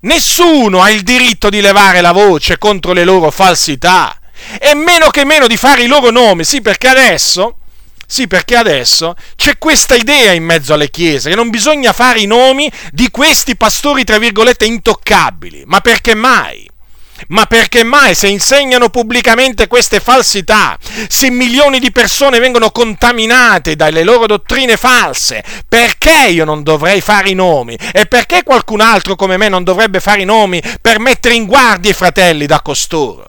nessuno 0.00 0.82
ha 0.82 0.90
il 0.90 1.02
diritto 1.02 1.50
di 1.50 1.60
levare 1.60 2.00
la 2.00 2.12
voce 2.12 2.58
contro 2.58 2.92
le 2.92 3.04
loro 3.04 3.30
falsità 3.30 4.18
e 4.58 4.74
meno 4.74 5.10
che 5.10 5.24
meno 5.24 5.46
di 5.46 5.56
fare 5.56 5.82
i 5.82 5.86
loro 5.86 6.10
nomi, 6.10 6.44
sì 6.44 6.60
perché 6.60 6.88
adesso 6.88 7.56
sì, 8.12 8.26
perché 8.26 8.56
adesso 8.56 9.14
c'è 9.36 9.56
questa 9.56 9.94
idea 9.94 10.32
in 10.32 10.42
mezzo 10.42 10.74
alle 10.74 10.90
chiese 10.90 11.30
che 11.30 11.36
non 11.36 11.48
bisogna 11.48 11.92
fare 11.92 12.18
i 12.18 12.26
nomi 12.26 12.68
di 12.90 13.08
questi 13.08 13.54
pastori, 13.54 14.02
tra 14.02 14.18
virgolette, 14.18 14.64
intoccabili. 14.64 15.62
Ma 15.66 15.80
perché 15.80 16.16
mai? 16.16 16.68
Ma 17.28 17.46
perché 17.46 17.84
mai 17.84 18.16
se 18.16 18.26
insegnano 18.26 18.88
pubblicamente 18.88 19.68
queste 19.68 20.00
falsità, 20.00 20.76
se 21.06 21.30
milioni 21.30 21.78
di 21.78 21.92
persone 21.92 22.40
vengono 22.40 22.72
contaminate 22.72 23.76
dalle 23.76 24.02
loro 24.02 24.26
dottrine 24.26 24.76
false, 24.76 25.44
perché 25.68 26.30
io 26.30 26.44
non 26.44 26.64
dovrei 26.64 27.00
fare 27.00 27.30
i 27.30 27.34
nomi? 27.34 27.78
E 27.92 28.06
perché 28.06 28.42
qualcun 28.42 28.80
altro 28.80 29.14
come 29.14 29.36
me 29.36 29.48
non 29.48 29.62
dovrebbe 29.62 30.00
fare 30.00 30.22
i 30.22 30.24
nomi 30.24 30.60
per 30.80 30.98
mettere 30.98 31.34
in 31.34 31.46
guardia 31.46 31.92
i 31.92 31.94
fratelli 31.94 32.46
da 32.46 32.60
costoro? 32.60 33.28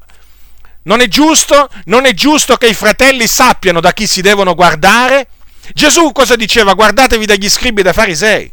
Non 0.83 1.01
è 1.01 1.07
giusto? 1.07 1.69
Non 1.85 2.05
è 2.05 2.13
giusto 2.13 2.55
che 2.55 2.67
i 2.67 2.73
fratelli 2.73 3.27
sappiano 3.27 3.79
da 3.79 3.93
chi 3.93 4.07
si 4.07 4.21
devono 4.21 4.55
guardare? 4.55 5.27
Gesù 5.73 6.11
cosa 6.11 6.35
diceva? 6.35 6.73
Guardatevi 6.73 7.25
dagli 7.25 7.49
scribi 7.49 7.81
e 7.81 7.83
dai 7.83 7.93
farisei. 7.93 8.51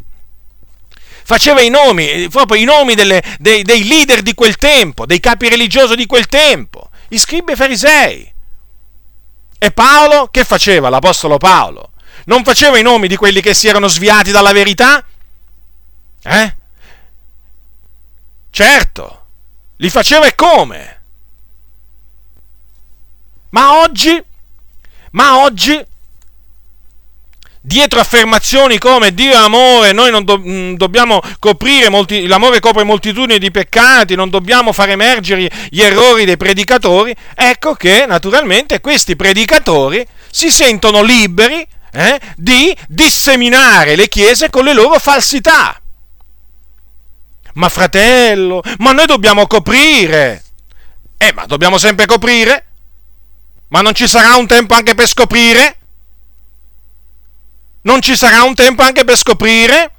Faceva 1.24 1.60
i 1.60 1.68
nomi, 1.68 2.28
proprio 2.30 2.60
i 2.60 2.64
nomi 2.64 2.94
delle, 2.94 3.22
dei, 3.38 3.62
dei 3.62 3.86
leader 3.86 4.22
di 4.22 4.34
quel 4.34 4.56
tempo, 4.56 5.04
dei 5.04 5.20
capi 5.20 5.48
religiosi 5.48 5.94
di 5.94 6.06
quel 6.06 6.26
tempo 6.26 6.88
i 7.08 7.18
scribi 7.18 7.52
e 7.52 7.56
farisei. 7.56 8.32
E 9.58 9.70
Paolo 9.72 10.28
che 10.30 10.44
faceva 10.44 10.88
l'Apostolo 10.88 11.38
Paolo? 11.38 11.92
Non 12.26 12.44
faceva 12.44 12.78
i 12.78 12.82
nomi 12.82 13.08
di 13.08 13.16
quelli 13.16 13.40
che 13.40 13.54
si 13.54 13.68
erano 13.68 13.88
sviati 13.88 14.30
dalla 14.30 14.52
verità? 14.52 15.04
Eh? 16.22 16.56
Certo, 18.50 19.26
li 19.76 19.90
faceva 19.90 20.26
e 20.26 20.34
come? 20.34 20.97
Ma 23.50 23.80
oggi, 23.80 24.22
ma 25.12 25.38
oggi, 25.38 25.82
dietro 27.60 28.00
affermazioni 28.00 28.78
come 28.78 29.14
Dio 29.14 29.32
è 29.32 29.36
amore, 29.36 29.92
noi 29.92 30.10
non 30.10 30.24
do, 30.24 30.38
mm, 30.38 30.74
dobbiamo 30.74 31.20
coprire, 31.38 31.88
molti, 31.88 32.26
l'amore 32.26 32.60
copre 32.60 32.84
moltitudini 32.84 33.38
di 33.38 33.50
peccati, 33.50 34.14
non 34.14 34.30
dobbiamo 34.30 34.72
far 34.72 34.90
emergere 34.90 35.50
gli 35.68 35.80
errori 35.80 36.24
dei 36.24 36.36
predicatori, 36.36 37.14
ecco 37.34 37.74
che 37.74 38.04
naturalmente 38.06 38.80
questi 38.80 39.16
predicatori 39.16 40.06
si 40.30 40.50
sentono 40.50 41.02
liberi 41.02 41.66
eh, 41.92 42.20
di 42.36 42.76
disseminare 42.86 43.96
le 43.96 44.08
chiese 44.08 44.50
con 44.50 44.64
le 44.64 44.74
loro 44.74 44.98
falsità. 44.98 45.80
Ma 47.54 47.68
fratello, 47.68 48.62
ma 48.78 48.92
noi 48.92 49.06
dobbiamo 49.06 49.46
coprire. 49.46 50.44
Eh, 51.16 51.32
ma 51.32 51.44
dobbiamo 51.46 51.76
sempre 51.76 52.06
coprire? 52.06 52.67
Ma 53.68 53.80
non 53.80 53.94
ci 53.94 54.08
sarà 54.08 54.36
un 54.36 54.46
tempo 54.46 54.74
anche 54.74 54.94
per 54.94 55.06
scoprire? 55.06 55.78
Non 57.82 58.00
ci 58.00 58.16
sarà 58.16 58.42
un 58.42 58.54
tempo 58.54 58.82
anche 58.82 59.04
per 59.04 59.16
scoprire? 59.16 59.92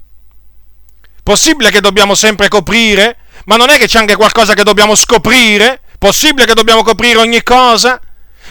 Possibile 1.24 1.70
che 1.70 1.82
dobbiamo 1.82 2.16
sempre 2.16 2.48
coprire? 2.48 3.18
Ma 3.46 3.56
non 3.56 3.70
è 3.70 3.78
che 3.78 3.88
c'è 3.88 4.00
anche 4.00 4.16
qualcosa 4.16 4.54
che 4.54 4.64
dobbiamo 4.64 4.96
scoprire? 4.96 5.82
Possibile 5.98 6.46
che 6.46 6.54
dobbiamo 6.54 6.84
coprire 6.84 7.20
ogni 7.20 7.44
cosa? 7.44 8.00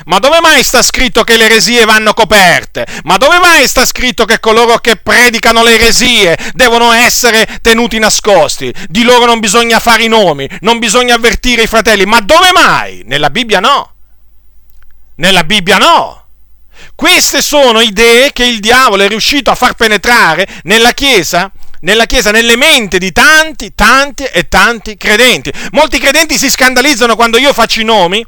Ma 0.05 0.19
dove 0.19 0.39
mai 0.41 0.63
sta 0.63 0.83
scritto 0.83 1.25
che 1.25 1.37
le 1.37 1.47
eresie 1.47 1.85
vanno 1.85 2.15
coperte? 2.15 2.87
Ma 3.03 3.17
dove 3.17 3.39
mai 3.39 3.67
sta 3.67 3.85
scritto 3.85 4.25
che 4.25 4.39
coloro 4.39 4.79
che 4.79 4.97
predicano 4.97 5.63
le 5.63 5.75
eresie 5.75 6.39
devono 6.53 6.93
essere 6.93 7.59
tenuti 7.61 7.99
nascosti? 7.99 8.73
Di 8.89 9.03
loro 9.03 9.27
non 9.27 9.41
bisogna 9.41 9.81
fare 9.81 10.05
i 10.05 10.09
nomi, 10.09 10.49
non 10.61 10.79
bisogna 10.79 11.17
avvertire 11.17 11.63
i 11.63 11.67
fratelli. 11.67 12.05
Ma 12.05 12.21
dove 12.21 12.53
mai? 12.53 13.03
Nella 13.07 13.31
Bibbia 13.31 13.59
no. 13.61 13.95
Nella 15.19 15.45
Bibbia 15.45 15.79
no. 15.79 16.25
Queste 16.95 17.43
sono 17.43 17.81
idee 17.81 18.33
che 18.33 18.45
il 18.45 18.59
diavolo 18.59 19.05
è 19.05 19.09
riuscito 19.09 19.51
a 19.51 19.55
far 19.55 19.75
penetrare 19.75 20.47
nella 20.65 20.93
Chiesa 20.93 21.51
nella 21.81 22.07
Chiesa, 22.07 22.33
nelle 22.33 22.57
menti 22.57 22.99
di 22.99 23.13
tanti, 23.13 23.73
tanti 23.73 24.25
e 24.25 24.49
tanti 24.49 24.97
credenti. 24.97 25.53
Molti 25.71 26.01
credenti 26.01 26.37
si 26.37 26.51
scandalizzano 26.51 27.15
quando 27.15 27.39
io 27.39 27.53
faccio 27.53 27.81
i 27.81 27.85
nomi 27.85 28.25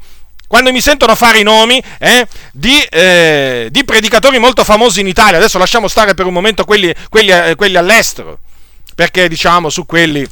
quando 0.51 0.73
mi 0.73 0.81
sentono 0.81 1.15
fare 1.15 1.39
i 1.39 1.43
nomi 1.43 1.81
eh, 1.97 2.27
di, 2.51 2.77
eh, 2.89 3.69
di, 3.71 3.85
predicatori 3.85 4.37
molto 4.37 4.65
famosi 4.65 4.99
in 4.99 5.07
Italia, 5.07 5.37
adesso 5.37 5.57
lasciamo 5.57 5.87
stare 5.87 6.13
per 6.13 6.25
un 6.25 6.33
momento 6.33 6.65
quelli, 6.65 6.93
quelli, 7.07 7.31
eh, 7.31 7.55
quelli 7.55 7.77
all'estero, 7.77 8.39
perché 8.93 9.29
diciamo 9.29 9.69
su 9.69 9.85
quelli 9.85 10.27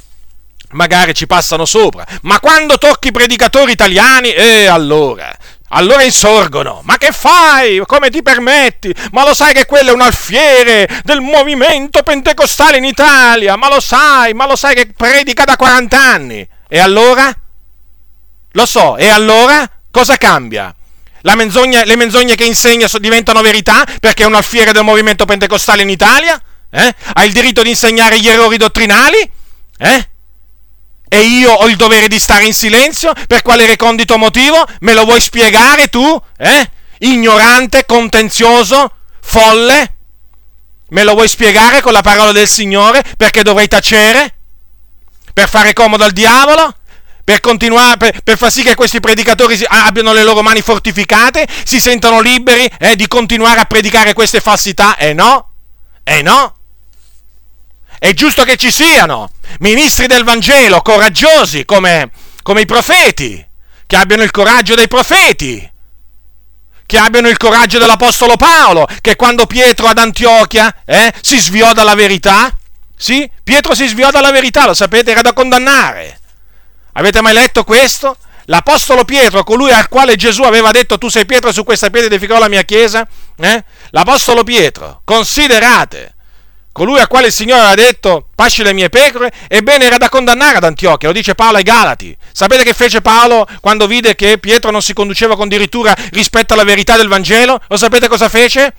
magari 0.72 1.14
ci 1.14 1.26
passano 1.26 1.64
sopra, 1.64 2.06
ma 2.24 2.38
quando 2.38 2.76
tocchi 2.76 3.12
predicatori 3.12 3.72
italiani, 3.72 4.30
eh 4.30 4.66
allora, 4.66 5.34
allora 5.72 6.02
insorgono. 6.02 6.80
Ma 6.84 6.96
che 6.96 7.12
fai? 7.12 7.82
Come 7.86 8.10
ti 8.10 8.22
permetti? 8.22 8.94
Ma 9.12 9.24
lo 9.24 9.34
sai 9.34 9.52
che 9.52 9.66
quello 9.66 9.90
è 9.90 9.92
un 9.92 10.00
alfiere 10.00 10.88
del 11.04 11.20
movimento 11.20 12.02
pentecostale 12.02 12.78
in 12.78 12.84
Italia? 12.84 13.56
Ma 13.56 13.68
lo 13.68 13.80
sai? 13.80 14.32
Ma 14.34 14.46
lo 14.46 14.56
sai 14.56 14.74
che 14.74 14.92
predica 14.96 15.44
da 15.44 15.56
40 15.56 15.98
anni? 15.98 16.48
E 16.68 16.78
allora? 16.78 17.32
Lo 18.52 18.66
so, 18.66 18.96
e 18.96 19.08
allora? 19.08 19.68
Cosa 19.90 20.16
cambia? 20.16 20.74
Menzogna, 21.22 21.84
le 21.84 21.96
menzogne 21.96 22.34
che 22.34 22.44
insegna 22.44 22.88
diventano 22.98 23.42
verità 23.42 23.84
perché 24.00 24.22
è 24.22 24.26
un 24.26 24.34
alfiere 24.34 24.72
del 24.72 24.84
movimento 24.84 25.24
pentecostale 25.24 25.82
in 25.82 25.90
Italia? 25.90 26.40
Eh? 26.70 26.94
Ha 27.14 27.24
il 27.24 27.32
diritto 27.32 27.62
di 27.62 27.70
insegnare 27.70 28.18
gli 28.18 28.28
errori 28.28 28.56
dottrinali? 28.56 29.30
Eh? 29.78 30.08
E 31.12 31.22
io 31.22 31.50
ho 31.50 31.66
il 31.66 31.74
dovere 31.74 32.06
di 32.06 32.20
stare 32.20 32.44
in 32.44 32.54
silenzio? 32.54 33.12
Per 33.26 33.42
quale 33.42 33.66
recondito 33.66 34.16
motivo? 34.16 34.64
Me 34.80 34.94
lo 34.94 35.04
vuoi 35.04 35.20
spiegare 35.20 35.88
tu? 35.88 36.22
Eh? 36.38 36.70
Ignorante, 36.98 37.84
contenzioso, 37.84 38.92
folle? 39.20 39.96
Me 40.90 41.02
lo 41.02 41.14
vuoi 41.14 41.26
spiegare 41.26 41.80
con 41.80 41.92
la 41.92 42.00
parola 42.00 42.30
del 42.30 42.46
Signore 42.46 43.02
perché 43.16 43.42
dovrei 43.42 43.66
tacere? 43.66 44.34
Per 45.34 45.48
fare 45.48 45.72
comodo 45.72 46.04
al 46.04 46.12
diavolo? 46.12 46.76
per 47.24 47.40
per, 47.40 48.20
per, 48.24 48.36
far 48.36 48.50
sì 48.50 48.62
che 48.62 48.74
questi 48.74 48.98
predicatori 48.98 49.58
abbiano 49.68 50.12
le 50.12 50.22
loro 50.22 50.42
mani 50.42 50.62
fortificate, 50.62 51.46
si 51.64 51.80
sentano 51.80 52.20
liberi 52.20 52.68
eh, 52.78 52.96
di 52.96 53.06
continuare 53.06 53.60
a 53.60 53.64
predicare 53.64 54.12
queste 54.14 54.40
falsità? 54.40 54.96
Eh 54.96 55.12
no, 55.12 55.50
eh 56.02 56.22
no. 56.22 56.54
È 58.02 58.14
giusto 58.14 58.44
che 58.44 58.56
ci 58.56 58.72
siano 58.72 59.28
ministri 59.58 60.06
del 60.06 60.24
Vangelo 60.24 60.80
coraggiosi 60.80 61.66
come, 61.66 62.10
come 62.42 62.62
i 62.62 62.64
profeti, 62.64 63.46
che 63.86 63.96
abbiano 63.96 64.22
il 64.22 64.30
coraggio 64.30 64.74
dei 64.74 64.88
profeti, 64.88 65.70
che 66.86 66.96
abbiano 66.96 67.28
il 67.28 67.36
coraggio 67.36 67.78
dell'Apostolo 67.78 68.36
Paolo, 68.36 68.88
che 69.02 69.16
quando 69.16 69.44
Pietro 69.44 69.86
ad 69.86 69.98
Antiochia 69.98 70.76
eh, 70.86 71.12
si 71.20 71.38
sviò 71.38 71.74
dalla 71.74 71.94
verità, 71.94 72.50
sì, 72.96 73.30
Pietro 73.44 73.74
si 73.74 73.86
sviò 73.86 74.10
dalla 74.10 74.30
verità, 74.30 74.64
lo 74.64 74.72
sapete, 74.72 75.10
era 75.10 75.20
da 75.20 75.34
condannare. 75.34 76.20
Avete 76.92 77.20
mai 77.20 77.34
letto 77.34 77.64
questo? 77.64 78.16
L'Apostolo 78.46 79.04
Pietro, 79.04 79.44
colui 79.44 79.72
al 79.72 79.88
quale 79.88 80.16
Gesù 80.16 80.42
aveva 80.44 80.70
detto 80.70 80.96
tu 80.96 81.08
sei 81.08 81.26
Pietro 81.26 81.52
su 81.52 81.64
questa 81.64 81.90
pietra 81.90 82.08
edificherò 82.08 82.38
la 82.38 82.48
mia 82.48 82.62
chiesa, 82.62 83.06
eh? 83.36 83.62
l'Apostolo 83.90 84.42
Pietro, 84.42 85.02
considerate, 85.04 86.14
colui 86.72 87.00
al 87.00 87.08
quale 87.08 87.28
il 87.28 87.32
Signore 87.32 87.60
aveva 87.60 87.74
detto 87.74 88.28
pasci 88.34 88.62
le 88.62 88.72
mie 88.72 88.88
pecore, 88.88 89.30
ebbene 89.48 89.84
era 89.84 89.96
da 89.96 90.08
condannare 90.08 90.58
ad 90.58 90.64
Antiochia, 90.64 91.08
lo 91.08 91.14
dice 91.14 91.34
Paolo 91.34 91.58
ai 91.58 91.62
Galati. 91.62 92.16
Sapete 92.32 92.64
che 92.64 92.72
fece 92.72 93.00
Paolo 93.00 93.46
quando 93.60 93.86
vide 93.86 94.14
che 94.14 94.38
Pietro 94.38 94.70
non 94.70 94.82
si 94.82 94.92
conduceva 94.92 95.36
con 95.36 95.48
dirittura 95.48 95.94
rispetto 96.12 96.54
alla 96.54 96.64
verità 96.64 96.96
del 96.96 97.08
Vangelo? 97.08 97.60
Lo 97.68 97.76
sapete 97.76 98.08
cosa 98.08 98.28
fece? 98.28 98.72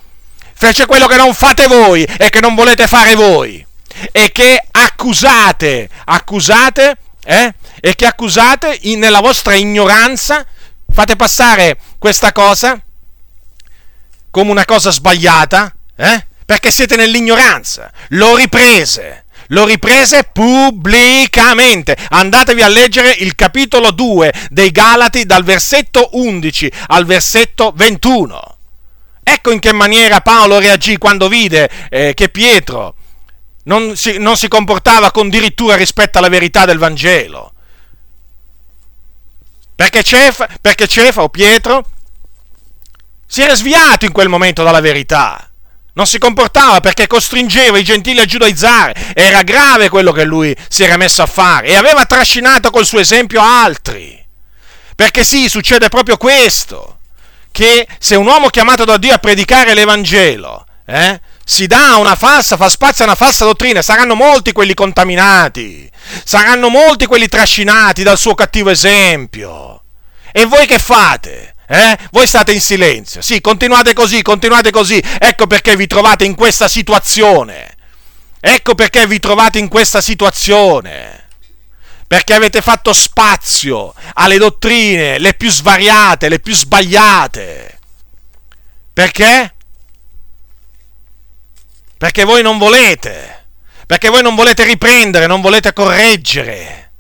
Fece 0.54 0.86
quello 0.86 1.08
che 1.08 1.16
non 1.16 1.34
fate 1.34 1.68
voi 1.68 2.04
e 2.04 2.30
che 2.30 2.40
non 2.40 2.56
volete 2.56 2.88
fare 2.88 3.16
voi. 3.16 3.66
E 4.12 4.32
che 4.32 4.64
accusate, 4.72 5.90
accusate, 6.06 6.98
eh? 7.24 7.54
e 7.80 7.96
che 7.96 8.06
accusate 8.06 8.80
nella 8.96 9.20
vostra 9.20 9.54
ignoranza, 9.54 10.46
fate 10.92 11.16
passare 11.16 11.78
questa 11.98 12.32
cosa 12.32 12.80
come 14.32 14.50
una 14.50 14.66
cosa 14.66 14.92
sbagliata, 14.92 15.74
eh? 15.96 16.26
Perché 16.52 16.70
siete 16.70 16.98
nell'ignoranza. 16.98 17.90
Lo 18.10 18.36
riprese, 18.36 19.24
lo 19.48 19.64
riprese 19.64 20.28
pubblicamente. 20.34 21.96
Andatevi 22.10 22.62
a 22.62 22.68
leggere 22.68 23.12
il 23.12 23.36
capitolo 23.36 23.92
2 23.92 24.34
dei 24.50 24.70
Galati 24.72 25.26
dal 25.26 25.46
versetto 25.46 26.10
11 26.12 26.70
al 26.88 27.06
versetto 27.06 27.72
21. 27.74 28.58
Ecco 29.24 29.52
in 29.52 29.60
che 29.62 29.72
maniera 29.72 30.20
Paolo 30.20 30.60
reagì 30.60 30.98
quando 30.98 31.30
vide 31.30 31.70
eh, 31.88 32.14
che 32.14 32.28
Pietro 32.28 32.96
non 33.64 33.96
si, 33.96 34.18
non 34.18 34.36
si 34.36 34.50
comportava 34.50 35.10
con 35.12 35.30
dirittura 35.30 35.78
rispetto 35.78 36.18
alla 36.18 36.28
verità 36.28 36.66
del 36.66 36.80
Vangelo. 36.80 37.54
Perché 39.74 40.04
Cefa, 40.04 40.50
perché 40.60 40.86
Cefa 40.86 41.24
o 41.24 41.30
Pietro 41.30 41.86
si 43.26 43.42
era 43.42 43.56
sviato 43.56 44.04
in 44.04 44.12
quel 44.12 44.28
momento 44.28 44.64
dalla 44.64 44.82
verità. 44.82 45.46
Non 46.02 46.10
si 46.10 46.18
comportava 46.18 46.80
perché 46.80 47.06
costringeva 47.06 47.78
i 47.78 47.84
gentili 47.84 48.20
a 48.20 48.26
giudaizzare. 48.26 49.14
Era 49.14 49.44
grave 49.44 49.88
quello 49.88 50.12
che 50.12 50.24
lui 50.24 50.56
si 50.68 50.84
era 50.84 50.98
messo 50.98 51.22
a 51.22 51.28
fare 51.28 51.68
e 51.68 51.76
aveva 51.76 52.08
trascinato 52.08 52.72
col 52.72 52.88
suo 52.88 52.98
esempio 52.98 53.40
altri. 53.40 54.20
Perché 54.96 55.24
sì, 55.24 55.48
succede 55.48 55.90
proprio 55.90 56.18
questo, 56.18 57.02
che 57.52 57.88
se 58.00 58.16
un 58.16 58.26
uomo 58.26 58.48
chiamato 58.48 58.84
da 58.84 58.98
Dio 58.98 59.14
a 59.14 59.20
predicare 59.20 59.76
l'Evangelo, 59.76 60.66
eh, 60.88 61.22
si 61.46 61.68
dà 61.68 61.98
una 61.98 62.16
falsa, 62.16 62.58
fa 62.58 62.68
spazio 62.68 63.04
a 63.04 63.08
una 63.08 63.16
falsa 63.16 63.46
dottrina, 63.46 63.84
saranno 63.84 64.16
molti 64.16 64.54
quelli 64.54 64.74
contaminati, 64.74 65.88
saranno 66.24 66.70
molti 66.70 67.06
quelli 67.06 67.28
trascinati 67.28 68.02
dal 68.02 68.18
suo 68.18 68.34
cattivo 68.34 68.72
esempio. 68.72 69.84
E 70.32 70.46
voi 70.46 70.66
che 70.66 70.80
fate? 70.80 71.51
Eh? 71.72 71.98
Voi 72.12 72.28
state 72.28 72.52
in 72.52 72.60
silenzio. 72.60 73.22
Sì, 73.22 73.40
continuate 73.40 73.94
così, 73.94 74.22
continuate 74.22 74.72
così. 74.72 75.02
Ecco 75.20 75.48
perché 75.48 75.78
vi 75.78 75.88
trovate 75.88 76.26
in 76.26 76.36
questa 76.36 76.68
situazione. 76.68 77.78
Ecco 78.42 78.76
perché 78.76 79.08
vi 79.08 79.20
trovate 79.20 79.58
in 79.58 79.70
questa 79.70 80.02
situazione. 80.02 81.28
Perché 82.06 82.34
avete 82.34 82.62
fatto 82.62 82.92
spazio 82.92 83.94
alle 84.16 84.38
dottrine 84.38 85.18
le 85.18 85.34
più 85.34 85.50
svariate, 85.50 86.28
le 86.28 86.42
più 86.42 86.54
sbagliate. 86.54 87.80
Perché? 88.92 89.54
Perché 91.98 92.26
voi 92.26 92.42
non 92.42 92.58
volete, 92.58 93.46
perché 93.86 94.10
voi 94.10 94.22
non 94.22 94.36
volete 94.36 94.66
riprendere, 94.66 95.26
non 95.26 95.40
volete 95.40 95.72
correggere. 95.72 96.92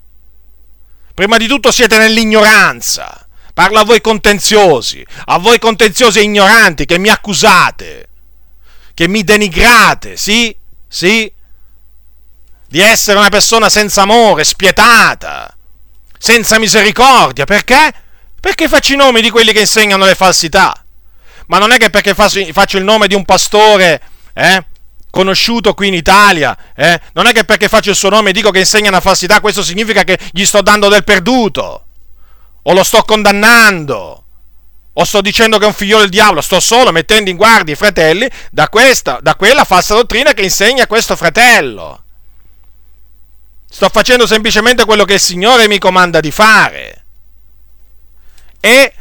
Prima 1.13 1.36
di 1.36 1.47
tutto 1.47 1.72
siete 1.72 1.97
nell'ignoranza, 1.97 3.20
Parlo 3.53 3.79
a 3.79 3.83
voi 3.83 4.01
contenziosi, 4.01 5.05
a 5.25 5.37
voi 5.37 5.59
contenziosi 5.59 6.19
e 6.19 6.23
ignoranti 6.23 6.85
che 6.85 6.97
mi 6.97 7.09
accusate, 7.09 8.07
che 8.93 9.07
mi 9.07 9.23
denigrate, 9.23 10.15
sì? 10.15 10.55
Sì? 10.87 11.31
Di 12.67 12.79
essere 12.79 13.17
una 13.17 13.29
persona 13.29 13.69
senza 13.69 14.03
amore, 14.03 14.43
spietata, 14.43 15.55
senza 16.17 16.59
misericordia. 16.59 17.45
Perché? 17.45 17.93
Perché 18.39 18.67
faccio 18.67 18.93
i 18.93 18.97
nomi 18.97 19.21
di 19.21 19.29
quelli 19.29 19.51
che 19.51 19.61
insegnano 19.61 20.05
le 20.05 20.15
falsità. 20.15 20.73
Ma 21.47 21.57
non 21.57 21.71
è 21.71 21.77
che 21.77 21.89
perché 21.89 22.13
faccio 22.13 22.77
il 22.77 22.83
nome 22.83 23.07
di 23.07 23.15
un 23.15 23.25
pastore, 23.25 24.01
eh? 24.33 24.65
conosciuto 25.11 25.73
qui 25.73 25.89
in 25.89 25.93
Italia, 25.93 26.57
eh? 26.73 26.99
non 27.13 27.27
è 27.27 27.33
che 27.33 27.43
perché 27.43 27.67
faccio 27.67 27.89
il 27.89 27.95
suo 27.95 28.09
nome 28.09 28.29
e 28.29 28.33
dico 28.33 28.49
che 28.49 28.59
insegna 28.59 28.87
una 28.87 29.01
falsità, 29.01 29.41
questo 29.41 29.61
significa 29.61 30.03
che 30.03 30.17
gli 30.31 30.45
sto 30.45 30.61
dando 30.61 30.87
del 30.87 31.03
perduto, 31.03 31.87
o 32.64 32.74
lo 32.74 32.84
sto 32.84 33.03
condannando, 33.03 34.24
o 34.93 35.03
sto 35.03 35.22
dicendo 35.22 35.57
che 35.57 35.64
è 35.64 35.68
un 35.68 35.74
figlio 35.74 35.99
del 35.99 36.09
diavolo, 36.09 36.41
sto 36.41 36.59
solo 36.59 36.91
mettendo 36.91 37.30
in 37.30 37.38
guardia 37.38 37.74
i 37.74 37.78
fratelli 37.78 38.30
da, 38.51 38.70
questa, 38.70 39.20
da 39.22 39.36
quella 39.36 39.64
falsa 39.64 39.95
dottrina 39.95 40.34
che 40.34 40.43
insegna 40.43 40.88
questo 40.88 41.16
fratello. 41.16 42.03
Sto 43.70 43.88
facendo 43.88 44.28
semplicemente 44.28 44.84
quello 44.84 45.05
che 45.05 45.14
il 45.14 45.20
Signore 45.22 45.68
mi 45.68 45.78
comanda 45.78 46.20
di 46.20 46.30
fare. 46.30 47.05
E 48.59 48.93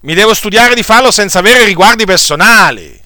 mi 0.00 0.14
devo 0.14 0.34
studiare 0.34 0.74
di 0.74 0.82
farlo 0.82 1.10
senza 1.10 1.38
avere 1.38 1.64
riguardi 1.64 2.04
personali. 2.04 3.00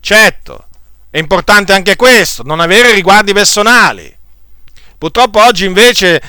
Certo, 0.00 0.66
è 1.10 1.18
importante 1.18 1.74
anche 1.74 1.96
questo, 1.96 2.42
non 2.42 2.60
avere 2.60 2.92
riguardi 2.92 3.34
personali. 3.34 4.12
Purtroppo 4.96 5.44
oggi 5.44 5.66
invece 5.66 6.20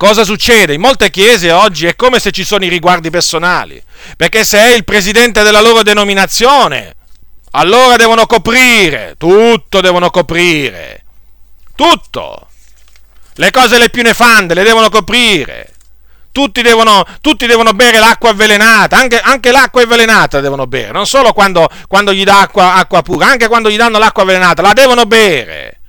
cosa 0.00 0.24
succede? 0.24 0.72
In 0.72 0.80
molte 0.80 1.10
chiese 1.10 1.52
oggi 1.52 1.84
è 1.84 1.94
come 1.94 2.18
se 2.20 2.30
ci 2.30 2.42
sono 2.42 2.64
i 2.64 2.70
riguardi 2.70 3.10
personali, 3.10 3.82
perché 4.16 4.46
se 4.46 4.56
è 4.56 4.74
il 4.74 4.84
presidente 4.84 5.42
della 5.42 5.60
loro 5.60 5.82
denominazione, 5.82 6.96
allora 7.50 7.96
devono 7.96 8.24
coprire, 8.24 9.16
tutto 9.18 9.82
devono 9.82 10.08
coprire, 10.08 11.04
tutto. 11.74 12.48
Le 13.34 13.50
cose 13.50 13.76
le 13.76 13.90
più 13.90 14.02
nefande 14.02 14.54
le 14.54 14.62
devono 14.62 14.88
coprire. 14.88 15.74
Tutti 16.32 16.62
devono, 16.62 17.04
tutti 17.20 17.46
devono, 17.46 17.72
bere 17.72 17.98
l'acqua 17.98 18.30
avvelenata, 18.30 18.96
anche, 18.96 19.20
anche, 19.20 19.50
l'acqua 19.50 19.82
avvelenata 19.82 20.40
devono 20.40 20.66
bere, 20.66 20.92
non 20.92 21.04
solo 21.04 21.32
quando, 21.32 21.68
quando 21.88 22.14
gli 22.14 22.22
dà 22.24 22.40
acqua, 22.40 22.74
acqua, 22.74 23.02
pura, 23.02 23.26
anche 23.26 23.48
quando 23.48 23.68
gli 23.68 23.76
danno 23.76 23.98
l'acqua 23.98 24.22
avvelenata, 24.22 24.62
la 24.62 24.72
devono 24.72 25.04
bere. 25.04 25.80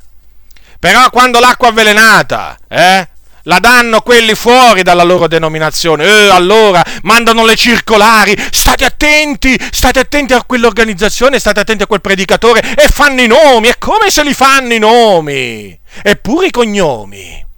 Però 0.79 1.09
quando 1.11 1.39
l'acqua 1.39 1.67
avvelenata, 1.67 2.57
eh, 2.67 3.07
la 3.43 3.59
danno 3.59 4.01
quelli 4.01 4.35
fuori 4.35 4.83
dalla 4.83 5.03
loro 5.03 5.27
denominazione, 5.27 6.05
eh, 6.05 6.29
allora 6.29 6.83
mandano 7.03 7.45
le 7.45 7.55
circolari, 7.55 8.35
state 8.51 8.85
attenti, 8.85 9.59
state 9.71 9.99
attenti 9.99 10.33
a 10.33 10.43
quell'organizzazione, 10.43 11.39
state 11.39 11.59
attenti 11.59 11.83
a 11.83 11.87
quel 11.87 12.01
predicatore 12.01 12.61
e 12.75 12.87
fanno 12.87 13.21
i 13.21 13.27
nomi, 13.27 13.67
e 13.69 13.75
come 13.77 14.09
se 14.09 14.23
li 14.23 14.33
fanno 14.33 14.73
i 14.73 14.79
nomi? 14.79 15.79
Eppure 16.03 16.47
i 16.47 16.51
cognomi 16.51 17.49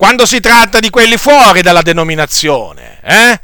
quando 0.00 0.24
si 0.24 0.40
tratta 0.40 0.80
di 0.80 0.88
quelli 0.88 1.18
fuori 1.18 1.60
dalla 1.60 1.82
denominazione, 1.82 3.00
eh? 3.04 3.40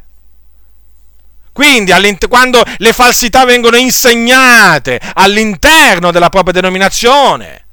Quindi 1.52 1.92
quando 2.30 2.64
le 2.78 2.94
falsità 2.94 3.44
vengono 3.44 3.76
insegnate 3.76 4.98
all'interno 5.12 6.10
della 6.10 6.30
propria 6.30 6.54
denominazione, 6.54 7.65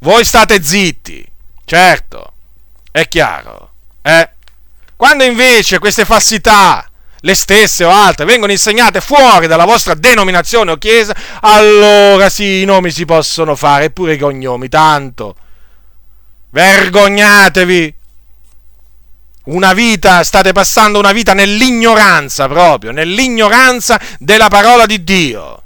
voi 0.00 0.24
state 0.24 0.62
zitti, 0.62 1.26
certo, 1.64 2.32
è 2.90 3.06
chiaro. 3.08 3.72
Eh? 4.02 4.30
Quando 4.96 5.24
invece 5.24 5.78
queste 5.78 6.04
falsità, 6.04 6.88
le 7.20 7.34
stesse 7.34 7.84
o 7.84 7.90
altre, 7.90 8.24
vengono 8.24 8.52
insegnate 8.52 9.00
fuori 9.00 9.46
dalla 9.46 9.64
vostra 9.64 9.94
denominazione 9.94 10.72
o 10.72 10.76
chiesa, 10.76 11.14
allora 11.40 12.28
sì, 12.28 12.62
i 12.62 12.64
nomi 12.64 12.90
si 12.90 13.04
possono 13.04 13.56
fare, 13.56 13.86
eppure 13.86 14.14
i 14.14 14.18
cognomi, 14.18 14.68
tanto 14.68 15.36
Vergognatevi! 16.50 17.94
Una 19.44 19.72
vita, 19.72 20.22
state 20.24 20.52
passando 20.52 20.98
una 20.98 21.12
vita 21.12 21.32
nell'ignoranza 21.32 22.48
proprio, 22.48 22.90
nell'ignoranza 22.90 23.98
della 24.18 24.48
parola 24.48 24.84
di 24.84 25.04
Dio. 25.04 25.62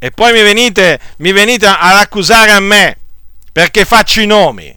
E 0.00 0.10
poi 0.10 0.32
mi 0.32 0.42
venite, 0.42 0.98
mi 1.18 1.30
venite 1.30 1.66
ad 1.66 1.96
accusare 1.96 2.50
a 2.50 2.58
me 2.58 2.96
perché 3.52 3.84
faccio 3.84 4.20
i 4.20 4.26
nomi. 4.26 4.76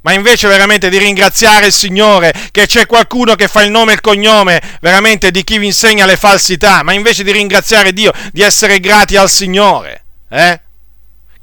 Ma 0.00 0.12
invece 0.12 0.48
veramente 0.48 0.88
di 0.88 0.98
ringraziare 0.98 1.66
il 1.66 1.72
Signore 1.72 2.32
che 2.50 2.66
c'è 2.66 2.86
qualcuno 2.86 3.34
che 3.34 3.48
fa 3.48 3.62
il 3.62 3.70
nome 3.70 3.92
e 3.92 3.94
il 3.96 4.00
cognome 4.00 4.62
veramente 4.80 5.30
di 5.30 5.44
chi 5.44 5.58
vi 5.58 5.66
insegna 5.66 6.06
le 6.06 6.16
falsità, 6.16 6.82
ma 6.82 6.92
invece 6.92 7.24
di 7.24 7.32
ringraziare 7.32 7.92
Dio, 7.92 8.12
di 8.32 8.40
essere 8.40 8.80
grati 8.80 9.16
al 9.16 9.28
Signore. 9.28 10.04
Eh? 10.30 10.60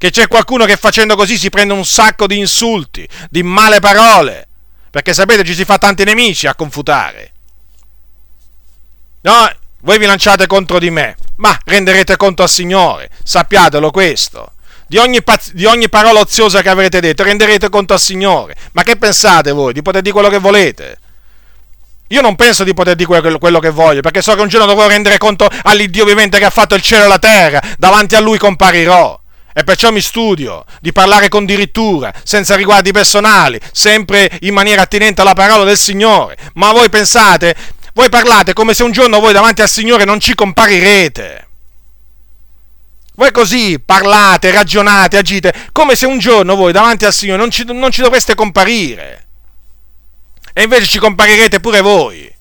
che 0.02 0.10
c'è 0.10 0.26
qualcuno 0.26 0.64
che 0.64 0.76
facendo 0.76 1.14
così 1.14 1.38
si 1.38 1.48
prende 1.48 1.72
un 1.72 1.84
sacco 1.84 2.26
di 2.26 2.36
insulti, 2.36 3.08
di 3.30 3.44
male 3.44 3.78
parole, 3.78 4.48
perché 4.90 5.14
sapete 5.14 5.44
ci 5.44 5.54
si 5.54 5.64
fa 5.64 5.78
tanti 5.78 6.02
nemici 6.02 6.48
a 6.48 6.56
confutare. 6.56 7.32
No, 9.20 9.48
voi 9.82 9.98
vi 9.98 10.06
lanciate 10.06 10.46
contro 10.46 10.78
di 10.78 10.90
me, 10.90 11.16
ma 11.36 11.58
renderete 11.64 12.16
conto 12.16 12.42
al 12.42 12.48
Signore, 12.48 13.10
sappiatelo 13.22 13.90
questo. 13.90 14.52
Di 14.86 14.96
ogni, 14.98 15.22
paz- 15.22 15.52
di 15.52 15.64
ogni 15.64 15.88
parola 15.88 16.20
oziosa 16.20 16.62
che 16.62 16.68
avrete 16.68 17.00
detto, 17.00 17.22
renderete 17.22 17.68
conto 17.68 17.92
al 17.94 18.00
Signore. 18.00 18.54
Ma 18.72 18.82
che 18.82 18.96
pensate 18.96 19.50
voi? 19.50 19.72
Di 19.72 19.82
poter 19.82 20.02
dire 20.02 20.12
quello 20.12 20.28
che 20.28 20.38
volete? 20.38 20.98
Io 22.08 22.20
non 22.20 22.36
penso 22.36 22.62
di 22.62 22.74
poter 22.74 22.94
dire 22.94 23.38
quello 23.38 23.58
che 23.58 23.70
voglio, 23.70 24.02
perché 24.02 24.20
so 24.20 24.34
che 24.34 24.42
un 24.42 24.48
giorno 24.48 24.66
dovrò 24.66 24.86
rendere 24.86 25.16
conto 25.18 25.48
all'Iddio 25.62 26.04
vivente 26.04 26.38
che 26.38 26.44
ha 26.44 26.50
fatto 26.50 26.74
il 26.74 26.82
cielo 26.82 27.04
e 27.04 27.08
la 27.08 27.18
terra, 27.18 27.60
davanti 27.78 28.14
a 28.14 28.20
Lui 28.20 28.38
comparirò. 28.38 29.18
E 29.54 29.64
perciò 29.64 29.90
mi 29.90 30.00
studio 30.00 30.64
di 30.80 30.92
parlare 30.92 31.28
con 31.28 31.44
dirittura, 31.44 32.12
senza 32.22 32.54
riguardi 32.54 32.92
personali, 32.92 33.58
sempre 33.72 34.30
in 34.40 34.54
maniera 34.54 34.82
attinente 34.82 35.22
alla 35.22 35.34
parola 35.34 35.64
del 35.64 35.76
Signore. 35.76 36.36
Ma 36.54 36.70
voi 36.72 36.88
pensate, 36.88 37.54
voi 37.94 38.08
parlate 38.08 38.52
come 38.52 38.74
se 38.74 38.82
un 38.82 38.92
giorno 38.92 39.20
voi 39.20 39.32
davanti 39.32 39.62
al 39.62 39.68
Signore 39.68 40.04
non 40.04 40.20
ci 40.20 40.34
comparirete. 40.34 41.48
Voi 43.14 43.30
così 43.30 43.78
parlate, 43.78 44.50
ragionate, 44.50 45.18
agite, 45.18 45.68
come 45.72 45.94
se 45.94 46.06
un 46.06 46.18
giorno 46.18 46.56
voi 46.56 46.72
davanti 46.72 47.04
al 47.04 47.12
Signore 47.12 47.38
non 47.38 47.50
ci, 47.50 47.64
non 47.64 47.90
ci 47.90 48.00
dovreste 48.00 48.34
comparire. 48.34 49.26
E 50.54 50.62
invece 50.62 50.86
ci 50.86 50.98
comparirete 50.98 51.60
pure 51.60 51.80
voi. 51.80 52.34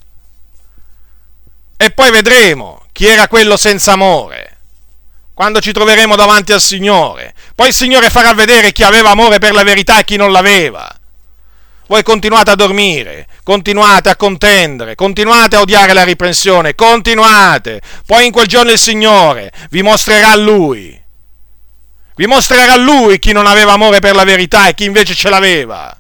E 1.78 1.92
poi 1.92 2.12
vedremo 2.12 2.86
chi 2.92 3.08
era 3.08 3.28
quello 3.28 3.58
senza 3.58 3.94
amore 3.94 4.52
quando 5.34 5.60
ci 5.60 5.72
troveremo 5.72 6.16
davanti 6.16 6.52
al 6.52 6.62
Signore. 6.62 7.34
Poi 7.56 7.70
il 7.70 7.74
Signore 7.74 8.12
farà 8.12 8.32
vedere 8.34 8.72
chi 8.72 8.84
aveva 8.84 9.10
amore 9.10 9.40
per 9.40 9.54
la 9.54 9.64
verità 9.64 9.98
e 9.98 10.04
chi 10.04 10.16
non 10.16 10.32
l'aveva. 10.32 10.88
Voi 11.92 12.04
continuate 12.04 12.52
a 12.52 12.56
dormire, 12.56 13.28
continuate 13.44 14.08
a 14.08 14.16
contendere, 14.16 14.96
continuate 14.96 15.58
a 15.58 15.60
odiare 15.60 15.92
la 15.92 16.06
riprensione, 16.06 16.74
continuate. 16.74 17.82
Poi 18.06 18.28
in 18.28 18.32
quel 18.32 18.48
giorno 18.48 18.72
il 18.72 18.78
Signore 18.78 19.52
vi 19.72 19.82
mostrerà 19.82 20.34
Lui. 20.38 20.98
Vi 22.16 22.26
mostrerà 22.28 22.78
Lui 22.78 23.20
chi 23.20 23.34
non 23.34 23.46
aveva 23.46 23.74
amore 23.74 24.00
per 24.00 24.16
la 24.16 24.24
verità 24.24 24.70
e 24.70 24.74
chi 24.74 24.86
invece 24.86 25.16
ce 25.16 25.28
l'aveva. 25.28 25.94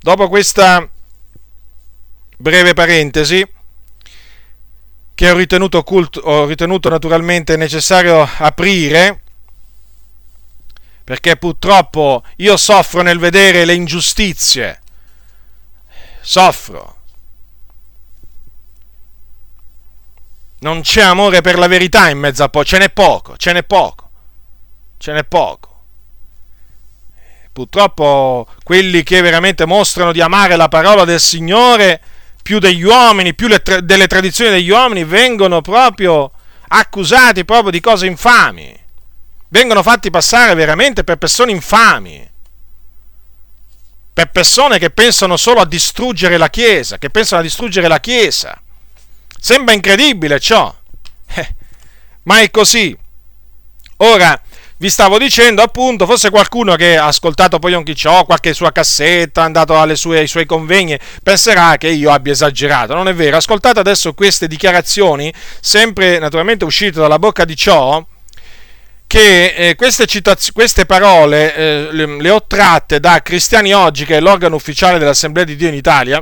Dopo 0.00 0.28
questa 0.28 0.88
breve 2.36 2.74
parentesi, 2.74 3.48
che 5.14 5.30
ho 5.30 5.36
ritenuto, 5.36 5.84
culto, 5.84 6.18
ho 6.24 6.46
ritenuto 6.46 6.88
naturalmente 6.88 7.56
necessario 7.56 8.28
aprire, 8.38 9.22
perché 11.04 11.36
purtroppo 11.36 12.24
io 12.36 12.56
soffro 12.56 13.02
nel 13.02 13.18
vedere 13.18 13.66
le 13.66 13.74
ingiustizie, 13.74 14.80
soffro. 16.22 16.96
Non 20.60 20.80
c'è 20.80 21.02
amore 21.02 21.42
per 21.42 21.58
la 21.58 21.66
verità 21.66 22.08
in 22.08 22.18
mezzo 22.18 22.42
a 22.42 22.48
po', 22.48 22.64
ce 22.64 22.78
n'è 22.78 22.88
poco, 22.88 23.36
ce 23.36 23.52
n'è 23.52 23.62
poco, 23.64 24.10
ce 24.96 25.12
n'è 25.12 25.24
poco. 25.24 25.72
Purtroppo 27.52 28.48
quelli 28.64 29.02
che 29.02 29.20
veramente 29.20 29.66
mostrano 29.66 30.10
di 30.10 30.22
amare 30.22 30.56
la 30.56 30.68
parola 30.68 31.04
del 31.04 31.20
Signore, 31.20 32.00
più 32.42 32.58
degli 32.58 32.82
uomini, 32.82 33.34
più 33.34 33.48
tra- 33.62 33.80
delle 33.80 34.06
tradizioni 34.06 34.50
degli 34.50 34.70
uomini, 34.70 35.04
vengono 35.04 35.60
proprio 35.60 36.32
accusati 36.68 37.44
proprio 37.44 37.70
di 37.70 37.80
cose 37.80 38.06
infami. 38.06 38.83
Vengono 39.54 39.84
fatti 39.84 40.10
passare 40.10 40.52
veramente 40.54 41.04
per 41.04 41.16
persone 41.16 41.52
infami. 41.52 42.28
Per 44.12 44.30
persone 44.32 44.80
che 44.80 44.90
pensano 44.90 45.36
solo 45.36 45.60
a 45.60 45.64
distruggere 45.64 46.38
la 46.38 46.50
Chiesa, 46.50 46.98
che 46.98 47.08
pensano 47.08 47.40
a 47.40 47.44
distruggere 47.44 47.86
la 47.86 48.00
Chiesa. 48.00 48.60
Sembra 49.38 49.72
incredibile 49.72 50.40
ciò. 50.40 50.74
Eh, 51.36 51.54
ma 52.24 52.40
è 52.40 52.50
così. 52.50 52.96
Ora, 53.98 54.40
vi 54.78 54.90
stavo 54.90 55.18
dicendo 55.18 55.62
appunto, 55.62 56.04
forse 56.04 56.30
qualcuno 56.30 56.74
che 56.74 56.96
ha 56.96 57.06
ascoltato 57.06 57.58
poi 57.60 57.72
Yonki 57.72 57.94
Cho, 57.94 58.24
qualche 58.24 58.54
sua 58.54 58.72
cassetta, 58.72 59.42
è 59.42 59.44
andato 59.44 59.94
sue, 59.94 60.18
ai 60.18 60.28
suoi 60.28 60.46
convegni, 60.46 60.98
penserà 61.22 61.76
che 61.76 61.88
io 61.88 62.10
abbia 62.10 62.32
esagerato. 62.32 62.94
Non 62.94 63.06
è 63.06 63.14
vero, 63.14 63.36
ascoltate 63.36 63.78
adesso 63.78 64.14
queste 64.14 64.48
dichiarazioni, 64.48 65.32
sempre 65.60 66.18
naturalmente 66.18 66.64
uscite 66.64 67.00
dalla 67.00 67.18
bocca 67.18 67.44
di 67.44 67.56
Cho, 67.56 68.06
che 69.14 69.54
eh, 69.54 69.76
queste, 69.76 70.06
citaz- 70.06 70.50
queste 70.50 70.86
parole 70.86 71.54
eh, 71.54 71.88
le, 71.92 72.20
le 72.20 72.30
ho 72.30 72.44
tratte 72.48 72.98
da 72.98 73.22
Cristiani 73.22 73.72
Oggi, 73.72 74.04
che 74.04 74.16
è 74.16 74.20
l'organo 74.20 74.56
ufficiale 74.56 74.98
dell'Assemblea 74.98 75.44
di 75.44 75.54
Dio 75.54 75.68
in 75.68 75.74
Italia, 75.74 76.20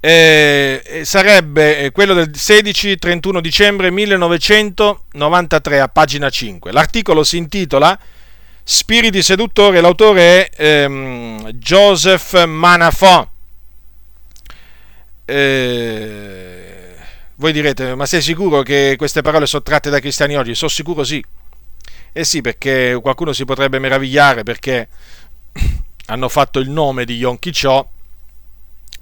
eh, 0.00 1.02
sarebbe 1.04 1.78
eh, 1.78 1.90
quello 1.90 2.14
del 2.14 2.30
16-31 2.32 3.40
dicembre 3.40 3.90
1993 3.90 5.78
a 5.78 5.88
pagina 5.88 6.30
5. 6.30 6.72
L'articolo 6.72 7.22
si 7.22 7.36
intitola 7.36 7.98
Spiriti 8.64 9.22
seduttori, 9.22 9.78
l'autore 9.78 10.48
è 10.48 10.84
ehm, 10.84 11.50
Joseph 11.50 12.44
Manafò. 12.46 13.28
Eh, 15.26 16.76
voi 17.36 17.52
direte, 17.52 17.94
ma 17.94 18.06
sei 18.06 18.22
sicuro 18.22 18.62
che 18.62 18.94
queste 18.96 19.22
parole 19.22 19.46
sono 19.46 19.62
tratte 19.62 19.90
da 19.90 20.00
cristiani 20.00 20.36
oggi? 20.36 20.54
Sono 20.54 20.70
sicuro 20.70 21.04
sì. 21.04 21.24
Eh 22.12 22.24
sì, 22.24 22.40
perché 22.40 22.98
qualcuno 23.00 23.32
si 23.32 23.44
potrebbe 23.44 23.78
meravigliare 23.78 24.42
perché 24.42 24.88
hanno 26.06 26.28
fatto 26.28 26.58
il 26.58 26.70
nome 26.70 27.04
di 27.04 27.16
Yonki 27.16 27.52
Cho 27.52 27.90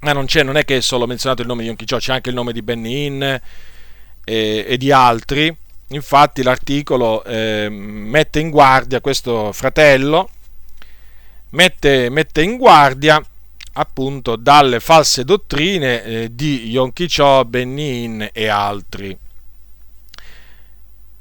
ma 0.05 0.13
non, 0.13 0.27
non 0.43 0.55
è 0.55 0.65
che 0.65 0.77
è 0.77 0.81
solo 0.81 1.07
menzionato 1.07 1.41
il 1.41 1.47
nome 1.47 1.61
di 1.61 1.67
Yonkicho, 1.67 1.97
c'è 1.97 2.13
anche 2.13 2.29
il 2.29 2.35
nome 2.35 2.53
di 2.53 2.61
Benny 2.61 3.05
Hinn 3.05 3.21
e, 3.23 3.41
e, 4.23 4.77
di 4.77 4.91
altri. 4.91 5.55
Infatti 5.89 6.43
l'articolo 6.43 7.23
eh, 7.23 7.67
mette 7.69 8.39
in 8.39 8.51
guardia 8.51 9.01
questo 9.01 9.51
fratello, 9.51 10.29
mette, 11.49 12.09
mette 12.09 12.43
in 12.43 12.57
guardia 12.57 13.23
appunto 13.75 14.35
dalle 14.35 14.79
false 14.79 15.23
dottrine 15.23 16.03
eh, 16.03 16.27
di 16.31 16.69
Yonki 16.69 17.07
Cho, 17.07 17.45
Benny 17.45 18.03
Hinn 18.03 18.23
e 18.33 18.47
altri. 18.47 19.17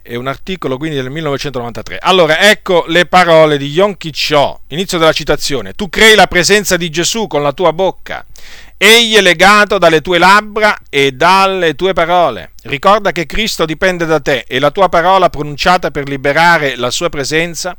È 0.03 0.15
un 0.17 0.27
articolo 0.27 0.77
quindi 0.77 0.97
del 0.97 1.11
1993. 1.11 1.99
Allora, 1.99 2.51
ecco 2.51 2.85
le 2.89 3.07
parole 3.07 3.57
di 3.57 3.69
Yonki 3.69 4.11
Cho. 4.11 4.61
Inizio 4.69 4.99
della 4.99 5.13
citazione. 5.13 5.73
Tu 5.73 5.89
crei 5.89 6.15
la 6.15 6.27
presenza 6.27 6.77
di 6.77 6.91
Gesù 6.91 7.27
con 7.27 7.43
la 7.43 7.53
tua 7.53 7.73
bocca 7.73 8.25
Egli 8.77 9.15
è 9.15 9.21
legato 9.21 9.79
dalle 9.79 10.03
tue 10.03 10.19
labbra 10.19 10.77
e 10.91 11.13
dalle 11.13 11.75
tue 11.75 11.93
parole. 11.93 12.53
Ricorda 12.65 13.13
che 13.13 13.25
Cristo 13.25 13.65
dipende 13.65 14.05
da 14.05 14.21
te 14.21 14.45
e 14.47 14.59
la 14.59 14.71
tua 14.71 14.89
parola 14.89 15.31
pronunciata 15.31 15.91
per 15.91 16.09
liberare 16.09 16.77
la 16.77 16.91
sua 16.91 17.09
presenza. 17.09 17.77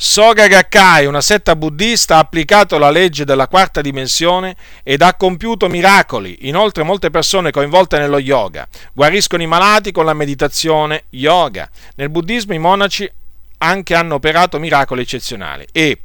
Soga 0.00 0.46
Gakkai, 0.46 1.06
una 1.06 1.20
setta 1.20 1.56
buddista, 1.56 2.14
ha 2.14 2.18
applicato 2.20 2.78
la 2.78 2.88
legge 2.88 3.24
della 3.24 3.48
quarta 3.48 3.80
dimensione 3.80 4.54
ed 4.84 5.02
ha 5.02 5.14
compiuto 5.14 5.68
miracoli. 5.68 6.46
Inoltre 6.46 6.84
molte 6.84 7.10
persone 7.10 7.50
coinvolte 7.50 7.98
nello 7.98 8.20
yoga 8.20 8.68
guariscono 8.92 9.42
i 9.42 9.48
malati 9.48 9.90
con 9.90 10.04
la 10.04 10.14
meditazione 10.14 11.06
yoga. 11.10 11.68
Nel 11.96 12.10
buddismo 12.10 12.54
i 12.54 12.58
monaci 12.58 13.10
anche 13.58 13.96
hanno 13.96 14.14
operato 14.14 14.60
miracoli 14.60 15.02
eccezionali 15.02 15.66
e 15.72 15.98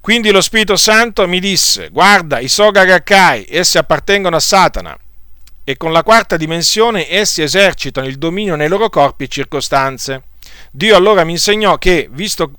quindi 0.00 0.32
lo 0.32 0.40
Spirito 0.40 0.74
Santo 0.74 1.28
mi 1.28 1.38
disse, 1.38 1.90
guarda, 1.90 2.40
i 2.40 2.48
Soga 2.48 2.84
Gakkai, 2.84 3.46
essi 3.48 3.78
appartengono 3.78 4.34
a 4.34 4.40
Satana 4.40 4.98
e 5.62 5.76
con 5.76 5.92
la 5.92 6.02
quarta 6.02 6.36
dimensione 6.36 7.08
essi 7.08 7.40
esercitano 7.40 8.08
il 8.08 8.18
dominio 8.18 8.56
nei 8.56 8.66
loro 8.66 8.88
corpi 8.88 9.24
e 9.24 9.28
circostanze. 9.28 10.24
Dio 10.70 10.96
allora 10.96 11.24
mi 11.24 11.32
insegnò 11.32 11.78
che, 11.78 12.08
visto, 12.10 12.52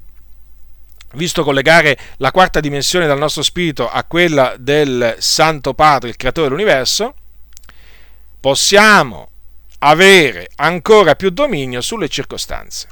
visto 1.14 1.44
collegare 1.44 1.98
la 2.18 2.32
quarta 2.32 2.60
dimensione 2.60 3.08
dal 3.08 3.18
nostro 3.18 3.44
spirito 3.44 3.90
a 3.90 4.04
quella 4.04 4.56
del 4.58 5.16
Santo 5.20 5.74
Padre, 5.74 6.10
il 6.10 6.18
creatore 6.18 6.48
dell'universo, 6.48 7.16
possiamo 8.40 9.30
avere 9.80 10.50
ancora 10.56 11.16
più 11.16 11.30
dominio 11.30 11.82
sulle 11.82 12.10
circostanze. 12.10 12.88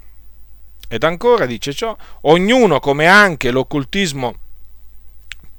Ed 0.88 1.04
ancora 1.04 1.46
dice 1.46 1.74
ciò, 1.74 1.96
ognuno 2.22 2.80
come 2.80 3.06
anche 3.06 3.52
l'occultismo 3.52 4.36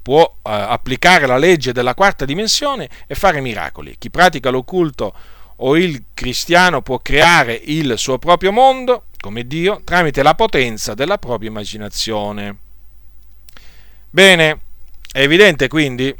può 0.01 0.23
eh, 0.23 0.51
applicare 0.51 1.25
la 1.27 1.37
legge 1.37 1.71
della 1.71 1.93
quarta 1.93 2.25
dimensione 2.25 2.89
e 3.07 3.15
fare 3.15 3.39
miracoli. 3.39 3.95
Chi 3.97 4.09
pratica 4.09 4.49
l'occulto 4.49 5.13
o 5.63 5.77
il 5.77 6.05
cristiano 6.13 6.81
può 6.81 6.99
creare 6.99 7.53
il 7.53 7.93
suo 7.97 8.17
proprio 8.17 8.51
mondo, 8.51 9.05
come 9.19 9.45
Dio, 9.45 9.81
tramite 9.83 10.23
la 10.23 10.35
potenza 10.35 10.93
della 10.93 11.17
propria 11.17 11.49
immaginazione. 11.49 12.57
Bene, 14.09 14.59
è 15.11 15.21
evidente 15.21 15.67
quindi 15.67 16.13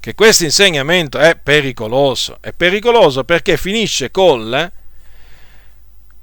che 0.00 0.14
questo 0.14 0.44
insegnamento 0.44 1.18
è 1.18 1.36
pericoloso. 1.36 2.38
È 2.40 2.52
pericoloso 2.52 3.24
perché 3.24 3.56
finisce 3.56 4.10
col 4.10 4.72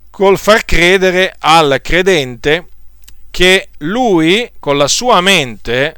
col 0.09 0.37
far 0.37 0.65
credere 0.65 1.33
al 1.39 1.79
credente 1.81 2.65
che 3.31 3.69
lui 3.77 4.51
con 4.59 4.75
la 4.75 4.87
sua 4.89 5.21
mente 5.21 5.95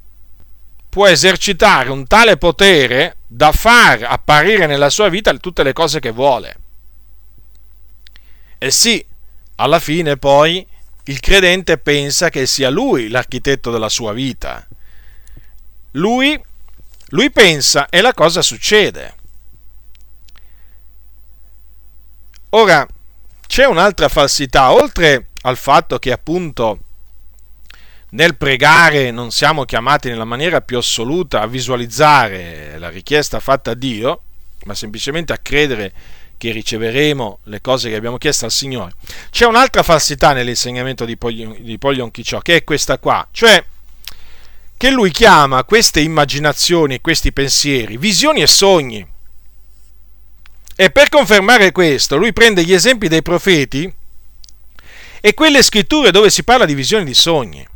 può 0.89 1.07
esercitare 1.07 1.89
un 1.89 2.05
tale 2.05 2.37
potere 2.37 3.15
da 3.33 3.53
far 3.53 4.03
apparire 4.03 4.65
nella 4.65 4.89
sua 4.89 5.07
vita 5.07 5.33
tutte 5.37 5.63
le 5.63 5.71
cose 5.71 6.01
che 6.01 6.11
vuole. 6.11 6.57
E 8.57 8.71
sì, 8.71 9.03
alla 9.55 9.79
fine 9.79 10.17
poi 10.17 10.67
il 11.05 11.19
credente 11.21 11.77
pensa 11.77 12.27
che 12.27 12.45
sia 12.45 12.69
lui 12.69 13.07
l'architetto 13.07 13.71
della 13.71 13.87
sua 13.87 14.11
vita. 14.11 14.67
Lui, 15.91 16.37
lui 17.11 17.31
pensa 17.31 17.87
e 17.87 18.01
la 18.01 18.13
cosa 18.13 18.41
succede. 18.41 19.15
Ora, 22.49 22.85
c'è 23.47 23.65
un'altra 23.65 24.09
falsità, 24.09 24.73
oltre 24.73 25.29
al 25.43 25.55
fatto 25.55 25.99
che 25.99 26.11
appunto 26.11 26.79
nel 28.11 28.35
pregare 28.35 29.11
non 29.11 29.31
siamo 29.31 29.63
chiamati 29.63 30.09
nella 30.09 30.25
maniera 30.25 30.61
più 30.61 30.77
assoluta 30.77 31.41
a 31.41 31.47
visualizzare 31.47 32.77
la 32.77 32.89
richiesta 32.89 33.39
fatta 33.39 33.71
a 33.71 33.75
Dio, 33.75 34.21
ma 34.65 34.73
semplicemente 34.73 35.31
a 35.33 35.37
credere 35.37 35.93
che 36.37 36.51
riceveremo 36.51 37.39
le 37.43 37.61
cose 37.61 37.89
che 37.89 37.95
abbiamo 37.95 38.17
chiesto 38.17 38.45
al 38.45 38.51
Signore. 38.51 38.93
C'è 39.29 39.45
un'altra 39.45 39.83
falsità 39.83 40.33
nell'insegnamento 40.33 41.05
di 41.05 41.15
Poglion 41.15 42.11
Chiciò, 42.11 42.39
che 42.39 42.57
è 42.57 42.63
questa 42.63 42.97
qua, 42.97 43.27
cioè 43.31 43.63
che 44.75 44.89
lui 44.89 45.11
chiama 45.11 45.63
queste 45.63 46.01
immaginazioni 46.01 46.95
e 46.95 47.01
questi 47.01 47.31
pensieri 47.31 47.97
visioni 47.97 48.41
e 48.41 48.47
sogni. 48.47 49.07
E 50.75 50.89
per 50.89 51.09
confermare 51.09 51.71
questo, 51.71 52.17
lui 52.17 52.33
prende 52.33 52.63
gli 52.65 52.73
esempi 52.73 53.07
dei 53.07 53.21
profeti 53.21 53.93
e 55.21 55.33
quelle 55.35 55.61
scritture 55.61 56.09
dove 56.09 56.31
si 56.31 56.43
parla 56.43 56.65
di 56.65 56.73
visioni 56.73 57.05
di 57.05 57.13
sogni. 57.13 57.67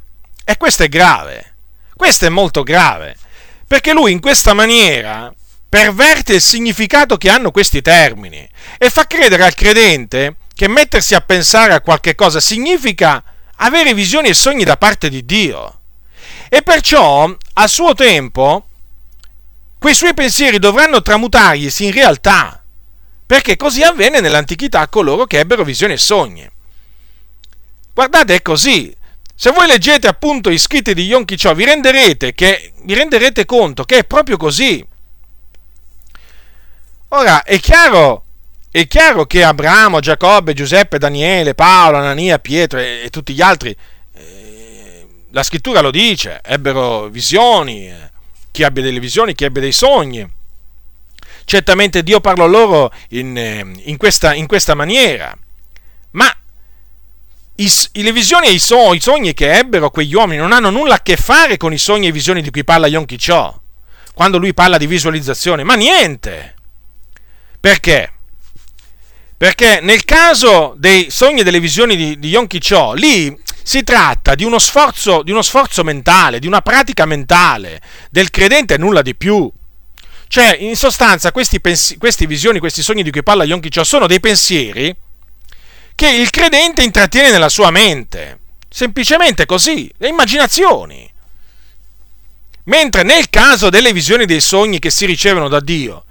E 0.46 0.56
questo 0.56 0.84
è 0.84 0.88
grave. 0.88 1.56
Questo 1.96 2.26
è 2.26 2.30
molto 2.30 2.64
grave. 2.64 3.18
Perché 3.68 3.91
lui 3.91 4.14
in 4.14 4.22
questa 4.22 4.54
maniera 4.54 5.34
perverte 5.68 6.36
il 6.36 6.41
significato 6.41 7.18
che 7.18 7.30
hanno 7.30 7.52
questi 7.52 7.82
termini 7.82 8.48
e 8.78 8.89
fa 8.89 9.08
credere 9.08 9.43
al 9.43 9.56
credente 9.56 10.38
che 10.54 10.70
mettersi 10.70 11.16
a 11.16 11.22
pensare 11.22 11.74
a 11.74 11.82
qualche 11.82 12.16
cosa 12.16 12.39
significa 12.39 13.22
avere 13.58 13.93
visioni 13.93 14.30
e 14.30 14.34
sogni 14.34 14.64
da 14.64 14.78
parte 14.78 15.10
di 15.10 15.26
Dio. 15.26 15.80
E 16.48 16.62
perciò, 16.62 17.36
a 17.54 17.68
suo 17.68 17.93
tempo, 17.93 18.68
quei 19.80 19.96
suoi 19.96 20.14
pensieri 20.14 20.60
dovranno 20.60 21.02
tramutarglisi 21.02 21.86
in 21.86 21.91
realtà 21.91 22.64
perché 23.26 23.58
così 23.58 23.82
avvenne 23.82 24.20
nell'antichità 24.20 24.82
a 24.82 24.88
coloro 24.88 25.26
che 25.26 25.39
ebbero 25.39 25.64
visioni 25.64 25.93
e 25.93 25.98
sogni. 25.98 26.48
Guardate, 27.93 28.36
è 28.36 28.41
così. 28.41 28.96
Se 29.38 29.52
voi 29.52 29.68
leggete 29.68 30.08
appunto 30.08 30.50
i 30.50 30.58
scritti 30.58 30.94
di 30.94 31.04
Yom 31.04 31.26
Kippur, 31.26 31.54
vi 31.54 31.66
vi 31.66 32.94
renderete 32.94 33.46
conto 33.46 33.84
che 33.84 34.00
è 34.00 34.04
proprio 34.06 34.38
così. 34.38 34.84
Ora, 37.10 37.44
è 37.44 37.60
chiaro, 37.60 38.24
è 38.72 38.88
chiaro 38.88 39.26
che 39.26 39.44
Abramo, 39.44 40.00
Giacobbe, 40.00 40.54
Giuseppe, 40.54 40.98
Daniele, 40.98 41.54
Paolo, 41.54 41.98
Anania, 41.98 42.40
Pietro 42.40 42.80
e, 42.80 43.04
e 43.04 43.10
tutti 43.10 43.34
gli 43.34 43.42
altri, 43.42 43.76
eh, 44.14 45.08
la 45.32 45.44
scrittura 45.44 45.82
lo 45.82 45.92
dice, 45.92 46.40
ebbero 46.44 47.08
visioni, 47.08 47.88
eh, 47.90 48.12
chi 48.52 48.64
abbia 48.64 48.84
delle 48.84 49.00
visioni, 49.00 49.36
chi 49.36 49.44
ebbe 49.44 49.60
dei 49.60 49.74
sogni. 49.74 50.30
Certamente 51.44 52.04
Dio 52.04 52.22
parlò 52.22 52.48
loro 52.48 52.92
in, 53.10 53.38
eh, 53.38 53.66
in, 53.84 53.98
questa, 53.98 54.34
in 54.34 54.48
questa, 54.48 54.76
maniera, 54.76 55.38
ma 56.12 56.36
i, 57.58 57.72
le 57.91 58.12
visioni 58.12 58.47
e 58.47 58.51
i, 58.51 58.60
so, 58.60 58.93
i, 58.93 58.99
sogni 58.99 59.34
che 59.34 59.58
ebbero 59.58 59.89
quegli 59.89 60.14
uomini 60.14 60.41
non 60.41 60.51
hanno 60.51 60.70
nulla 60.70 60.95
a 60.95 61.01
che 61.01 61.16
fare 61.16 61.56
con 61.58 61.72
i 61.72 61.78
sogni 61.78 62.08
e 62.08 62.12
visioni 62.12 62.41
di 62.41 62.51
cui 62.51 62.66
parla 62.66 62.88
Yom 62.88 63.06
Kippur, 63.06 63.53
quando 64.14 64.38
lui 64.38 64.53
parla 64.53 64.78
di 64.78 64.88
visualizzazione, 64.88 65.64
ma 65.64 65.76
niente. 65.76 66.56
Perché? 67.60 68.12
Perché 69.38 69.80
nel 69.82 70.03
caso 70.03 70.74
dei 70.78 71.10
sogni 71.10 71.41
e 71.41 71.43
delle 71.43 71.60
visioni 71.60 71.95
di, 71.95 72.20
di 72.20 72.30
Yom 72.30 72.47
Kippur, 72.47 72.95
lì 72.95 73.38
si 73.64 73.84
tratta 73.84 74.36
di 74.36 74.43
uno, 74.43 74.60
sforzo, 74.60 75.24
di 75.24 75.32
uno 75.32 75.41
sforzo 75.41 75.84
mentale, 75.84 76.39
di 76.39 76.47
una 76.47 76.62
pratica 76.62 77.06
mentale 77.06 77.82
del 78.12 78.30
credente 78.32 78.74
e 78.74 78.78
nulla 78.78 79.01
di 79.01 79.16
più. 79.16 79.49
Cioè, 80.28 80.58
in 80.60 80.76
sostanza, 80.76 81.32
questi, 81.32 81.62
pensi- 81.62 81.97
queste 81.97 82.28
visioni, 82.28 82.60
questi 82.60 82.82
sogni 82.82 83.03
di 83.03 83.12
cui 83.12 83.24
parla 83.24 83.45
Yom 83.45 83.62
Kippur 83.62 83.86
sono 83.86 84.08
dei 84.08 84.20
pensieri 84.20 84.93
che 85.96 86.10
il 86.10 86.30
credente 86.30 86.84
intrattiene 86.84 87.32
nella 87.32 87.50
sua 87.50 87.72
mente. 87.72 88.39
Semplicemente 88.70 89.46
così, 89.46 89.91
le 89.98 90.10
immaginazioni. 90.10 91.12
Mentre 92.66 93.04
nel 93.04 93.30
caso 93.30 93.70
delle 93.70 93.93
visioni 93.93 94.26
dei 94.26 94.41
sogni 94.41 94.80
che 94.80 94.89
si 94.89 95.06
ricevono 95.06 95.48
da 95.48 95.60
Dio, 95.60 96.04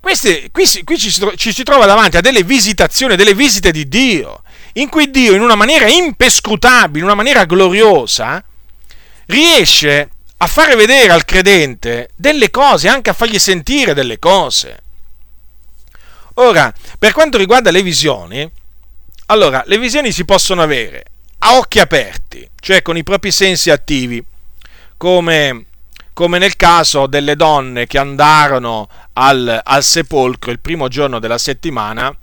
queste, 0.00 0.50
qui, 0.50 0.66
qui 0.82 0.98
ci, 0.98 1.12
ci, 1.36 1.52
si, 1.52 1.62
trova 1.62 1.84
davanti 1.84 2.16
a 2.16 2.22
delle 2.22 2.42
visitazioni, 2.42 3.16
delle 3.16 3.34
visite 3.34 3.70
di 3.70 3.86
Dio, 3.86 4.42
in 4.74 4.88
cui 4.88 5.10
Dio 5.10 5.34
in 5.34 5.42
una 5.42 5.54
maniera 5.54 5.86
impescrutabile, 5.86 6.98
in 6.98 7.04
una 7.04 7.14
maniera 7.14 7.44
gloriosa, 7.44 8.42
riesce 9.26 10.10
a 10.38 10.46
fare 10.46 10.74
vedere 10.74 11.12
al 11.12 11.26
credente 11.26 12.08
delle 12.16 12.50
cose, 12.50 12.88
anche 12.88 13.10
a 13.10 13.12
fargli 13.12 13.38
sentire 13.38 13.92
delle 13.92 14.18
cose. 14.18 14.82
Ora, 16.34 16.72
per 16.98 17.12
quanto 17.12 17.36
riguarda 17.36 17.70
le 17.70 17.82
visioni, 17.82 18.50
allora, 19.30 19.62
le 19.66 19.78
visioni 19.78 20.12
si 20.12 20.24
possono 20.24 20.60
avere 20.60 21.04
a 21.38 21.56
occhi 21.56 21.78
aperti, 21.78 22.48
cioè 22.60 22.82
con 22.82 22.96
i 22.96 23.02
propri 23.02 23.30
sensi 23.30 23.70
attivi, 23.70 24.22
come 24.96 25.66
come 26.12 26.38
nel 26.38 26.56
caso 26.56 27.06
delle 27.06 27.34
donne 27.34 27.86
che 27.86 27.96
andarono 27.96 28.88
al, 29.14 29.60
al 29.64 29.82
sepolcro 29.82 30.50
il 30.50 30.60
primo 30.60 30.88
giorno 30.88 31.18
della 31.18 31.38
settimana, 31.38 32.14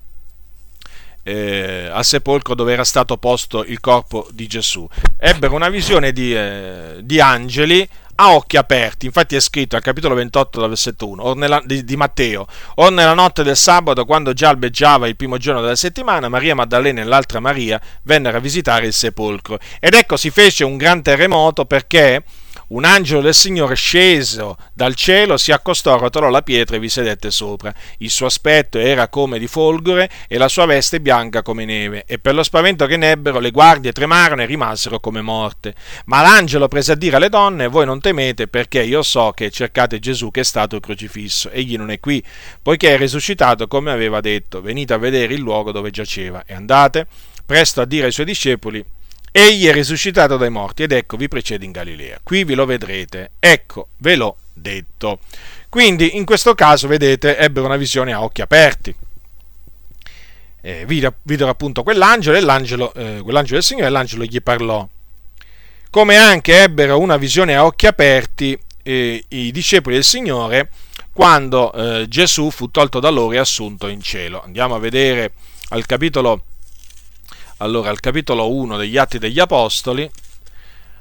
eh, 1.23 1.89
al 1.91 2.05
sepolcro 2.05 2.53
dove 2.53 2.73
era 2.73 2.83
stato 2.83 3.17
posto 3.17 3.63
il 3.63 3.79
corpo 3.79 4.27
di 4.31 4.45
Gesù. 4.45 4.87
Ebbero 5.17 5.55
una 5.55 5.69
visione 5.69 6.11
di, 6.11 6.35
eh, 6.35 6.97
di 7.01 7.19
angeli 7.19 7.89
a 8.19 8.33
occhi 8.33 8.57
aperti, 8.57 9.05
infatti 9.05 9.35
è 9.35 9.39
scritto 9.39 9.75
al 9.75 9.81
capitolo 9.81 10.15
28, 10.15 10.67
versetto 10.67 11.07
1 11.07 11.33
nella, 11.33 11.61
di, 11.63 11.83
di, 11.83 11.95
Matteo, 11.95 12.47
o 12.75 12.89
nella 12.89 13.13
notte 13.13 13.43
del 13.43 13.55
sabato, 13.55 14.05
quando 14.05 14.33
già 14.33 14.49
albeggiava 14.49 15.07
il 15.07 15.15
primo 15.15 15.37
giorno 15.37 15.61
della 15.61 15.75
settimana, 15.75 16.27
Maria 16.27 16.55
Maddalena 16.55 17.01
e 17.01 17.03
l'altra 17.03 17.39
Maria 17.39 17.79
vennero 18.03 18.37
a 18.37 18.39
visitare 18.39 18.87
il 18.87 18.93
sepolcro. 18.93 19.59
Ed 19.79 19.93
ecco 19.93 20.17
si 20.17 20.31
fece 20.31 20.63
un 20.63 20.77
gran 20.77 21.01
terremoto 21.01 21.65
perché 21.65 22.23
un 22.69 22.83
angelo 22.83 23.21
del 23.21 23.33
Signore 23.33 23.75
sceso 23.75 24.57
dal 24.73 24.95
cielo 24.95 25.37
si 25.37 25.51
accostò, 25.51 25.97
rotolò 25.97 26.29
la 26.29 26.41
pietra 26.41 26.75
e 26.75 26.79
vi 26.79 26.89
sedette 26.89 27.31
sopra. 27.31 27.73
Il 27.99 28.09
suo 28.09 28.25
aspetto 28.25 28.77
era 28.77 29.07
come 29.07 29.39
di 29.39 29.47
folgore 29.47 30.09
e 30.27 30.37
la 30.37 30.49
sua 30.49 30.65
veste 30.65 30.99
bianca 30.99 31.41
come 31.41 31.63
neve. 31.63 32.03
E 32.05 32.19
per 32.19 32.35
lo 32.35 32.43
spavento 32.43 32.85
che 32.85 32.97
nebbero 32.97 33.39
le 33.39 33.51
guardie 33.51 33.93
tremarono 33.93 34.41
e 34.41 34.45
rimasero 34.45 34.99
come 34.99 35.21
morte. 35.21 35.75
Ma 36.05 36.21
l'angelo 36.21 36.67
prese 36.67 36.91
a 36.91 36.95
dire 36.95 37.15
alle 37.15 37.29
donne: 37.29 37.67
Voi 37.67 37.85
non 37.85 38.01
temete, 38.01 38.47
perché 38.47 38.83
io 38.83 39.01
so 39.01 39.31
che 39.31 39.49
cercate 39.49 39.99
Gesù 39.99 40.29
che 40.31 40.41
è 40.41 40.43
stato 40.43 40.79
crocifisso. 40.79 41.49
Egli 41.49 41.77
non 41.77 41.89
è 41.89 41.99
qui, 41.99 42.21
poiché 42.61 42.95
è 42.95 42.97
risuscitato 42.97 43.67
come 43.67 43.91
aveva 43.91 44.19
detto. 44.19 44.61
Venite 44.61 44.93
a 44.93 44.97
vedere 44.97 45.33
il 45.33 45.39
luogo 45.39 45.71
dove 45.71 45.89
giaceva. 45.89 46.43
E 46.45 46.53
andate 46.53 47.07
presto 47.45 47.79
a 47.79 47.85
dire 47.85 48.07
ai 48.07 48.11
suoi 48.11 48.25
discepoli 48.25 48.83
Egli 49.39 49.67
è 49.67 49.71
risuscitato 49.71 50.35
dai 50.35 50.49
morti 50.49 50.81
ed 50.81 50.91
ecco 50.91 51.15
vi 51.15 51.27
precede 51.27 51.63
in 51.63 51.71
Galilea. 51.71 52.19
Qui 52.23 52.43
vi 52.43 52.55
lo 52.55 52.65
vedrete. 52.65 53.33
Ecco, 53.37 53.89
ve 53.97 54.15
l'ho 54.15 54.35
detto. 54.51 55.19
Quindi 55.69 56.17
in 56.17 56.25
questo 56.25 56.55
caso, 56.55 56.87
vedete, 56.87 57.37
ebbero 57.37 57.67
una 57.67 57.75
visione 57.75 58.13
a 58.13 58.23
occhi 58.23 58.41
aperti. 58.41 58.95
Eh, 60.59 60.85
videro 60.87 61.51
appunto 61.51 61.83
quell'angelo 61.83 62.35
e 62.35 62.39
l'angelo, 62.39 62.91
eh, 62.95 63.19
quell'angelo 63.21 63.57
del 63.57 63.63
Signore 63.63 63.85
e 63.85 63.91
l'angelo 63.91 64.23
gli 64.23 64.41
parlò. 64.41 64.87
Come 65.91 66.15
anche 66.15 66.63
ebbero 66.63 66.97
una 66.97 67.17
visione 67.17 67.55
a 67.55 67.63
occhi 67.63 67.85
aperti 67.85 68.59
eh, 68.81 69.23
i 69.27 69.51
discepoli 69.51 69.93
del 69.93 70.03
Signore 70.03 70.71
quando 71.13 71.71
eh, 71.73 72.07
Gesù 72.07 72.49
fu 72.49 72.71
tolto 72.71 72.99
da 72.99 73.09
loro 73.09 73.33
e 73.33 73.37
assunto 73.37 73.87
in 73.87 74.01
cielo. 74.01 74.41
Andiamo 74.41 74.73
a 74.73 74.79
vedere 74.79 75.33
al 75.69 75.85
capitolo 75.85 76.41
allora, 77.57 77.89
al 77.89 77.99
capitolo 77.99 78.51
1 78.51 78.77
degli 78.77 78.97
Atti 78.97 79.17
degli 79.17 79.39
Apostoli, 79.39 80.09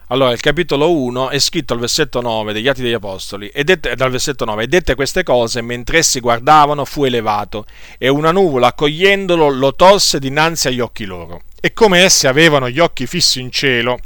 allora, 0.09 0.31
il 0.31 0.41
capitolo 0.41 0.93
1 0.93 1.31
è 1.31 1.39
scritto 1.41 1.73
al 1.73 1.81
versetto 1.81 2.21
9 2.21 2.53
degli 2.53 2.69
Atti 2.69 2.81
degli 2.81 2.93
Apostoli, 2.93 3.49
e 3.49 3.65
dette, 3.65 3.97
dal 3.97 4.11
versetto 4.11 4.45
9, 4.45 4.63
e 4.63 4.67
dette 4.69 4.95
queste 4.95 5.25
cose, 5.25 5.63
mentre 5.63 5.99
essi 5.99 6.21
guardavano, 6.21 6.85
fu 6.85 7.05
elevato, 7.05 7.67
e 7.99 8.09
una 8.09 8.31
nuvola, 8.31 8.69
accogliendolo, 8.69 9.49
lo 9.49 9.75
tolse 9.75 10.21
dinanzi 10.21 10.69
agli 10.69 10.79
occhi 10.79 11.05
loro. 11.07 11.43
E 11.61 11.73
come 11.73 12.03
essi 12.03 12.29
avevano 12.29 12.71
gli 12.71 12.79
occhi 12.79 13.07
fissi 13.07 13.41
in 13.41 13.51
cielo, 13.51 13.99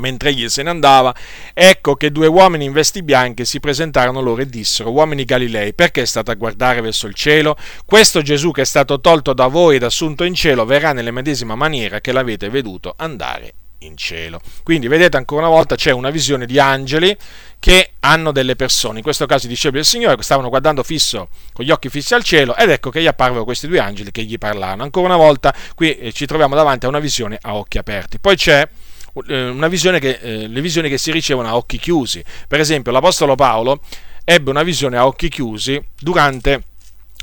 Mentre 0.00 0.30
egli 0.30 0.48
se 0.48 0.62
ne 0.62 0.70
andava, 0.70 1.14
ecco 1.54 1.94
che 1.94 2.10
due 2.10 2.26
uomini 2.26 2.64
in 2.64 2.72
vesti 2.72 3.02
bianche 3.02 3.44
si 3.44 3.60
presentarono 3.60 4.20
loro 4.20 4.42
e 4.42 4.46
dissero, 4.46 4.90
uomini 4.90 5.24
Galilei, 5.24 5.74
perché 5.74 6.04
state 6.06 6.32
a 6.32 6.34
guardare 6.34 6.80
verso 6.80 7.06
il 7.06 7.14
cielo? 7.14 7.56
Questo 7.84 8.22
Gesù 8.22 8.50
che 8.50 8.62
è 8.62 8.64
stato 8.64 9.00
tolto 9.00 9.32
da 9.32 9.46
voi 9.46 9.76
ed 9.76 9.84
assunto 9.84 10.24
in 10.24 10.34
cielo 10.34 10.64
verrà 10.64 10.92
nella 10.92 11.12
medesima 11.12 11.54
maniera 11.54 12.00
che 12.00 12.12
l'avete 12.12 12.48
veduto 12.48 12.94
andare 12.96 13.54
in 13.80 13.96
cielo. 13.96 14.40
Quindi 14.62 14.88
vedete 14.88 15.16
ancora 15.16 15.46
una 15.46 15.54
volta 15.54 15.74
c'è 15.74 15.90
una 15.90 16.10
visione 16.10 16.46
di 16.46 16.58
angeli 16.58 17.16
che 17.58 17.92
hanno 18.00 18.32
delle 18.32 18.56
persone, 18.56 18.98
in 18.98 19.02
questo 19.02 19.26
caso 19.26 19.46
i 19.46 19.48
discepoli 19.48 19.80
del 19.80 19.86
Signore 19.86 20.16
che 20.16 20.22
stavano 20.22 20.48
guardando 20.48 20.82
fisso 20.82 21.28
con 21.52 21.64
gli 21.64 21.70
occhi 21.70 21.88
fissi 21.88 22.14
al 22.14 22.24
cielo 22.24 22.56
ed 22.56 22.70
ecco 22.70 22.90
che 22.90 23.02
gli 23.02 23.06
apparvero 23.06 23.44
questi 23.44 23.68
due 23.68 23.78
angeli 23.78 24.10
che 24.10 24.22
gli 24.22 24.38
parlavano. 24.38 24.82
Ancora 24.82 25.06
una 25.06 25.16
volta 25.16 25.54
qui 25.74 25.96
eh, 25.96 26.12
ci 26.12 26.26
troviamo 26.26 26.54
davanti 26.54 26.86
a 26.86 26.88
una 26.88 26.98
visione 26.98 27.38
a 27.40 27.54
occhi 27.54 27.78
aperti. 27.78 28.18
Poi 28.18 28.36
c'è 28.36 28.68
che, 29.98 30.18
eh, 30.20 30.46
le 30.46 30.60
visioni 30.60 30.88
che 30.88 30.98
si 30.98 31.10
ricevono 31.10 31.48
a 31.48 31.56
occhi 31.56 31.78
chiusi. 31.78 32.22
Per 32.46 32.60
esempio, 32.60 32.92
l'Apostolo 32.92 33.34
Paolo 33.34 33.80
ebbe 34.24 34.50
una 34.50 34.62
visione 34.62 34.96
a 34.96 35.06
occhi 35.06 35.28
chiusi 35.28 35.82
durante, 35.98 36.62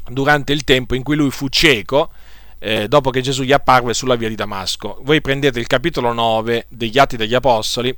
durante 0.10 0.54
il 0.54 0.64
tempo 0.64 0.96
in 0.96 1.04
cui 1.04 1.16
lui 1.16 1.32
fu 1.32 1.48
cieco. 1.50 2.12
Eh, 2.60 2.88
dopo 2.88 3.12
che 3.12 3.22
Gesù 3.22 3.44
gli 3.44 3.52
apparve 3.52 3.94
sulla 3.94 4.16
via 4.16 4.30
di 4.30 4.36
Damasco. 4.36 5.00
Voi 5.04 5.22
prendete 5.22 5.60
il 5.60 5.68
capitolo 5.68 6.12
9 6.12 6.66
degli 6.70 6.98
Atti 6.98 7.16
degli 7.16 7.36
Apostoli. 7.36 7.96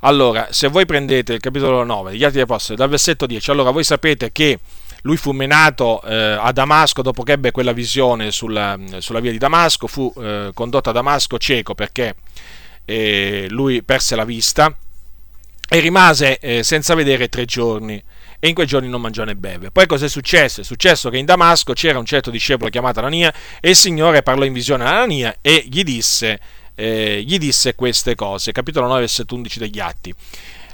Allora, 0.00 0.48
se 0.50 0.68
voi 0.68 0.86
prendete 0.86 1.34
il 1.34 1.40
capitolo 1.40 1.84
9 1.84 2.12
degli 2.12 2.24
Atti 2.24 2.34
degli 2.34 2.42
Apostoli 2.42 2.78
dal 2.78 2.88
versetto 2.88 3.26
10, 3.26 3.50
allora 3.50 3.70
voi 3.70 3.84
sapete 3.84 4.32
che 4.32 4.60
lui 5.02 5.16
fu 5.16 5.32
menato 5.32 6.02
eh, 6.02 6.36
a 6.40 6.50
Damasco 6.52 7.02
dopo 7.02 7.22
che 7.22 7.32
ebbe 7.32 7.50
quella 7.50 7.72
visione 7.72 8.30
sulla, 8.30 8.78
sulla 8.98 9.20
via 9.20 9.30
di 9.30 9.38
Damasco, 9.38 9.86
fu 9.86 10.12
eh, 10.18 10.50
condotto 10.54 10.90
a 10.90 10.92
Damasco 10.92 11.38
cieco 11.38 11.74
perché 11.74 12.16
eh, 12.88 13.46
lui 13.50 13.82
perse 13.82 14.16
la 14.16 14.24
vista 14.24 14.74
e 15.68 15.80
rimase 15.80 16.38
eh, 16.38 16.62
senza 16.62 16.94
vedere 16.94 17.28
tre 17.28 17.44
giorni 17.44 18.02
e 18.40 18.48
in 18.48 18.54
quei 18.54 18.66
giorni 18.66 18.88
non 18.88 19.02
mangiò 19.02 19.24
né 19.24 19.34
beve. 19.34 19.70
Poi 19.70 19.86
cosa 19.86 20.06
è 20.06 20.08
successo? 20.08 20.62
È 20.62 20.64
successo 20.64 21.10
che 21.10 21.18
in 21.18 21.26
Damasco 21.26 21.74
c'era 21.74 21.98
un 21.98 22.06
certo 22.06 22.30
discepolo 22.30 22.70
chiamato 22.70 23.00
Anania 23.00 23.32
e 23.60 23.70
il 23.70 23.76
Signore 23.76 24.22
parlò 24.22 24.44
in 24.44 24.54
visione 24.54 24.84
a 24.84 24.88
Anania 24.88 25.36
e 25.42 25.66
gli 25.68 25.82
disse, 25.82 26.40
eh, 26.74 27.22
gli 27.26 27.36
disse 27.36 27.74
queste 27.74 28.14
cose. 28.14 28.52
Capitolo 28.52 28.86
9, 28.86 29.00
versetto 29.00 29.34
11 29.34 29.58
degli 29.58 29.80
Atti. 29.80 30.14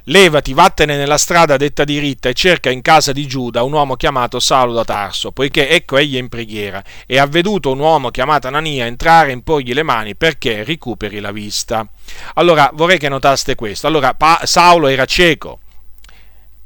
Levati, 0.08 0.52
vattene 0.52 0.98
nella 0.98 1.16
strada 1.16 1.56
detta 1.56 1.82
diritta 1.82 2.28
e 2.28 2.34
cerca 2.34 2.68
in 2.68 2.82
casa 2.82 3.10
di 3.12 3.26
Giuda 3.26 3.62
un 3.62 3.72
uomo 3.72 3.96
chiamato 3.96 4.38
Saulo 4.38 4.74
da 4.74 4.84
Tarso, 4.84 5.32
poiché 5.32 5.70
ecco 5.70 5.96
egli 5.96 6.16
è 6.16 6.18
in 6.18 6.28
preghiera 6.28 6.84
e 7.06 7.18
ha 7.18 7.24
veduto 7.24 7.72
un 7.72 7.78
uomo 7.78 8.10
chiamato 8.10 8.46
Anania 8.46 8.84
entrare 8.84 9.30
e 9.30 9.32
imporgli 9.32 9.72
le 9.72 9.82
mani 9.82 10.14
perché 10.14 10.62
recuperi 10.62 11.20
la 11.20 11.32
vista. 11.32 11.88
Allora 12.34 12.70
vorrei 12.74 12.98
che 12.98 13.08
notaste 13.08 13.54
questo. 13.54 13.86
Allora 13.86 14.14
Saulo 14.42 14.88
era 14.88 15.06
cieco, 15.06 15.60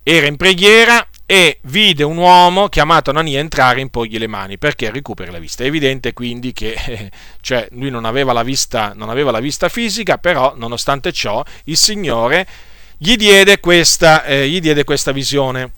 era 0.02 0.26
in 0.26 0.36
preghiera 0.36 1.06
e 1.24 1.60
vide 1.62 2.02
un 2.02 2.16
uomo 2.16 2.68
chiamato 2.68 3.10
Anania 3.10 3.38
entrare 3.38 3.78
e 3.78 3.82
imporgli 3.82 4.18
le 4.18 4.26
mani 4.26 4.58
perché 4.58 4.90
recuperi 4.90 5.30
la 5.30 5.38
vista. 5.38 5.62
È 5.62 5.66
evidente 5.68 6.12
quindi 6.12 6.52
che 6.52 6.74
cioè, 7.40 7.68
lui 7.70 7.90
non 7.90 8.04
aveva, 8.04 8.32
la 8.32 8.42
vista, 8.42 8.94
non 8.96 9.10
aveva 9.10 9.30
la 9.30 9.38
vista 9.38 9.68
fisica, 9.68 10.18
però 10.18 10.54
nonostante 10.56 11.12
ciò 11.12 11.40
il 11.66 11.76
Signore 11.76 12.48
gli 13.00 13.14
diede 13.14 13.60
questa, 13.60 14.24
eh, 14.24 14.48
gli 14.48 14.58
diede 14.58 14.82
questa 14.82 15.12
visione. 15.12 15.70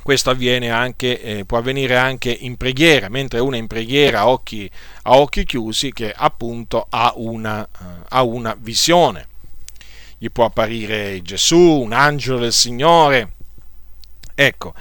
Questo 0.00 0.30
avviene 0.30 0.70
anche, 0.70 1.20
eh, 1.20 1.44
può 1.44 1.58
avvenire 1.58 1.96
anche 1.96 2.30
in 2.30 2.56
preghiera, 2.56 3.08
mentre 3.08 3.40
uno 3.40 3.56
è 3.56 3.58
in 3.58 3.66
preghiera 3.66 4.20
a 4.20 4.28
occhi, 4.28 4.70
a 5.02 5.16
occhi 5.16 5.44
chiusi, 5.44 5.92
che 5.92 6.12
appunto 6.16 6.86
ha 6.88 7.12
una, 7.16 7.68
uh, 7.80 7.84
ha 8.08 8.22
una 8.22 8.56
visione. 8.56 9.26
Gli 10.16 10.30
può 10.30 10.44
apparire 10.44 11.20
Gesù, 11.22 11.58
un 11.58 11.92
angelo 11.92 12.38
del 12.38 12.52
Signore. 12.52 13.32
Ecco, 14.36 14.74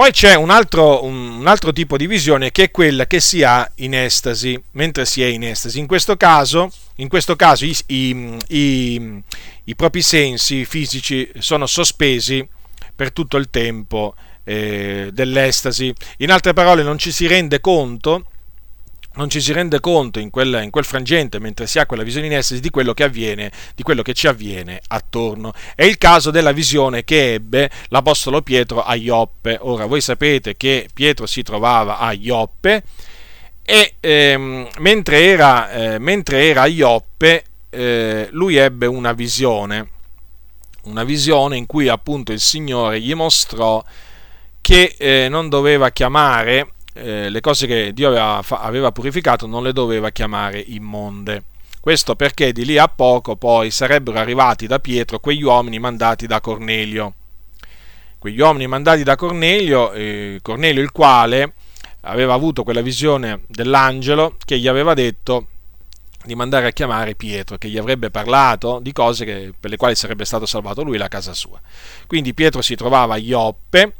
poi 0.00 0.12
c'è 0.12 0.34
un 0.34 0.48
altro, 0.48 1.04
un 1.04 1.46
altro, 1.46 1.74
tipo 1.74 1.98
di 1.98 2.06
visione 2.06 2.52
che 2.52 2.62
è 2.62 2.70
quella 2.70 3.06
che 3.06 3.20
si 3.20 3.42
ha 3.42 3.70
in 3.76 3.94
estasi, 3.94 4.58
mentre 4.70 5.04
si 5.04 5.22
è 5.22 5.26
in 5.26 5.44
estasi. 5.44 5.78
In 5.78 5.86
questo 5.86 6.16
caso, 6.16 6.72
in 6.94 7.08
questo 7.08 7.36
caso 7.36 7.66
i, 7.66 7.76
i, 7.88 8.36
i, 8.48 9.22
i 9.64 9.76
propri 9.76 10.00
sensi 10.00 10.64
fisici 10.64 11.30
sono 11.40 11.66
sospesi 11.66 12.48
per 12.96 13.12
tutto 13.12 13.36
il 13.36 13.50
tempo 13.50 14.14
eh, 14.42 15.10
dell'estasi. 15.12 15.92
In 16.20 16.30
altre 16.32 16.54
parole, 16.54 16.82
non 16.82 16.96
ci 16.96 17.12
si 17.12 17.26
rende 17.26 17.60
conto 17.60 18.24
non 19.14 19.28
ci 19.28 19.40
si 19.40 19.52
rende 19.52 19.80
conto 19.80 20.18
in 20.18 20.30
quel, 20.30 20.60
in 20.62 20.70
quel, 20.70 20.84
frangente, 20.84 21.40
mentre 21.40 21.66
si 21.66 21.78
ha 21.78 21.86
quella 21.86 22.02
visione 22.04 22.26
in 22.26 22.34
estasi, 22.34 22.60
di 22.60 22.70
quello 22.70 22.94
che 22.94 23.04
avviene, 23.04 23.50
di 23.74 23.82
quello 23.82 24.02
che 24.02 24.14
ci 24.14 24.28
avviene 24.28 24.80
attorno. 24.88 25.52
È 25.74 25.84
il 25.84 25.98
caso 25.98 26.30
della 26.30 26.52
visione 26.52 27.02
che 27.04 27.34
ebbe 27.34 27.70
l'Apostolo 27.88 28.42
Pietro 28.42 28.82
a 28.82 28.94
Ioppe. 28.94 29.58
Ora, 29.60 29.86
voi 29.86 30.00
sapete 30.00 30.56
che 30.56 30.88
Pietro 30.92 31.26
si 31.26 31.42
trovava 31.42 31.98
a 31.98 32.12
Ioppe 32.12 32.82
e 33.70 33.94
ehm, 34.00 34.68
mentre, 34.78 35.22
era, 35.22 35.70
eh, 35.70 35.98
mentre, 35.98 36.48
era, 36.48 36.62
a 36.62 36.66
Ioppe, 36.66 37.44
eh, 37.70 38.28
lui 38.32 38.56
ebbe 38.56 38.86
una 38.86 39.12
visione, 39.12 39.88
una 40.84 41.04
visione 41.04 41.56
in 41.56 41.66
cui 41.66 41.86
appunto 41.86 42.32
il 42.32 42.40
Signore 42.40 43.00
gli 43.00 43.14
mostrò 43.14 43.80
che 44.60 44.96
eh, 44.98 45.28
non 45.28 45.48
doveva 45.48 45.90
chiamare 45.90 46.72
eh, 47.00 47.28
le 47.30 47.40
cose 47.40 47.66
che 47.66 47.92
Dio 47.92 48.08
aveva, 48.08 48.42
aveva 48.60 48.92
purificato 48.92 49.46
non 49.46 49.62
le 49.62 49.72
doveva 49.72 50.10
chiamare 50.10 50.58
immonde. 50.60 51.44
Questo 51.80 52.14
perché 52.14 52.52
di 52.52 52.64
lì 52.64 52.76
a 52.76 52.88
poco 52.88 53.36
poi 53.36 53.70
sarebbero 53.70 54.18
arrivati 54.18 54.66
da 54.66 54.78
Pietro 54.78 55.18
quegli 55.18 55.42
uomini 55.42 55.78
mandati 55.78 56.26
da 56.26 56.40
Cornelio. 56.40 57.14
Quegli 58.18 58.38
uomini 58.38 58.66
mandati 58.66 59.02
da 59.02 59.16
Cornelio, 59.16 59.92
eh, 59.92 60.40
Cornelio 60.42 60.82
il 60.82 60.92
quale 60.92 61.54
aveva 62.02 62.34
avuto 62.34 62.64
quella 62.64 62.82
visione 62.82 63.44
dell'angelo 63.46 64.36
che 64.44 64.58
gli 64.58 64.68
aveva 64.68 64.92
detto 64.92 65.46
di 66.22 66.34
mandare 66.34 66.66
a 66.66 66.70
chiamare 66.70 67.14
Pietro, 67.14 67.56
che 67.56 67.68
gli 67.68 67.78
avrebbe 67.78 68.10
parlato 68.10 68.78
di 68.82 68.92
cose 68.92 69.24
che, 69.24 69.54
per 69.58 69.70
le 69.70 69.76
quali 69.76 69.94
sarebbe 69.94 70.26
stato 70.26 70.44
salvato 70.44 70.82
lui 70.82 70.96
e 70.96 70.98
la 70.98 71.08
casa 71.08 71.32
sua. 71.32 71.58
Quindi 72.06 72.34
Pietro 72.34 72.60
si 72.60 72.74
trovava 72.74 73.14
a 73.14 73.18
Ioppe, 73.18 73.94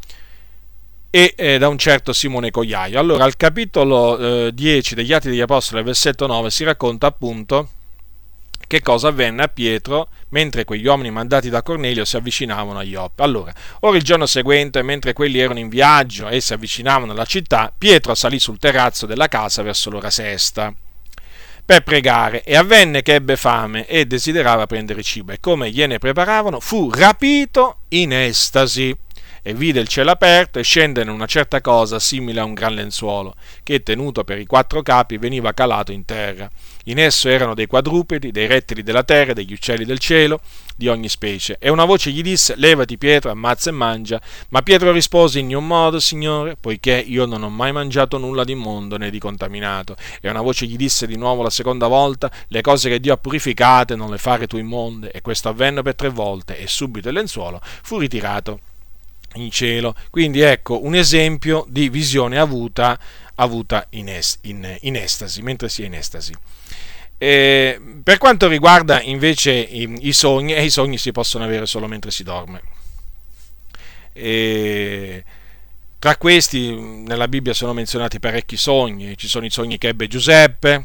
e 1.10 1.34
eh, 1.36 1.58
da 1.58 1.68
un 1.68 1.76
certo 1.76 2.12
Simone 2.12 2.50
Cogliaio. 2.50 2.98
Allora, 2.98 3.24
al 3.24 3.36
capitolo 3.36 4.46
eh, 4.46 4.54
10 4.54 4.94
degli 4.94 5.12
Atti 5.12 5.28
degli 5.28 5.40
Apostoli, 5.40 5.82
versetto 5.82 6.26
9, 6.26 6.50
si 6.50 6.64
racconta 6.64 7.08
appunto 7.08 7.68
che 8.70 8.82
cosa 8.82 9.08
avvenne 9.08 9.42
a 9.42 9.48
Pietro 9.48 10.10
mentre 10.28 10.64
quegli 10.64 10.86
uomini 10.86 11.10
mandati 11.10 11.50
da 11.50 11.60
Cornelio 11.60 12.04
si 12.04 12.16
avvicinavano 12.16 12.78
a 12.78 12.84
Ioppe. 12.84 13.24
Allora, 13.24 13.52
ora 13.80 13.96
il 13.96 14.04
giorno 14.04 14.26
seguente, 14.26 14.82
mentre 14.82 15.12
quelli 15.12 15.40
erano 15.40 15.58
in 15.58 15.68
viaggio 15.68 16.28
e 16.28 16.40
si 16.40 16.52
avvicinavano 16.52 17.10
alla 17.10 17.24
città, 17.24 17.72
Pietro 17.76 18.14
salì 18.14 18.38
sul 18.38 18.58
terrazzo 18.58 19.06
della 19.06 19.26
casa 19.26 19.62
verso 19.62 19.90
l'ora 19.90 20.10
sesta 20.10 20.72
per 21.64 21.82
pregare 21.82 22.42
e 22.42 22.56
avvenne 22.56 23.02
che 23.02 23.14
ebbe 23.14 23.36
fame 23.36 23.86
e 23.86 24.04
desiderava 24.04 24.66
prendere 24.66 25.02
cibo 25.02 25.32
e 25.32 25.38
come 25.40 25.70
gliene 25.70 25.98
preparavano 25.98 26.58
fu 26.58 26.90
rapito 26.90 27.82
in 27.90 28.12
estasi 28.12 28.96
e 29.42 29.54
vide 29.54 29.80
il 29.80 29.88
cielo 29.88 30.10
aperto 30.10 30.58
e 30.58 30.62
scendere 30.62 31.10
una 31.10 31.26
certa 31.26 31.60
cosa 31.60 31.98
simile 31.98 32.40
a 32.40 32.44
un 32.44 32.54
gran 32.54 32.74
lenzuolo, 32.74 33.34
che 33.62 33.82
tenuto 33.82 34.24
per 34.24 34.38
i 34.38 34.46
quattro 34.46 34.82
capi 34.82 35.18
veniva 35.18 35.52
calato 35.52 35.92
in 35.92 36.04
terra. 36.04 36.50
In 36.84 36.98
esso 36.98 37.28
erano 37.28 37.54
dei 37.54 37.66
quadrupedi, 37.66 38.30
dei 38.30 38.46
rettili 38.46 38.82
della 38.82 39.04
terra, 39.04 39.32
degli 39.32 39.52
uccelli 39.52 39.84
del 39.84 39.98
cielo, 39.98 40.40
di 40.74 40.88
ogni 40.88 41.08
specie. 41.08 41.56
E 41.60 41.68
una 41.68 41.84
voce 41.84 42.10
gli 42.10 42.22
disse, 42.22 42.54
levati 42.56 42.96
Pietro, 42.96 43.30
ammazza 43.30 43.68
e 43.68 43.72
mangia. 43.72 44.20
Ma 44.48 44.62
Pietro 44.62 44.90
rispose, 44.90 45.38
in 45.38 45.48
niun 45.48 45.66
modo, 45.66 46.00
Signore, 46.00 46.56
poiché 46.58 46.92
io 47.06 47.26
non 47.26 47.42
ho 47.42 47.50
mai 47.50 47.70
mangiato 47.70 48.16
nulla 48.16 48.44
di 48.44 48.52
immondo 48.52 48.96
né 48.96 49.10
di 49.10 49.18
contaminato. 49.18 49.94
E 50.22 50.30
una 50.30 50.40
voce 50.40 50.64
gli 50.66 50.76
disse 50.76 51.06
di 51.06 51.16
nuovo 51.16 51.42
la 51.42 51.50
seconda 51.50 51.86
volta, 51.86 52.30
le 52.48 52.60
cose 52.62 52.88
che 52.88 52.98
Dio 52.98 53.12
ha 53.12 53.18
purificate 53.18 53.94
non 53.94 54.10
le 54.10 54.18
fare 54.18 54.46
tu 54.46 54.56
immonde. 54.56 55.10
E 55.10 55.20
questo 55.20 55.50
avvenne 55.50 55.82
per 55.82 55.94
tre 55.94 56.08
volte, 56.08 56.58
e 56.58 56.66
subito 56.66 57.08
il 57.08 57.14
lenzuolo 57.14 57.60
fu 57.82 57.98
ritirato 57.98 58.60
in 59.34 59.50
cielo. 59.50 59.94
Quindi 60.10 60.40
ecco 60.40 60.84
un 60.84 60.94
esempio 60.94 61.64
di 61.68 61.88
visione 61.88 62.38
avuta, 62.38 62.98
avuta 63.36 63.86
in, 63.90 64.08
est, 64.08 64.38
in, 64.42 64.76
in, 64.82 64.96
estasi, 64.96 65.42
mentre 65.42 65.68
si 65.68 65.82
è 65.82 65.86
in 65.86 65.94
estasi. 65.94 66.32
E 67.18 67.80
per 68.02 68.18
quanto 68.18 68.48
riguarda 68.48 69.02
invece 69.02 69.52
i, 69.52 70.08
i 70.08 70.12
sogni, 70.12 70.54
eh, 70.54 70.64
i 70.64 70.70
sogni 70.70 70.98
si 70.98 71.12
possono 71.12 71.44
avere 71.44 71.66
solo 71.66 71.86
mentre 71.86 72.10
si 72.10 72.22
dorme. 72.22 72.62
E 74.12 75.24
tra 75.98 76.16
questi 76.16 76.74
nella 76.74 77.28
Bibbia 77.28 77.52
sono 77.52 77.74
menzionati 77.74 78.18
parecchi 78.18 78.56
sogni, 78.56 79.16
ci 79.18 79.28
sono 79.28 79.44
i 79.44 79.50
sogni 79.50 79.76
che 79.76 79.88
ebbe 79.88 80.08
Giuseppe, 80.08 80.84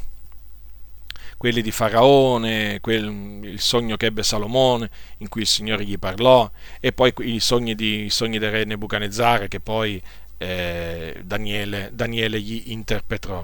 quelli 1.37 1.61
di 1.61 1.71
Faraone, 1.71 2.79
quel, 2.81 3.41
il 3.43 3.59
sogno 3.59 3.97
che 3.97 4.07
ebbe 4.07 4.23
Salomone, 4.23 4.89
in 5.17 5.29
cui 5.29 5.41
il 5.41 5.47
Signore 5.47 5.85
gli 5.85 5.97
parlò, 5.97 6.49
e 6.79 6.91
poi 6.91 7.13
i 7.19 7.39
sogni, 7.39 7.75
di, 7.75 8.05
i 8.05 8.09
sogni 8.09 8.39
del 8.39 8.51
re 8.51 8.63
Nebuchadnezzar 8.63 9.47
che 9.47 9.59
poi 9.59 10.01
eh, 10.37 11.21
Daniele, 11.23 11.91
Daniele 11.93 12.39
gli 12.39 12.63
interpretò. 12.67 13.43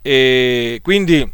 E 0.00 0.80
quindi 0.82 1.30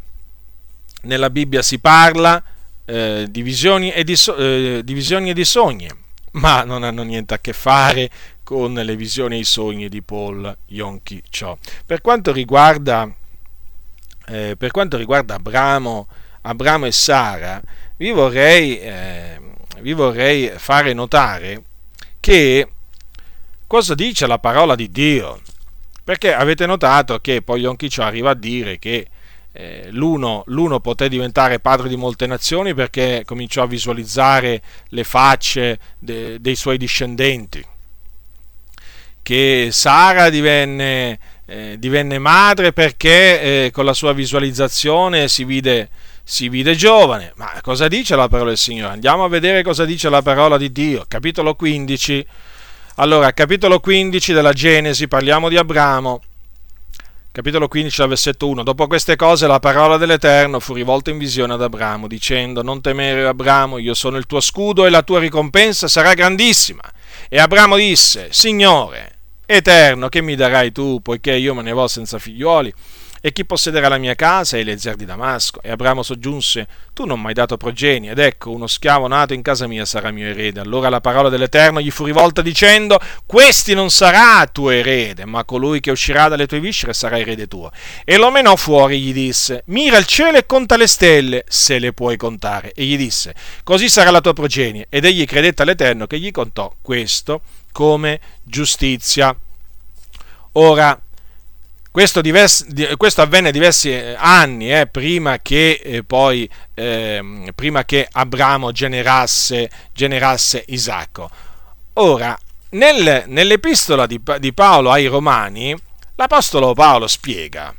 nella 1.03 1.31
Bibbia 1.31 1.63
si 1.63 1.79
parla 1.79 2.43
eh, 2.85 3.27
di, 3.31 3.43
visioni 3.43 3.93
e 3.93 4.05
di, 4.05 4.17
eh, 4.37 4.81
di 4.83 4.95
visioni 4.95 5.31
e 5.31 5.35
di 5.35 5.45
sogni, 5.45 5.89
ma 6.33 6.65
non 6.65 6.83
hanno 6.83 7.03
niente 7.03 7.35
a 7.35 7.39
che 7.39 7.53
fare 7.53 8.11
con 8.43 8.75
le 8.75 8.97
visioni 8.97 9.37
e 9.37 9.41
i 9.41 9.45
sogni 9.45 9.89
di 9.89 10.03
Paul 10.03 10.57
Yonki 10.67 11.23
Cho. 11.31 11.59
Per 11.87 12.01
quanto 12.01 12.33
riguarda 12.33 13.15
eh, 14.27 14.55
per 14.57 14.71
quanto 14.71 14.97
riguarda 14.97 15.35
Abramo, 15.35 16.09
Abramo 16.43 16.87
e 16.87 16.93
Sara, 16.93 17.61
vi 17.97 18.11
vorrei, 18.11 18.79
eh, 18.79 19.41
vi 19.81 19.93
vorrei 19.93 20.53
fare 20.57 20.93
notare 20.93 21.63
che 22.21 22.69
cosa 23.67 23.95
dice 23.95 24.27
la 24.27 24.39
parola 24.39 24.75
di 24.75 24.91
Dio. 24.91 25.41
Perché 26.03 26.35
avete 26.35 26.67
notato 26.67 27.19
che 27.21 27.41
poi 27.41 27.63
Kippur 27.77 28.05
arriva 28.05 28.31
a 28.31 28.35
dire 28.35 28.79
che 28.79 29.09
eh, 29.53 29.89
l'uno, 29.91 30.43
l'uno, 30.49 30.81
poté 30.81 31.09
diventare 31.09 31.61
padre 31.61 31.89
di 31.89 31.97
molte 31.97 32.27
nazioni 32.27 32.75
perché 32.75 33.23
cominciò 33.25 33.63
a 33.63 33.67
visualizzare 33.67 34.61
le 34.89 35.05
facce 35.05 35.79
de, 35.99 36.41
dei 36.41 36.57
suoi 36.57 36.77
discendenti, 36.77 37.65
che 39.23 39.69
Sara 39.71 40.29
divenne 40.29 41.19
eh, 41.47 41.77
divenne 41.79 42.19
madre 42.19 42.73
perché 42.73 43.67
eh, 43.67 43.71
con 43.71 43.85
la 43.85 43.93
sua 43.93 44.13
visualizzazione 44.13 45.29
si 45.29 45.45
vide, 45.45 45.91
si 46.23 46.49
vide 46.49 46.75
giovane. 46.75 47.33
Ma 47.37 47.53
cosa 47.61 47.89
dice 47.89 48.17
la 48.17 48.29
parola 48.29 48.51
del 48.51 48.59
Signore? 48.59 48.95
Andiamo 48.95 49.25
a 49.25 49.29
vedere 49.29 49.63
cosa 49.63 49.85
dice 49.85 50.09
la 50.09 50.23
parola 50.23 50.57
di 50.57 50.73
Dio. 50.73 51.05
Capitolo 51.07 51.55
15. 51.55 52.27
Allora, 52.97 53.33
capitolo 53.33 53.81
15 53.81 54.33
della 54.33 54.53
Genesi, 54.53 55.09
parliamo 55.09 55.49
di 55.49 55.57
Abramo. 55.57 56.21
Capitolo 57.33 57.67
15, 57.67 58.07
versetto 58.07 58.47
1. 58.49 58.63
Dopo 58.63 58.87
queste 58.87 59.17
cose 59.17 59.49
la 59.49 59.59
parola 59.59 59.97
dell'Eterno 59.97 60.61
fu 60.61 60.73
rivolta 60.73 61.11
in 61.11 61.19
visione 61.19 61.55
ad 61.55 61.63
Abramo, 61.63 62.07
dicendo, 62.07 62.63
non 62.63 62.81
temere 62.81 63.27
Abramo, 63.27 63.79
io 63.79 63.93
sono 63.93 64.19
il 64.19 64.27
tuo 64.27 64.39
scudo 64.39 64.87
e 64.87 64.91
la 64.91 65.03
tua 65.03 65.19
ricompensa 65.19 65.89
sarà 65.89 66.15
grandissima. 66.15 66.83
E 67.29 67.41
Abramo 67.41 67.75
disse, 67.75 68.29
Signore, 68.31 69.14
Eterno, 69.47 70.09
che 70.09 70.23
mi 70.23 70.37
darai 70.37 70.73
tu, 70.73 71.01
poiché 71.03 71.35
io 71.35 71.55
me 71.55 71.63
ne 71.63 71.73
vo 71.73 71.87
senza 71.87 72.19
figliuoli? 72.19 72.73
E 73.27 73.33
chi 73.33 73.47
possederà 73.47 73.89
la 73.89 73.97
mia 73.97 74.15
casa 74.15 74.59
e 74.59 74.61
Eliezer 74.61 74.97
di 74.97 75.07
Damasco? 75.07 75.63
E 75.63 75.71
Abramo 75.71 76.03
soggiunse, 76.03 76.69
tu 76.93 77.07
non 77.07 77.19
mi 77.21 77.29
hai 77.29 77.33
dato 77.33 77.57
progenie, 77.57 78.11
ed 78.11 78.19
ecco, 78.19 78.51
uno 78.51 78.67
schiavo 78.67 79.07
nato 79.07 79.33
in 79.33 79.41
casa 79.41 79.67
mia 79.67 79.87
sarà 79.87 80.11
mio 80.11 80.27
erede. 80.27 80.61
Allora 80.61 80.91
la 80.91 81.01
parola 81.01 81.31
dell'Eterno 81.31 81.81
gli 81.81 81.91
fu 81.91 82.05
rivolta 82.05 82.43
dicendo, 82.43 82.99
questi 83.25 83.73
non 83.73 83.89
sarà 83.89 84.47
tuo 84.47 84.69
erede, 84.69 85.25
ma 85.25 85.43
colui 85.45 85.81
che 85.81 85.91
uscirà 85.91 86.29
dalle 86.29 86.47
tue 86.47 86.61
viscere 86.61 86.93
sarà 86.93 87.19
erede 87.19 87.49
tuo. 87.49 87.71
E 88.05 88.19
lo 88.19 88.31
menò 88.31 88.57
fuori 88.57 89.01
gli 89.01 89.15
disse, 89.15 89.63
mira 89.69 89.97
il 89.97 90.05
cielo 90.05 90.37
e 90.37 90.45
conta 90.45 90.77
le 90.77 90.87
stelle, 90.87 91.45
se 91.49 91.79
le 91.79 91.95
puoi 91.95 92.19
contare. 92.19 92.73
E 92.73 92.85
gli 92.85 92.99
disse, 92.99 93.35
così 93.63 93.89
sarà 93.89 94.11
la 94.11 94.21
tua 94.21 94.35
progenie. 94.35 94.87
Ed 94.91 95.07
egli 95.07 95.25
credette 95.25 95.63
all'Eterno 95.63 96.07
che 96.07 96.19
gli 96.19 96.31
contò 96.31 96.75
questo 96.83 97.41
come 97.75 98.21
giustizia. 98.45 99.37
Ora, 100.53 100.97
questo, 101.91 102.21
diversi, 102.21 102.65
questo, 102.97 103.21
avvenne 103.21 103.51
diversi 103.51 103.91
eh, 103.91 104.15
anni 104.17 104.73
eh, 104.73 104.87
prima, 104.87 105.41
che, 105.41 105.81
eh, 105.83 106.05
poi, 106.05 106.49
eh, 106.75 107.53
prima 107.53 107.85
che 107.85 108.07
Abramo 108.11 108.71
generasse, 108.71 109.69
generasse 109.93 110.65
Isacco. 110.69 111.29
Ora, 111.95 112.39
nel, 112.71 113.25
nell'epistola 113.27 114.07
di, 114.07 114.21
di 114.39 114.53
Paolo 114.53 114.93
ai 114.93 115.07
Romani, 115.07 115.77
l'Apostolo 116.15 116.75
Paolo 116.75 117.09
spiega, 117.09 117.75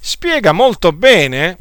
spiega 0.00 0.50
molto 0.50 0.90
bene 0.90 1.58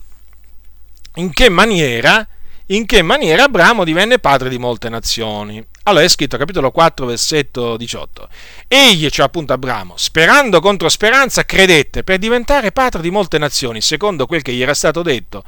in 1.16 1.32
che 1.32 1.50
maniera, 1.50 2.28
in 2.68 2.86
che 2.86 3.02
maniera 3.02 3.44
Abramo 3.44 3.84
divenne 3.84 4.20
padre 4.20 4.50
di 4.50 4.58
molte 4.58 4.90
nazioni. 4.90 5.64
Allora 5.84 6.04
è 6.04 6.10
scritto 6.10 6.38
capitolo 6.38 6.72
4 6.72 7.06
versetto 7.06 7.78
18. 7.78 8.28
Egli, 8.68 9.08
cioè 9.10 9.26
appunto 9.26 9.54
Abramo, 9.54 9.94
sperando 9.96 10.60
contro 10.60 10.90
speranza, 10.90 11.46
credette 11.46 12.04
per 12.04 12.18
diventare 12.18 12.72
padre 12.72 13.02
di 13.02 13.10
molte 13.10 13.38
nazioni, 13.38 13.80
secondo 13.80 14.26
quel 14.26 14.42
che 14.42 14.52
gli 14.52 14.62
era 14.62 14.74
stato 14.74 15.02
detto. 15.02 15.44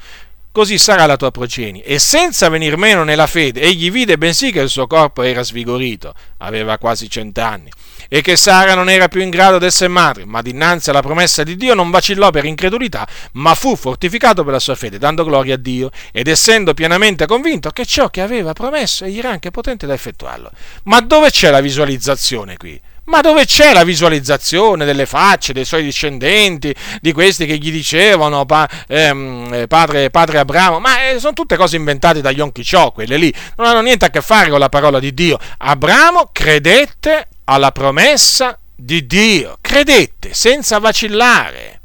Così 0.52 0.78
sarà 0.78 1.06
la 1.06 1.18
tua 1.18 1.32
progenie. 1.32 1.84
E 1.84 2.00
senza 2.00 2.50
venir 2.50 2.78
meno 2.78 3.04
nella 3.04 3.28
fede, 3.28 3.62
egli 3.62 3.92
vide 3.92 4.18
bensì 4.18 4.52
che 4.52 4.62
il 4.62 4.70
suo 4.70 4.88
corpo 4.88 5.22
era 5.22 5.44
svigorito, 5.44 6.14
aveva 6.38 6.78
quasi 6.78 7.10
cent'anni 7.10 7.70
e 8.08 8.22
che 8.22 8.36
Sara 8.36 8.74
non 8.76 8.90
era 8.90 9.08
più 9.08 9.22
in 9.22 9.30
grado 9.30 9.58
di 9.60 9.66
essere 9.66 9.90
madre, 9.90 10.26
ma 10.26 10.42
dinanzi 10.42 10.90
alla 10.90 11.02
promessa 11.02 11.44
di 11.44 11.56
Dio 11.56 11.74
non 11.74 11.92
vacillò 11.92 12.30
per 12.30 12.46
incredulità, 12.46 13.08
ma 13.34 13.56
fu 13.56 13.76
fortificato 13.76 14.44
per 14.44 14.54
la 14.54 14.60
sua 14.60 14.76
fede, 14.76 14.98
dando 14.98 15.24
gloria 15.24 15.56
a 15.56 15.58
Dio 15.58 15.90
ed 16.12 16.28
essendo 16.28 16.74
pienamente 16.74 17.26
convinto 17.26 17.70
che 17.72 17.86
ciò 17.86 18.10
che 18.10 18.22
aveva 18.22 18.54
promesso 18.54 19.06
egli 19.06 19.20
era 19.20 19.30
anche 19.32 19.52
potente 19.52 19.86
da 19.86 19.94
effettuarlo. 19.94 20.52
Ma 20.84 21.02
dove 21.02 21.30
c'è 21.30 21.50
la 21.50 21.62
visualizzazione 21.62 22.58
qui? 22.58 22.80
Ma 23.10 23.22
dove 23.22 23.46
c'è 23.46 23.74
la 23.74 23.84
visualizzazione 23.84 24.86
delle 24.86 25.08
facce 25.08 25.52
dei 25.52 25.66
suoi 25.66 25.82
discendenti, 25.82 26.74
di 27.02 27.12
questi 27.12 27.48
che 27.48 27.58
gli 27.58 27.72
dicevano 27.72 28.46
pa, 28.46 28.70
ehm, 28.88 29.52
eh, 29.52 29.68
padre, 29.68 30.12
padre, 30.12 30.38
Abramo? 30.38 30.80
Ma 30.80 31.10
eh, 31.10 31.20
sono 31.20 31.34
tutte 31.34 31.58
cose 31.58 31.76
inventate 31.76 32.22
da 32.22 32.32
Kippur, 32.32 32.94
quelle 32.94 33.18
lì, 33.18 33.34
non 33.58 33.66
hanno 33.66 33.82
niente 33.82 34.06
a 34.06 34.12
che 34.12 34.22
fare 34.22 34.52
con 34.52 34.60
la 34.60 34.70
parola 34.70 35.00
di 35.00 35.12
Dio. 35.16 35.40
Abramo 35.58 36.30
credette 36.32 37.30
alla 37.50 37.72
promessa 37.72 38.60
di 38.76 39.08
Dio, 39.08 39.58
credette 39.60 40.36
senza 40.36 40.78
vacillare, 40.78 41.82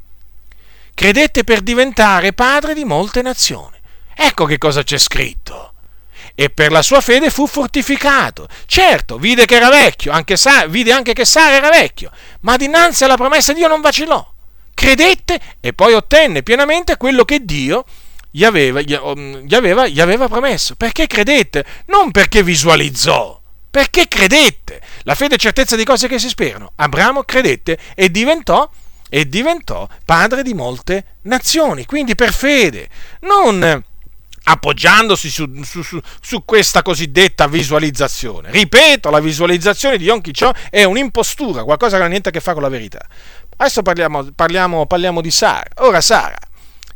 credette 0.92 1.42
per 1.42 1.62
diventare 1.62 2.34
padre 2.34 2.74
di 2.74 2.84
molte 2.84 3.22
nazioni. 3.22 3.78
Ecco 4.14 4.44
che 4.44 4.58
cosa 4.58 4.82
c'è 4.82 4.98
scritto 4.98 5.72
e 6.34 6.50
per 6.50 6.70
la 6.70 6.82
sua 6.82 7.00
fede 7.00 7.30
fu 7.30 7.46
fortificato. 7.46 8.46
Certo, 8.66 9.16
vide 9.16 9.46
che 9.46 9.54
era 9.54 9.70
vecchio, 9.70 10.12
anche 10.12 10.36
Sa- 10.36 10.66
vide 10.66 10.92
anche 10.92 11.14
che 11.14 11.24
Sara 11.24 11.54
era 11.54 11.70
vecchio, 11.70 12.10
ma 12.40 12.56
dinanzi 12.56 13.04
alla 13.04 13.16
promessa 13.16 13.54
di 13.54 13.60
Dio 13.60 13.68
non 13.68 13.80
vacillò. 13.80 14.32
Credette 14.74 15.40
e 15.60 15.72
poi 15.72 15.94
ottenne 15.94 16.42
pienamente 16.42 16.98
quello 16.98 17.24
che 17.24 17.42
Dio 17.42 17.86
gli 18.30 18.44
aveva, 18.44 18.82
gli, 18.82 18.92
um, 18.92 19.46
aveva, 19.50 19.86
gli 19.86 20.00
aveva 20.00 20.28
promesso. 20.28 20.74
Perché 20.74 21.06
credette? 21.06 21.64
Non 21.86 22.10
perché 22.10 22.42
visualizzò, 22.42 23.40
perché 23.70 24.06
credette. 24.06 24.80
La 25.04 25.14
fede 25.14 25.36
è 25.36 25.38
certezza 25.38 25.76
di 25.76 25.84
cose 25.84 26.08
che 26.08 26.18
si 26.18 26.28
sperano. 26.28 26.72
Abramo 26.76 27.22
credette 27.22 27.78
e 27.94 28.10
diventò 28.10 28.68
e 29.08 29.28
diventò 29.28 29.88
padre 30.04 30.42
di 30.42 30.54
molte 30.54 31.18
nazioni, 31.22 31.86
quindi 31.86 32.14
per 32.16 32.32
fede, 32.32 32.88
non 33.20 33.84
appoggiandosi 34.46 35.30
su, 35.30 35.62
su, 35.62 35.82
su, 35.82 36.00
su, 36.20 36.44
questa 36.44 36.82
cosiddetta 36.82 37.46
visualizzazione. 37.46 38.50
Ripeto, 38.50 39.10
la 39.10 39.20
visualizzazione 39.20 39.98
di 39.98 40.04
Yom 40.04 40.20
Kippur 40.20 40.54
è 40.68 40.84
un'impostura, 40.84 41.64
qualcosa 41.64 41.92
che 41.92 41.98
non 41.98 42.06
ha 42.06 42.10
niente 42.10 42.30
a 42.30 42.32
che 42.32 42.40
fare 42.40 42.54
con 42.54 42.62
la 42.62 42.68
verità. 42.68 43.06
Adesso 43.56 43.82
parliamo, 43.82 44.32
parliamo, 44.34 44.86
parliamo 44.86 45.20
di 45.20 45.30
Sara. 45.30 45.68
Ora 45.76 46.00
Sara, 46.00 46.36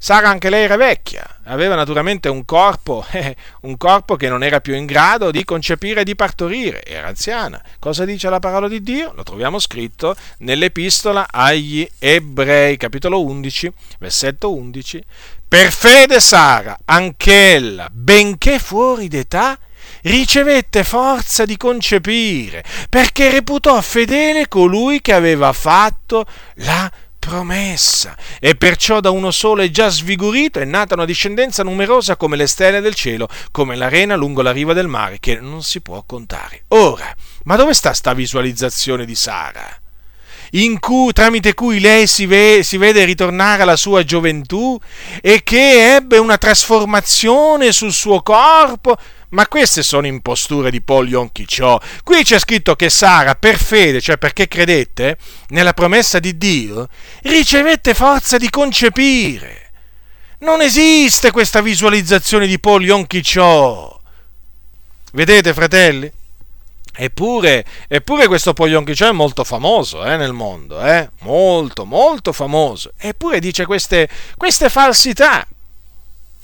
Sara 0.00 0.28
anche 0.28 0.48
lei 0.48 0.62
era 0.62 0.76
vecchia, 0.76 1.40
aveva 1.46 1.74
naturalmente 1.74 2.28
un 2.28 2.44
corpo, 2.44 3.04
eh, 3.10 3.34
un 3.62 3.76
corpo 3.76 4.14
che 4.14 4.28
non 4.28 4.44
era 4.44 4.60
più 4.60 4.74
in 4.74 4.86
grado 4.86 5.32
di 5.32 5.44
concepire 5.44 6.02
e 6.02 6.04
di 6.04 6.14
partorire, 6.14 6.84
era 6.84 7.08
anziana. 7.08 7.60
Cosa 7.80 8.04
dice 8.04 8.30
la 8.30 8.38
parola 8.38 8.68
di 8.68 8.80
Dio? 8.80 9.12
Lo 9.16 9.24
troviamo 9.24 9.58
scritto 9.58 10.14
nell'epistola 10.38 11.26
agli 11.28 11.86
Ebrei, 11.98 12.76
capitolo 12.76 13.24
11, 13.24 13.72
versetto 13.98 14.54
11. 14.54 15.02
Per 15.48 15.72
fede 15.72 16.20
Sara, 16.20 16.78
anch'ella, 16.84 17.88
benché 17.90 18.60
fuori 18.60 19.08
d'età, 19.08 19.58
ricevette 20.02 20.84
forza 20.84 21.44
di 21.44 21.56
concepire, 21.56 22.62
perché 22.88 23.30
reputò 23.30 23.80
fedele 23.80 24.46
colui 24.46 25.00
che 25.00 25.12
aveva 25.12 25.52
fatto 25.52 26.24
la 26.56 26.88
promessa. 27.28 28.16
E 28.40 28.54
perciò 28.54 29.00
da 29.00 29.10
uno 29.10 29.30
solo 29.30 29.62
è 29.62 29.70
già 29.70 29.88
svigorito, 29.88 30.58
è 30.58 30.64
nata 30.64 30.94
una 30.94 31.04
discendenza 31.04 31.62
numerosa 31.62 32.16
come 32.16 32.36
le 32.36 32.46
stelle 32.46 32.80
del 32.80 32.94
cielo, 32.94 33.28
come 33.50 33.76
l'arena 33.76 34.16
lungo 34.16 34.42
la 34.42 34.52
riva 34.52 34.72
del 34.72 34.88
mare, 34.88 35.18
che 35.20 35.38
non 35.38 35.62
si 35.62 35.80
può 35.80 36.02
contare. 36.06 36.64
Ora, 36.68 37.14
ma 37.44 37.56
dove 37.56 37.74
sta 37.74 37.92
sta 37.92 38.14
visualizzazione 38.14 39.04
di 39.04 39.14
Sara? 39.14 39.80
cui, 40.78 41.12
tramite 41.12 41.52
cui 41.52 41.78
lei 41.78 42.06
si, 42.06 42.24
ve, 42.24 42.60
si 42.62 42.78
vede 42.78 43.04
ritornare 43.04 43.62
alla 43.62 43.76
sua 43.76 44.02
gioventù 44.02 44.78
e 45.20 45.42
che 45.42 45.96
ebbe 45.96 46.16
una 46.18 46.38
trasformazione 46.38 47.72
sul 47.72 47.92
suo 47.92 48.22
corpo. 48.22 48.96
Ma 49.30 49.46
queste 49.46 49.82
sono 49.82 50.06
imposture 50.06 50.70
di 50.70 50.80
Paul 50.80 51.08
Yonchicio. 51.08 51.80
Qui 52.02 52.22
c'è 52.22 52.38
scritto 52.38 52.76
che 52.76 52.88
Sara, 52.88 53.34
per 53.34 53.58
fede, 53.58 54.00
cioè 54.00 54.16
perché 54.16 54.48
credette 54.48 55.18
nella 55.48 55.74
promessa 55.74 56.18
di 56.18 56.38
Dio, 56.38 56.88
ricevette 57.22 57.92
forza 57.92 58.38
di 58.38 58.48
concepire. 58.48 59.70
Non 60.40 60.62
esiste 60.62 61.30
questa 61.30 61.60
visualizzazione 61.60 62.46
di 62.46 62.58
Paul 62.58 62.84
Yonchicio. 62.84 64.00
Vedete, 65.12 65.52
fratelli? 65.52 66.12
Eppure, 67.00 67.64
eppure 67.86 68.26
questo 68.26 68.54
Poglionchiccio 68.54 69.06
è 69.06 69.12
molto 69.12 69.44
famoso 69.44 70.04
eh, 70.04 70.16
nel 70.16 70.32
mondo, 70.32 70.84
eh? 70.84 71.08
molto, 71.20 71.84
molto 71.84 72.32
famoso. 72.32 72.92
Eppure 72.98 73.38
dice 73.38 73.66
queste, 73.66 74.08
queste 74.36 74.68
falsità. 74.68 75.46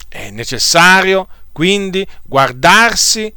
È 0.07 0.29
necessario 0.29 1.27
quindi 1.55 2.05
guardarsi 2.21 3.33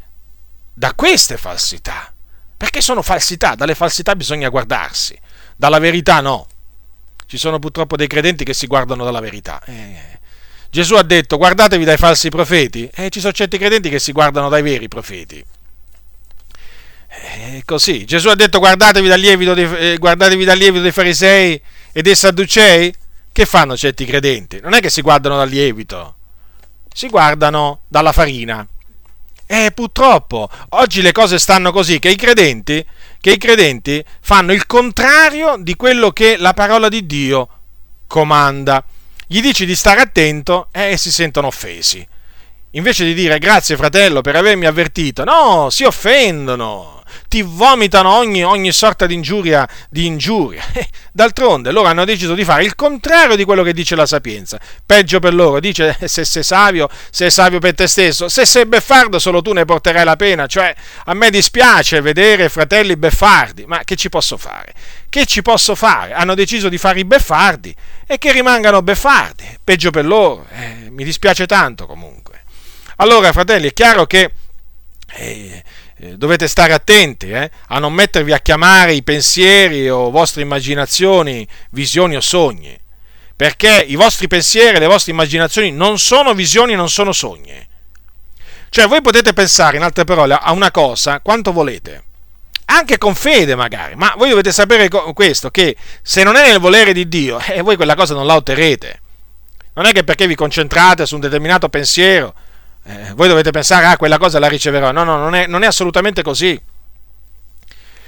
da 0.75 0.93
queste 0.95 1.37
falsità. 1.37 2.12
Perché 2.57 2.81
sono 2.81 3.01
falsità, 3.01 3.55
dalle 3.55 3.77
falsità 3.77 4.16
bisogna 4.16 4.49
guardarsi, 4.49 5.16
dalla 5.57 5.79
verità 5.79 6.21
no. 6.21 6.49
Ci 7.27 7.39
sono 7.39 7.61
purtroppo 7.61 7.95
dei 7.95 8.09
credenti 8.09 8.43
che 8.43 8.55
si 8.55 8.66
guardano 8.66 9.05
dalla 9.05 9.21
verità. 9.21 9.62
Eh, 9.66 10.19
Gesù 10.69 10.97
ha 10.97 11.05
detto 11.05 11.37
guardatevi 11.37 11.85
dai 11.85 11.97
falsi 11.97 12.29
profeti 12.29 12.91
e 12.93 13.09
ci 13.11 13.21
sono 13.21 13.33
certi 13.33 13.57
credenti 13.57 13.89
che 13.89 14.01
si 14.01 14.11
guardano 14.11 14.49
dai 14.49 14.62
veri 14.62 14.89
profeti. 14.89 15.45
È 17.07 17.62
così. 17.64 18.05
Gesù 18.05 18.31
ha 18.31 18.35
detto 18.35 18.59
guardatevi 18.59 19.07
dal 19.07 19.21
lievito 19.21 19.55
dei, 19.55 19.93
eh, 19.93 19.97
guardatevi 19.97 20.45
dal 20.45 20.59
lievito 20.59 20.83
dei 20.83 20.91
farisei 20.91 21.62
e 21.93 22.03
dei 22.03 22.16
sadducei. 22.16 22.93
Che 23.31 23.47
fanno 23.47 23.77
certi 23.77 24.05
credenti? 24.05 24.59
Non 24.61 24.75
è 24.75 24.81
che 24.81 24.91
si 24.91 25.03
guardano 25.03 25.37
dal 25.37 25.49
lievito, 25.49 26.16
si 26.99 27.07
guardano 27.07 27.82
dalla 27.86 28.11
farina. 28.11 28.66
E 29.46 29.70
purtroppo 29.72 30.51
oggi 30.70 31.01
le 31.01 31.12
cose 31.12 31.38
stanno 31.38 31.70
così 31.70 32.01
che 32.01 32.11
i 32.11 32.16
credenti, 32.16 32.84
che 33.20 33.30
i 33.30 33.38
credenti 33.38 34.05
fanno 34.20 34.53
il 34.53 34.66
contrario 34.66 35.55
di 35.61 35.76
quello 35.76 36.11
che 36.11 36.36
la 36.36 36.55
parola 36.55 36.88
di 36.88 37.07
Dio 37.07 37.49
comanda. 38.09 38.84
Gli 39.28 39.40
dici 39.40 39.64
di 39.64 39.76
stare 39.76 40.01
attento 40.01 40.70
e 40.72 40.96
si 40.96 41.12
sentono 41.12 41.46
offesi. 41.46 42.05
Invece 42.70 43.05
di 43.05 43.14
dire 43.14 43.38
grazie 43.38 43.76
fratello 43.76 44.20
per 44.20 44.34
avermi 44.34 44.66
avvertito, 44.66 45.22
no, 45.22 45.70
si 45.70 45.84
offendono 45.84 46.97
ti 47.28 47.42
vomitano 47.42 48.11
ogni, 48.11 48.44
ogni 48.44 48.72
sorta 48.72 49.06
di 49.06 49.14
ingiuria, 49.14 49.68
di 49.88 50.06
ingiuria. 50.06 50.62
D'altronde 51.12 51.70
loro 51.70 51.88
hanno 51.88 52.04
deciso 52.04 52.34
di 52.34 52.44
fare 52.44 52.64
il 52.64 52.74
contrario 52.74 53.36
di 53.36 53.44
quello 53.44 53.62
che 53.62 53.72
dice 53.72 53.94
la 53.94 54.06
sapienza. 54.06 54.59
Peggio 54.84 55.18
per 55.18 55.34
loro, 55.34 55.61
dice 55.61 55.96
se 56.06 56.24
sei 56.24 56.42
savio, 56.42 56.88
sei 57.11 57.30
savio 57.30 57.59
per 57.59 57.74
te 57.74 57.86
stesso. 57.86 58.28
Se 58.28 58.44
sei 58.44 58.66
beffardo 58.66 59.18
solo 59.18 59.42
tu 59.42 59.52
ne 59.52 59.64
porterai 59.64 60.04
la 60.04 60.16
pena. 60.16 60.46
Cioè, 60.46 60.74
a 61.04 61.14
me 61.14 61.30
dispiace 61.30 62.00
vedere 62.00 62.48
fratelli 62.48 62.96
beffardi, 62.96 63.64
ma 63.66 63.82
che 63.84 63.96
ci 63.96 64.09
posso 64.09 64.36
fare? 64.36 64.72
Che 65.09 65.26
ci 65.26 65.42
posso 65.42 65.74
fare? 65.74 66.12
Hanno 66.12 66.34
deciso 66.34 66.68
di 66.68 66.78
fare 66.78 67.00
i 67.00 67.04
beffardi 67.04 67.74
e 68.06 68.18
che 68.18 68.32
rimangano 68.32 68.82
beffardi. 68.82 69.44
Peggio 69.62 69.90
per 69.90 70.04
loro. 70.04 70.46
Eh, 70.52 70.90
mi 70.90 71.04
dispiace 71.04 71.46
tanto 71.46 71.86
comunque. 71.86 72.42
Allora, 72.96 73.32
fratelli, 73.32 73.68
è 73.68 73.72
chiaro 73.72 74.06
che... 74.06 74.32
Eh, 75.11 75.62
eh, 76.01 76.16
dovete 76.16 76.46
stare 76.46 76.72
attenti 76.72 77.28
eh, 77.28 77.51
a 77.68 77.78
non 77.78 77.92
mettervi 77.92 78.32
a 78.32 78.38
chiamare 78.38 78.94
i 78.94 79.03
pensieri 79.03 79.88
o 79.88 80.11
vostre 80.11 80.42
immaginazioni 80.42 81.46
visioni 81.70 82.14
o 82.14 82.20
sogni, 82.20 82.78
perché 83.34 83.84
i 83.86 83.96
vostri 83.96 84.28
pensieri 84.28 84.76
e 84.76 84.80
le 84.80 84.86
vostre 84.86 85.12
immaginazioni 85.12 85.72
non 85.72 85.99
sono 85.99 86.34
visioni 86.34 86.74
non 86.74 86.88
sono 86.88 87.12
sogni. 87.12 87.66
Cioè 88.70 88.86
voi 88.86 89.01
potete 89.01 89.32
pensare, 89.32 89.76
in 89.76 89.82
altre 89.82 90.05
parole, 90.05 90.38
a 90.40 90.53
una 90.53 90.70
cosa 90.70 91.20
quanto 91.20 91.53
volete, 91.53 92.05
anche 92.66 92.99
con 92.99 93.14
fede 93.14 93.55
magari, 93.55 93.96
ma 93.96 94.14
voi 94.16 94.28
dovete 94.28 94.53
sapere 94.53 94.88
questo, 94.88 95.51
che 95.51 95.74
se 96.03 96.22
non 96.22 96.36
è 96.36 96.49
nel 96.49 96.61
volere 96.61 96.92
di 96.92 97.09
Dio, 97.09 97.40
eh, 97.49 97.62
voi 97.62 97.76
quella 97.76 97.96
cosa 97.96 98.14
non 98.14 98.26
la 98.26 98.36
otterrete. 98.36 99.01
Non 99.74 99.86
è 99.86 99.92
che 99.92 100.05
perché 100.05 100.26
vi 100.26 100.34
concentrate 100.34 101.07
su 101.07 101.14
un 101.14 101.20
determinato 101.20 101.68
pensiero, 101.68 102.34
eh, 102.89 103.12
voi 103.14 103.28
dovete 103.28 103.51
pensare, 103.51 103.84
ah, 103.84 103.99
quella 103.99 104.16
cosa 104.16 104.39
la 104.39 104.49
riceverò. 104.49 104.93
No, 104.93 105.05
no, 105.05 105.18
non 105.18 105.34
è, 105.34 105.47
non 105.47 105.62
è 105.62 105.66
assolutamente 105.66 106.22
così. 106.22 106.59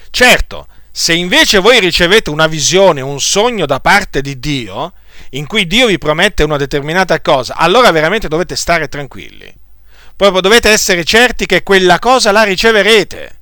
Certo, 0.08 0.66
se 0.90 1.12
invece 1.12 1.58
voi 1.58 1.80
ricevete 1.80 2.30
una 2.30 2.46
visione, 2.46 3.02
un 3.02 3.20
sogno 3.20 3.66
da 3.66 3.78
parte 3.80 4.22
di 4.22 4.40
Dio, 4.40 4.94
in 5.30 5.46
cui 5.46 5.66
Dio 5.66 5.86
vi 5.86 5.98
promette 5.98 6.44
una 6.44 6.56
determinata 6.56 7.20
cosa, 7.20 7.56
allora 7.56 7.90
veramente 7.90 8.26
dovete 8.26 8.56
stare 8.56 8.88
tranquilli. 8.88 9.54
Proprio 10.16 10.40
dovete 10.40 10.70
essere 10.70 11.04
certi 11.04 11.44
che 11.44 11.62
quella 11.62 11.98
cosa 11.98 12.32
la 12.32 12.42
riceverete. 12.42 13.38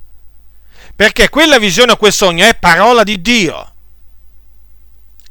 Perché 0.93 1.29
quella 1.29 1.57
visione 1.57 1.93
o 1.93 1.97
quel 1.97 2.11
sogno 2.11 2.45
è 2.45 2.57
parola 2.59 3.03
di 3.03 3.21
Dio. 3.21 3.73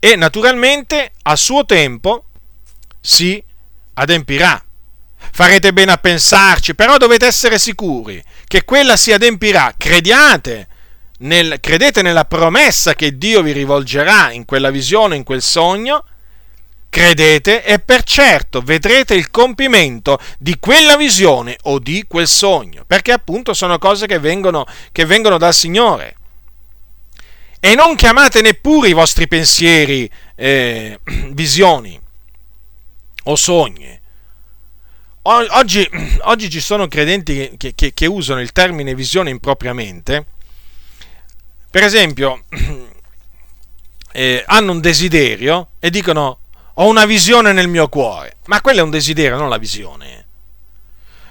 E 0.01 0.17
naturalmente 0.17 1.13
a 1.23 1.37
suo 1.37 1.67
tempo 1.67 2.25
si 3.01 3.43
adempirà. 3.95 4.63
Farete 5.33 5.73
bene 5.73 5.93
a 5.93 5.99
pensarci, 5.99 6.75
però 6.75 6.97
dovete 6.97 7.27
essere 7.27 7.59
sicuri 7.59 8.23
che 8.47 8.65
quella 8.65 8.97
si 8.97 9.13
adempirà. 9.13 9.75
Crediate 9.77 10.67
nel, 11.19 11.59
credete 11.61 12.03
nella 12.03 12.25
promessa 12.25 12.95
che 12.95 13.17
Dio 13.17 13.43
vi 13.43 13.53
rivolgerà 13.53 14.31
in 14.33 14.45
quella 14.45 14.71
visione, 14.71 15.17
in 15.17 15.25
quel 15.25 15.43
sogno, 15.43 16.05
credete 16.91 17.65
e 17.65 17.79
per 17.79 18.03
certo 18.03 18.61
vedrete 18.61 19.15
il 19.15 19.31
compimento 19.31 20.19
di 20.39 20.57
quella 20.59 20.97
visione 20.97 21.57
o 21.63 21.79
di 21.79 22.05
quel 22.09 22.27
sogno, 22.27 22.85
perché 22.87 23.13
appunto 23.13 23.53
sono 23.55 23.79
cose 23.79 24.07
che 24.07 24.19
vengono, 24.19 24.67
che 24.93 25.05
vengono 25.05 25.39
dal 25.39 25.55
Signore. 25.55 26.17
E 27.61 27.75
non 27.75 27.97
chiamate 27.97 28.41
neppure 28.41 28.89
i 28.89 28.93
vostri 28.93 29.27
pensieri 29.27 30.09
eh, 30.37 30.99
visioni 31.33 32.01
o 33.25 33.37
sogni. 33.37 34.01
Oggi, 35.23 35.89
oggi, 36.23 36.51
ci 36.51 36.61
sono 36.61 36.89
credenti 36.89 37.55
che, 37.57 37.75
che, 37.75 37.93
che 37.93 38.07
usano 38.07 38.41
il 38.41 38.53
termine 38.53 38.95
visione 38.95 39.31
impropriamente. 39.31 40.27
Per 41.71 41.83
esempio, 41.83 42.45
eh, 44.13 44.45
hanno 44.47 44.73
un 44.73 44.81
desiderio 44.81 45.71
e 45.79 45.91
dicono 45.91 46.39
ho 46.75 46.87
una 46.87 47.07
visione 47.07 47.53
nel 47.53 47.69
mio 47.69 47.89
cuore, 47.89 48.37
ma 48.47 48.61
quello 48.61 48.81
è 48.81 48.83
un 48.83 48.91
desiderio, 48.91 49.37
non 49.37 49.49
la 49.49 49.59
visione. 49.59 50.27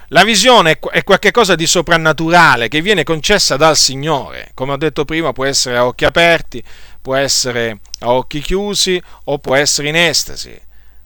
La 0.08 0.24
visione 0.24 0.78
è 0.90 1.04
qualcosa 1.04 1.54
di 1.54 1.66
soprannaturale 1.66 2.68
che 2.68 2.80
viene 2.80 3.02
concessa 3.02 3.56
dal 3.56 3.76
Signore. 3.76 4.52
Come 4.54 4.72
ho 4.72 4.76
detto 4.78 5.04
prima, 5.04 5.32
può 5.32 5.44
essere 5.44 5.76
a 5.76 5.86
occhi 5.86 6.06
aperti, 6.06 6.62
può 7.02 7.14
essere 7.14 7.80
a 8.00 8.12
occhi 8.12 8.40
chiusi 8.40 9.02
o 9.24 9.38
può 9.38 9.54
essere 9.54 9.88
in 9.88 9.96
estasi. 9.96 10.58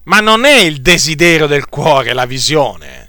Ma 0.03 0.19
non 0.19 0.45
è 0.45 0.59
il 0.59 0.81
desiderio 0.81 1.47
del 1.47 1.69
cuore 1.69 2.13
la 2.13 2.25
visione. 2.25 3.03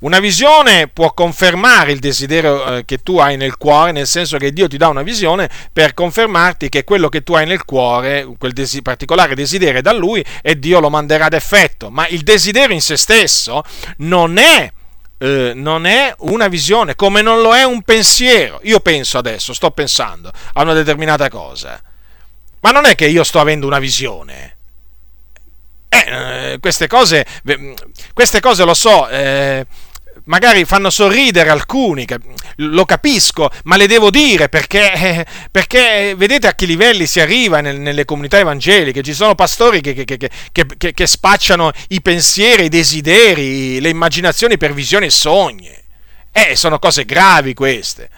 Una 0.00 0.20
visione 0.20 0.88
può 0.88 1.14
confermare 1.14 1.92
il 1.92 1.98
desiderio 1.98 2.76
eh, 2.76 2.84
che 2.84 2.98
tu 2.98 3.18
hai 3.18 3.38
nel 3.38 3.56
cuore, 3.56 3.90
nel 3.90 4.06
senso 4.06 4.36
che 4.36 4.52
Dio 4.52 4.68
ti 4.68 4.76
dà 4.76 4.88
una 4.88 5.00
visione 5.00 5.48
per 5.72 5.94
confermarti 5.94 6.68
che 6.68 6.84
quello 6.84 7.08
che 7.08 7.22
tu 7.22 7.32
hai 7.34 7.46
nel 7.46 7.64
cuore, 7.64 8.28
quel 8.36 8.52
desi- 8.52 8.82
particolare 8.82 9.34
desiderio 9.34 9.78
è 9.78 9.82
da 9.82 9.94
Lui 9.94 10.22
e 10.42 10.58
Dio 10.58 10.80
lo 10.80 10.90
manderà 10.90 11.26
ad 11.26 11.32
effetto. 11.32 11.88
Ma 11.88 12.06
il 12.08 12.20
desiderio 12.20 12.74
in 12.74 12.82
se 12.82 12.98
stesso 12.98 13.62
non 13.98 14.36
è, 14.36 14.70
eh, 15.18 15.52
non 15.54 15.86
è 15.86 16.14
una 16.18 16.48
visione, 16.48 16.96
come 16.96 17.22
non 17.22 17.40
lo 17.40 17.54
è 17.54 17.62
un 17.62 17.80
pensiero. 17.80 18.60
Io 18.64 18.80
penso 18.80 19.16
adesso, 19.16 19.54
sto 19.54 19.70
pensando 19.70 20.30
a 20.52 20.62
una 20.62 20.74
determinata 20.74 21.30
cosa, 21.30 21.80
ma 22.60 22.70
non 22.72 22.84
è 22.84 22.94
che 22.94 23.06
io 23.06 23.24
sto 23.24 23.40
avendo 23.40 23.66
una 23.66 23.78
visione. 23.78 24.56
Eh, 25.94 26.58
queste 26.60 26.86
cose, 26.86 27.24
queste 28.12 28.40
cose 28.40 28.64
lo 28.64 28.74
so, 28.74 29.08
eh, 29.08 29.64
magari 30.24 30.64
fanno 30.64 30.90
sorridere 30.90 31.50
alcuni, 31.50 32.06
lo 32.56 32.84
capisco, 32.84 33.50
ma 33.64 33.76
le 33.76 33.86
devo 33.86 34.10
dire 34.10 34.48
perché, 34.48 35.24
perché 35.50 36.14
vedete 36.16 36.46
a 36.46 36.54
che 36.54 36.66
livelli 36.66 37.06
si 37.06 37.20
arriva 37.20 37.60
nelle 37.60 38.04
comunità 38.04 38.38
evangeliche, 38.38 39.02
ci 39.02 39.14
sono 39.14 39.34
pastori 39.34 39.80
che, 39.80 39.94
che, 40.04 40.04
che, 40.52 40.92
che 40.92 41.06
spacciano 41.06 41.70
i 41.88 42.00
pensieri, 42.02 42.64
i 42.64 42.68
desideri, 42.68 43.80
le 43.80 43.88
immaginazioni 43.88 44.56
per 44.56 44.72
visioni 44.72 45.06
e 45.06 45.10
sogni. 45.10 45.82
Eh, 46.32 46.56
sono 46.56 46.80
cose 46.80 47.04
gravi 47.04 47.54
queste. 47.54 48.10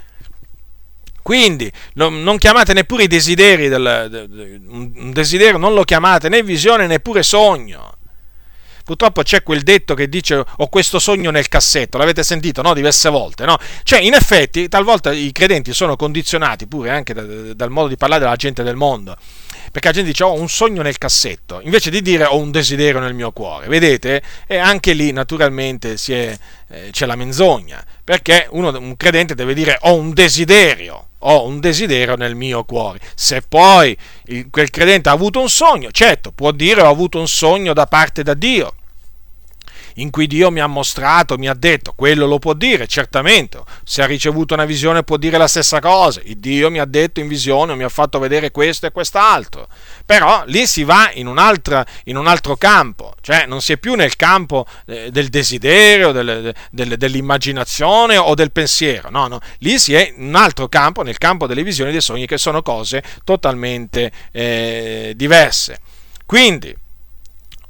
Quindi 1.26 1.68
non, 1.94 2.22
non, 2.22 2.38
chiamate 2.38 2.72
neppure 2.72 3.02
i 3.02 3.06
desideri, 3.08 3.66
del, 3.66 4.06
de, 4.08 4.28
de, 4.28 4.60
un 4.68 5.10
desiderio 5.10 5.58
non 5.58 5.74
lo 5.74 5.82
chiamate 5.82 6.28
né 6.28 6.40
visione 6.44 6.86
neppure 6.86 7.24
sogno. 7.24 7.96
Purtroppo 8.84 9.22
c'è 9.24 9.42
quel 9.42 9.62
detto 9.62 9.94
che 9.94 10.08
dice 10.08 10.36
ho 10.56 10.68
questo 10.68 11.00
sogno 11.00 11.32
nel 11.32 11.48
cassetto, 11.48 11.98
l'avete 11.98 12.22
sentito 12.22 12.62
no? 12.62 12.74
diverse 12.74 13.08
volte, 13.08 13.44
no? 13.44 13.58
Cioè, 13.82 14.02
in 14.02 14.14
effetti, 14.14 14.68
talvolta 14.68 15.10
i 15.10 15.32
credenti 15.32 15.72
sono 15.72 15.96
condizionati 15.96 16.68
pure 16.68 16.90
anche 16.90 17.12
da, 17.12 17.22
dal 17.54 17.70
modo 17.70 17.88
di 17.88 17.96
parlare 17.96 18.22
della 18.22 18.36
gente 18.36 18.62
del 18.62 18.76
mondo 18.76 19.16
perché 19.76 19.88
la 19.88 19.94
gente 19.94 20.10
dice 20.10 20.24
ho 20.24 20.32
un 20.32 20.48
sogno 20.48 20.80
nel 20.80 20.96
cassetto, 20.96 21.60
invece 21.62 21.90
di 21.90 22.00
dire 22.00 22.24
ho 22.24 22.38
un 22.38 22.50
desiderio 22.50 22.98
nel 22.98 23.12
mio 23.12 23.30
cuore. 23.32 23.66
Vedete? 23.66 24.22
E 24.46 24.56
anche 24.56 24.94
lì 24.94 25.12
naturalmente 25.12 25.96
è, 26.06 26.38
eh, 26.68 26.88
c'è 26.92 27.04
la 27.04 27.14
menzogna, 27.14 27.84
perché 28.02 28.46
uno, 28.52 28.70
un 28.78 28.96
credente 28.96 29.34
deve 29.34 29.52
dire 29.52 29.76
ho 29.82 29.94
un 29.94 30.14
desiderio, 30.14 31.08
ho 31.28 31.44
un 31.44 31.60
desiderio 31.60 32.16
nel 32.16 32.34
mio 32.34 32.64
cuore. 32.64 33.00
Se 33.14 33.42
poi 33.42 33.96
quel 34.50 34.70
credente 34.70 35.08
ha 35.08 35.12
avuto 35.12 35.40
un 35.40 35.48
sogno, 35.48 35.90
certo, 35.90 36.32
può 36.32 36.50
dire 36.52 36.82
ho 36.82 36.88
avuto 36.88 37.18
un 37.18 37.28
sogno 37.28 37.72
da 37.72 37.86
parte 37.86 38.22
da 38.22 38.34
Dio 38.34 38.74
in 39.96 40.10
cui 40.10 40.26
Dio 40.26 40.50
mi 40.50 40.60
ha 40.60 40.66
mostrato, 40.66 41.36
mi 41.38 41.48
ha 41.48 41.54
detto, 41.54 41.92
quello 41.94 42.26
lo 42.26 42.38
può 42.38 42.54
dire, 42.54 42.86
certamente, 42.86 43.58
se 43.84 44.02
ha 44.02 44.06
ricevuto 44.06 44.54
una 44.54 44.64
visione 44.64 45.02
può 45.02 45.16
dire 45.16 45.38
la 45.38 45.48
stessa 45.48 45.80
cosa, 45.80 46.20
il 46.24 46.38
Dio 46.38 46.70
mi 46.70 46.78
ha 46.78 46.84
detto 46.84 47.20
in 47.20 47.28
visione, 47.28 47.74
mi 47.74 47.84
ha 47.84 47.88
fatto 47.88 48.18
vedere 48.18 48.50
questo 48.50 48.86
e 48.86 48.92
quest'altro, 48.92 49.68
però 50.04 50.42
lì 50.46 50.66
si 50.66 50.84
va 50.84 51.10
in, 51.14 51.26
in 52.04 52.16
un 52.16 52.26
altro 52.26 52.56
campo, 52.56 53.14
cioè 53.20 53.46
non 53.46 53.60
si 53.60 53.72
è 53.72 53.76
più 53.76 53.94
nel 53.94 54.16
campo 54.16 54.66
eh, 54.86 55.10
del 55.10 55.28
desiderio, 55.28 56.12
del, 56.12 56.54
del, 56.70 56.96
dell'immaginazione 56.96 58.16
o 58.16 58.34
del 58.34 58.52
pensiero, 58.52 59.10
no, 59.10 59.26
no, 59.28 59.40
lì 59.58 59.78
si 59.78 59.94
è 59.94 60.12
in 60.16 60.28
un 60.28 60.34
altro 60.34 60.68
campo, 60.68 61.02
nel 61.02 61.18
campo 61.18 61.46
delle 61.46 61.62
visioni 61.62 61.90
e 61.90 61.92
dei 61.92 62.02
sogni, 62.02 62.26
che 62.26 62.38
sono 62.38 62.62
cose 62.62 63.02
totalmente 63.24 64.12
eh, 64.32 65.12
diverse. 65.16 65.80
Quindi, 66.26 66.74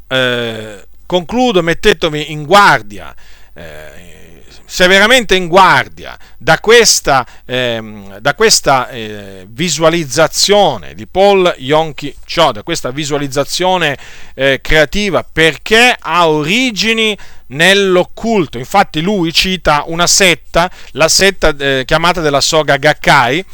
eh, 0.08 0.85
concludo 1.06 1.62
mettendomi 1.62 2.32
in 2.32 2.44
guardia, 2.44 3.14
eh, 3.54 4.44
severamente 4.64 5.36
in 5.36 5.46
guardia 5.46 6.18
da 6.36 6.58
questa, 6.58 7.24
eh, 7.44 8.18
da 8.20 8.34
questa 8.34 8.88
eh, 8.88 9.46
visualizzazione 9.48 10.94
di 10.94 11.06
Paul 11.06 11.54
Yonki 11.58 12.14
Cho, 12.24 12.52
da 12.52 12.62
questa 12.62 12.90
visualizzazione 12.90 13.96
eh, 14.34 14.60
creativa, 14.60 15.22
perché 15.22 15.96
ha 15.98 16.28
origini 16.28 17.16
nell'occulto. 17.48 18.58
Infatti 18.58 19.00
lui 19.00 19.32
cita 19.32 19.84
una 19.86 20.06
setta, 20.06 20.70
la 20.92 21.08
setta 21.08 21.54
eh, 21.56 21.84
chiamata 21.86 22.20
della 22.20 22.40
Soga 22.40 22.76
Gakkai, 22.76 23.44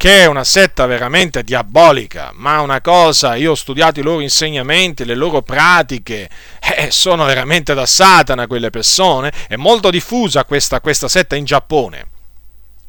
che 0.00 0.22
è 0.22 0.24
una 0.24 0.44
setta 0.44 0.86
veramente 0.86 1.42
diabolica, 1.42 2.30
ma 2.32 2.62
una 2.62 2.80
cosa, 2.80 3.34
io 3.34 3.50
ho 3.50 3.54
studiato 3.54 4.00
i 4.00 4.02
loro 4.02 4.20
insegnamenti, 4.20 5.04
le 5.04 5.14
loro 5.14 5.42
pratiche, 5.42 6.26
eh, 6.58 6.90
sono 6.90 7.26
veramente 7.26 7.74
da 7.74 7.84
Satana 7.84 8.46
quelle 8.46 8.70
persone, 8.70 9.30
è 9.46 9.56
molto 9.56 9.90
diffusa 9.90 10.46
questa, 10.46 10.80
questa 10.80 11.06
setta 11.06 11.36
in 11.36 11.44
Giappone, 11.44 12.06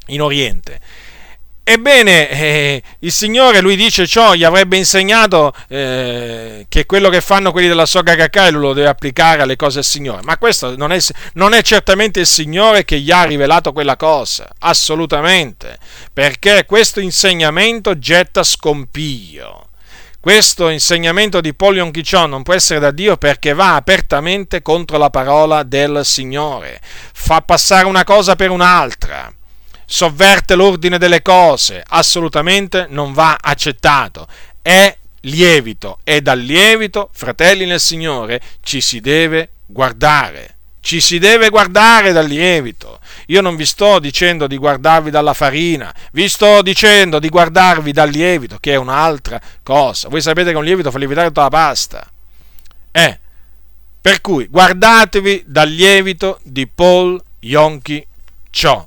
in 0.06 0.22
Oriente. 0.22 0.80
Ebbene, 1.64 2.28
eh, 2.28 2.82
il 3.00 3.12
Signore, 3.12 3.60
lui 3.60 3.76
dice 3.76 4.04
ciò, 4.04 4.34
gli 4.34 4.42
avrebbe 4.42 4.76
insegnato 4.76 5.54
eh, 5.68 6.66
che 6.68 6.86
quello 6.86 7.08
che 7.08 7.20
fanno 7.20 7.52
quelli 7.52 7.68
della 7.68 7.86
Soga 7.86 8.16
Kakai 8.16 8.50
lo 8.50 8.72
deve 8.72 8.88
applicare 8.88 9.42
alle 9.42 9.54
cose 9.54 9.76
del 9.76 9.84
Signore. 9.84 10.22
Ma 10.24 10.38
questo 10.38 10.76
non 10.76 10.90
è, 10.90 10.98
non 11.34 11.54
è 11.54 11.62
certamente 11.62 12.18
il 12.18 12.26
Signore 12.26 12.84
che 12.84 12.98
gli 12.98 13.12
ha 13.12 13.22
rivelato 13.22 13.72
quella 13.72 13.96
cosa, 13.96 14.48
assolutamente, 14.58 15.78
perché 16.12 16.64
questo 16.66 16.98
insegnamento 16.98 17.96
getta 17.96 18.42
scompiglio. 18.42 19.68
Questo 20.18 20.68
insegnamento 20.68 21.40
di 21.40 21.54
Polion 21.54 21.92
Chichon 21.92 22.30
non 22.30 22.42
può 22.42 22.54
essere 22.54 22.80
da 22.80 22.90
Dio 22.90 23.16
perché 23.16 23.54
va 23.54 23.76
apertamente 23.76 24.62
contro 24.62 24.98
la 24.98 25.10
parola 25.10 25.62
del 25.62 26.04
Signore, 26.04 26.80
fa 27.12 27.40
passare 27.40 27.86
una 27.86 28.04
cosa 28.04 28.34
per 28.34 28.50
un'altra 28.50 29.32
sovverte 29.92 30.54
l'ordine 30.54 30.96
delle 30.96 31.20
cose, 31.20 31.84
assolutamente 31.86 32.86
non 32.88 33.12
va 33.12 33.36
accettato. 33.38 34.26
È 34.62 34.96
lievito 35.20 35.98
e 36.02 36.22
dal 36.22 36.38
lievito, 36.38 37.10
fratelli 37.12 37.66
nel 37.66 37.78
Signore, 37.78 38.40
ci 38.62 38.80
si 38.80 39.00
deve 39.00 39.50
guardare. 39.66 40.56
Ci 40.80 40.98
si 40.98 41.18
deve 41.18 41.50
guardare 41.50 42.12
dal 42.12 42.26
lievito. 42.26 43.00
Io 43.26 43.42
non 43.42 43.54
vi 43.54 43.66
sto 43.66 43.98
dicendo 43.98 44.46
di 44.46 44.56
guardarvi 44.56 45.10
dalla 45.10 45.34
farina, 45.34 45.94
vi 46.12 46.26
sto 46.26 46.62
dicendo 46.62 47.18
di 47.18 47.28
guardarvi 47.28 47.92
dal 47.92 48.08
lievito, 48.08 48.56
che 48.60 48.72
è 48.72 48.76
un'altra 48.76 49.38
cosa. 49.62 50.08
Voi 50.08 50.22
sapete 50.22 50.52
che 50.52 50.56
un 50.56 50.64
lievito 50.64 50.90
fa 50.90 50.96
lievitare 50.96 51.26
tutta 51.26 51.42
la 51.42 51.48
pasta. 51.50 52.10
Eh, 52.90 53.18
per 54.00 54.22
cui 54.22 54.46
guardatevi 54.46 55.44
dal 55.46 55.68
lievito 55.68 56.40
di 56.44 56.66
Paul 56.66 57.22
Yonki 57.40 58.04
Cho. 58.48 58.86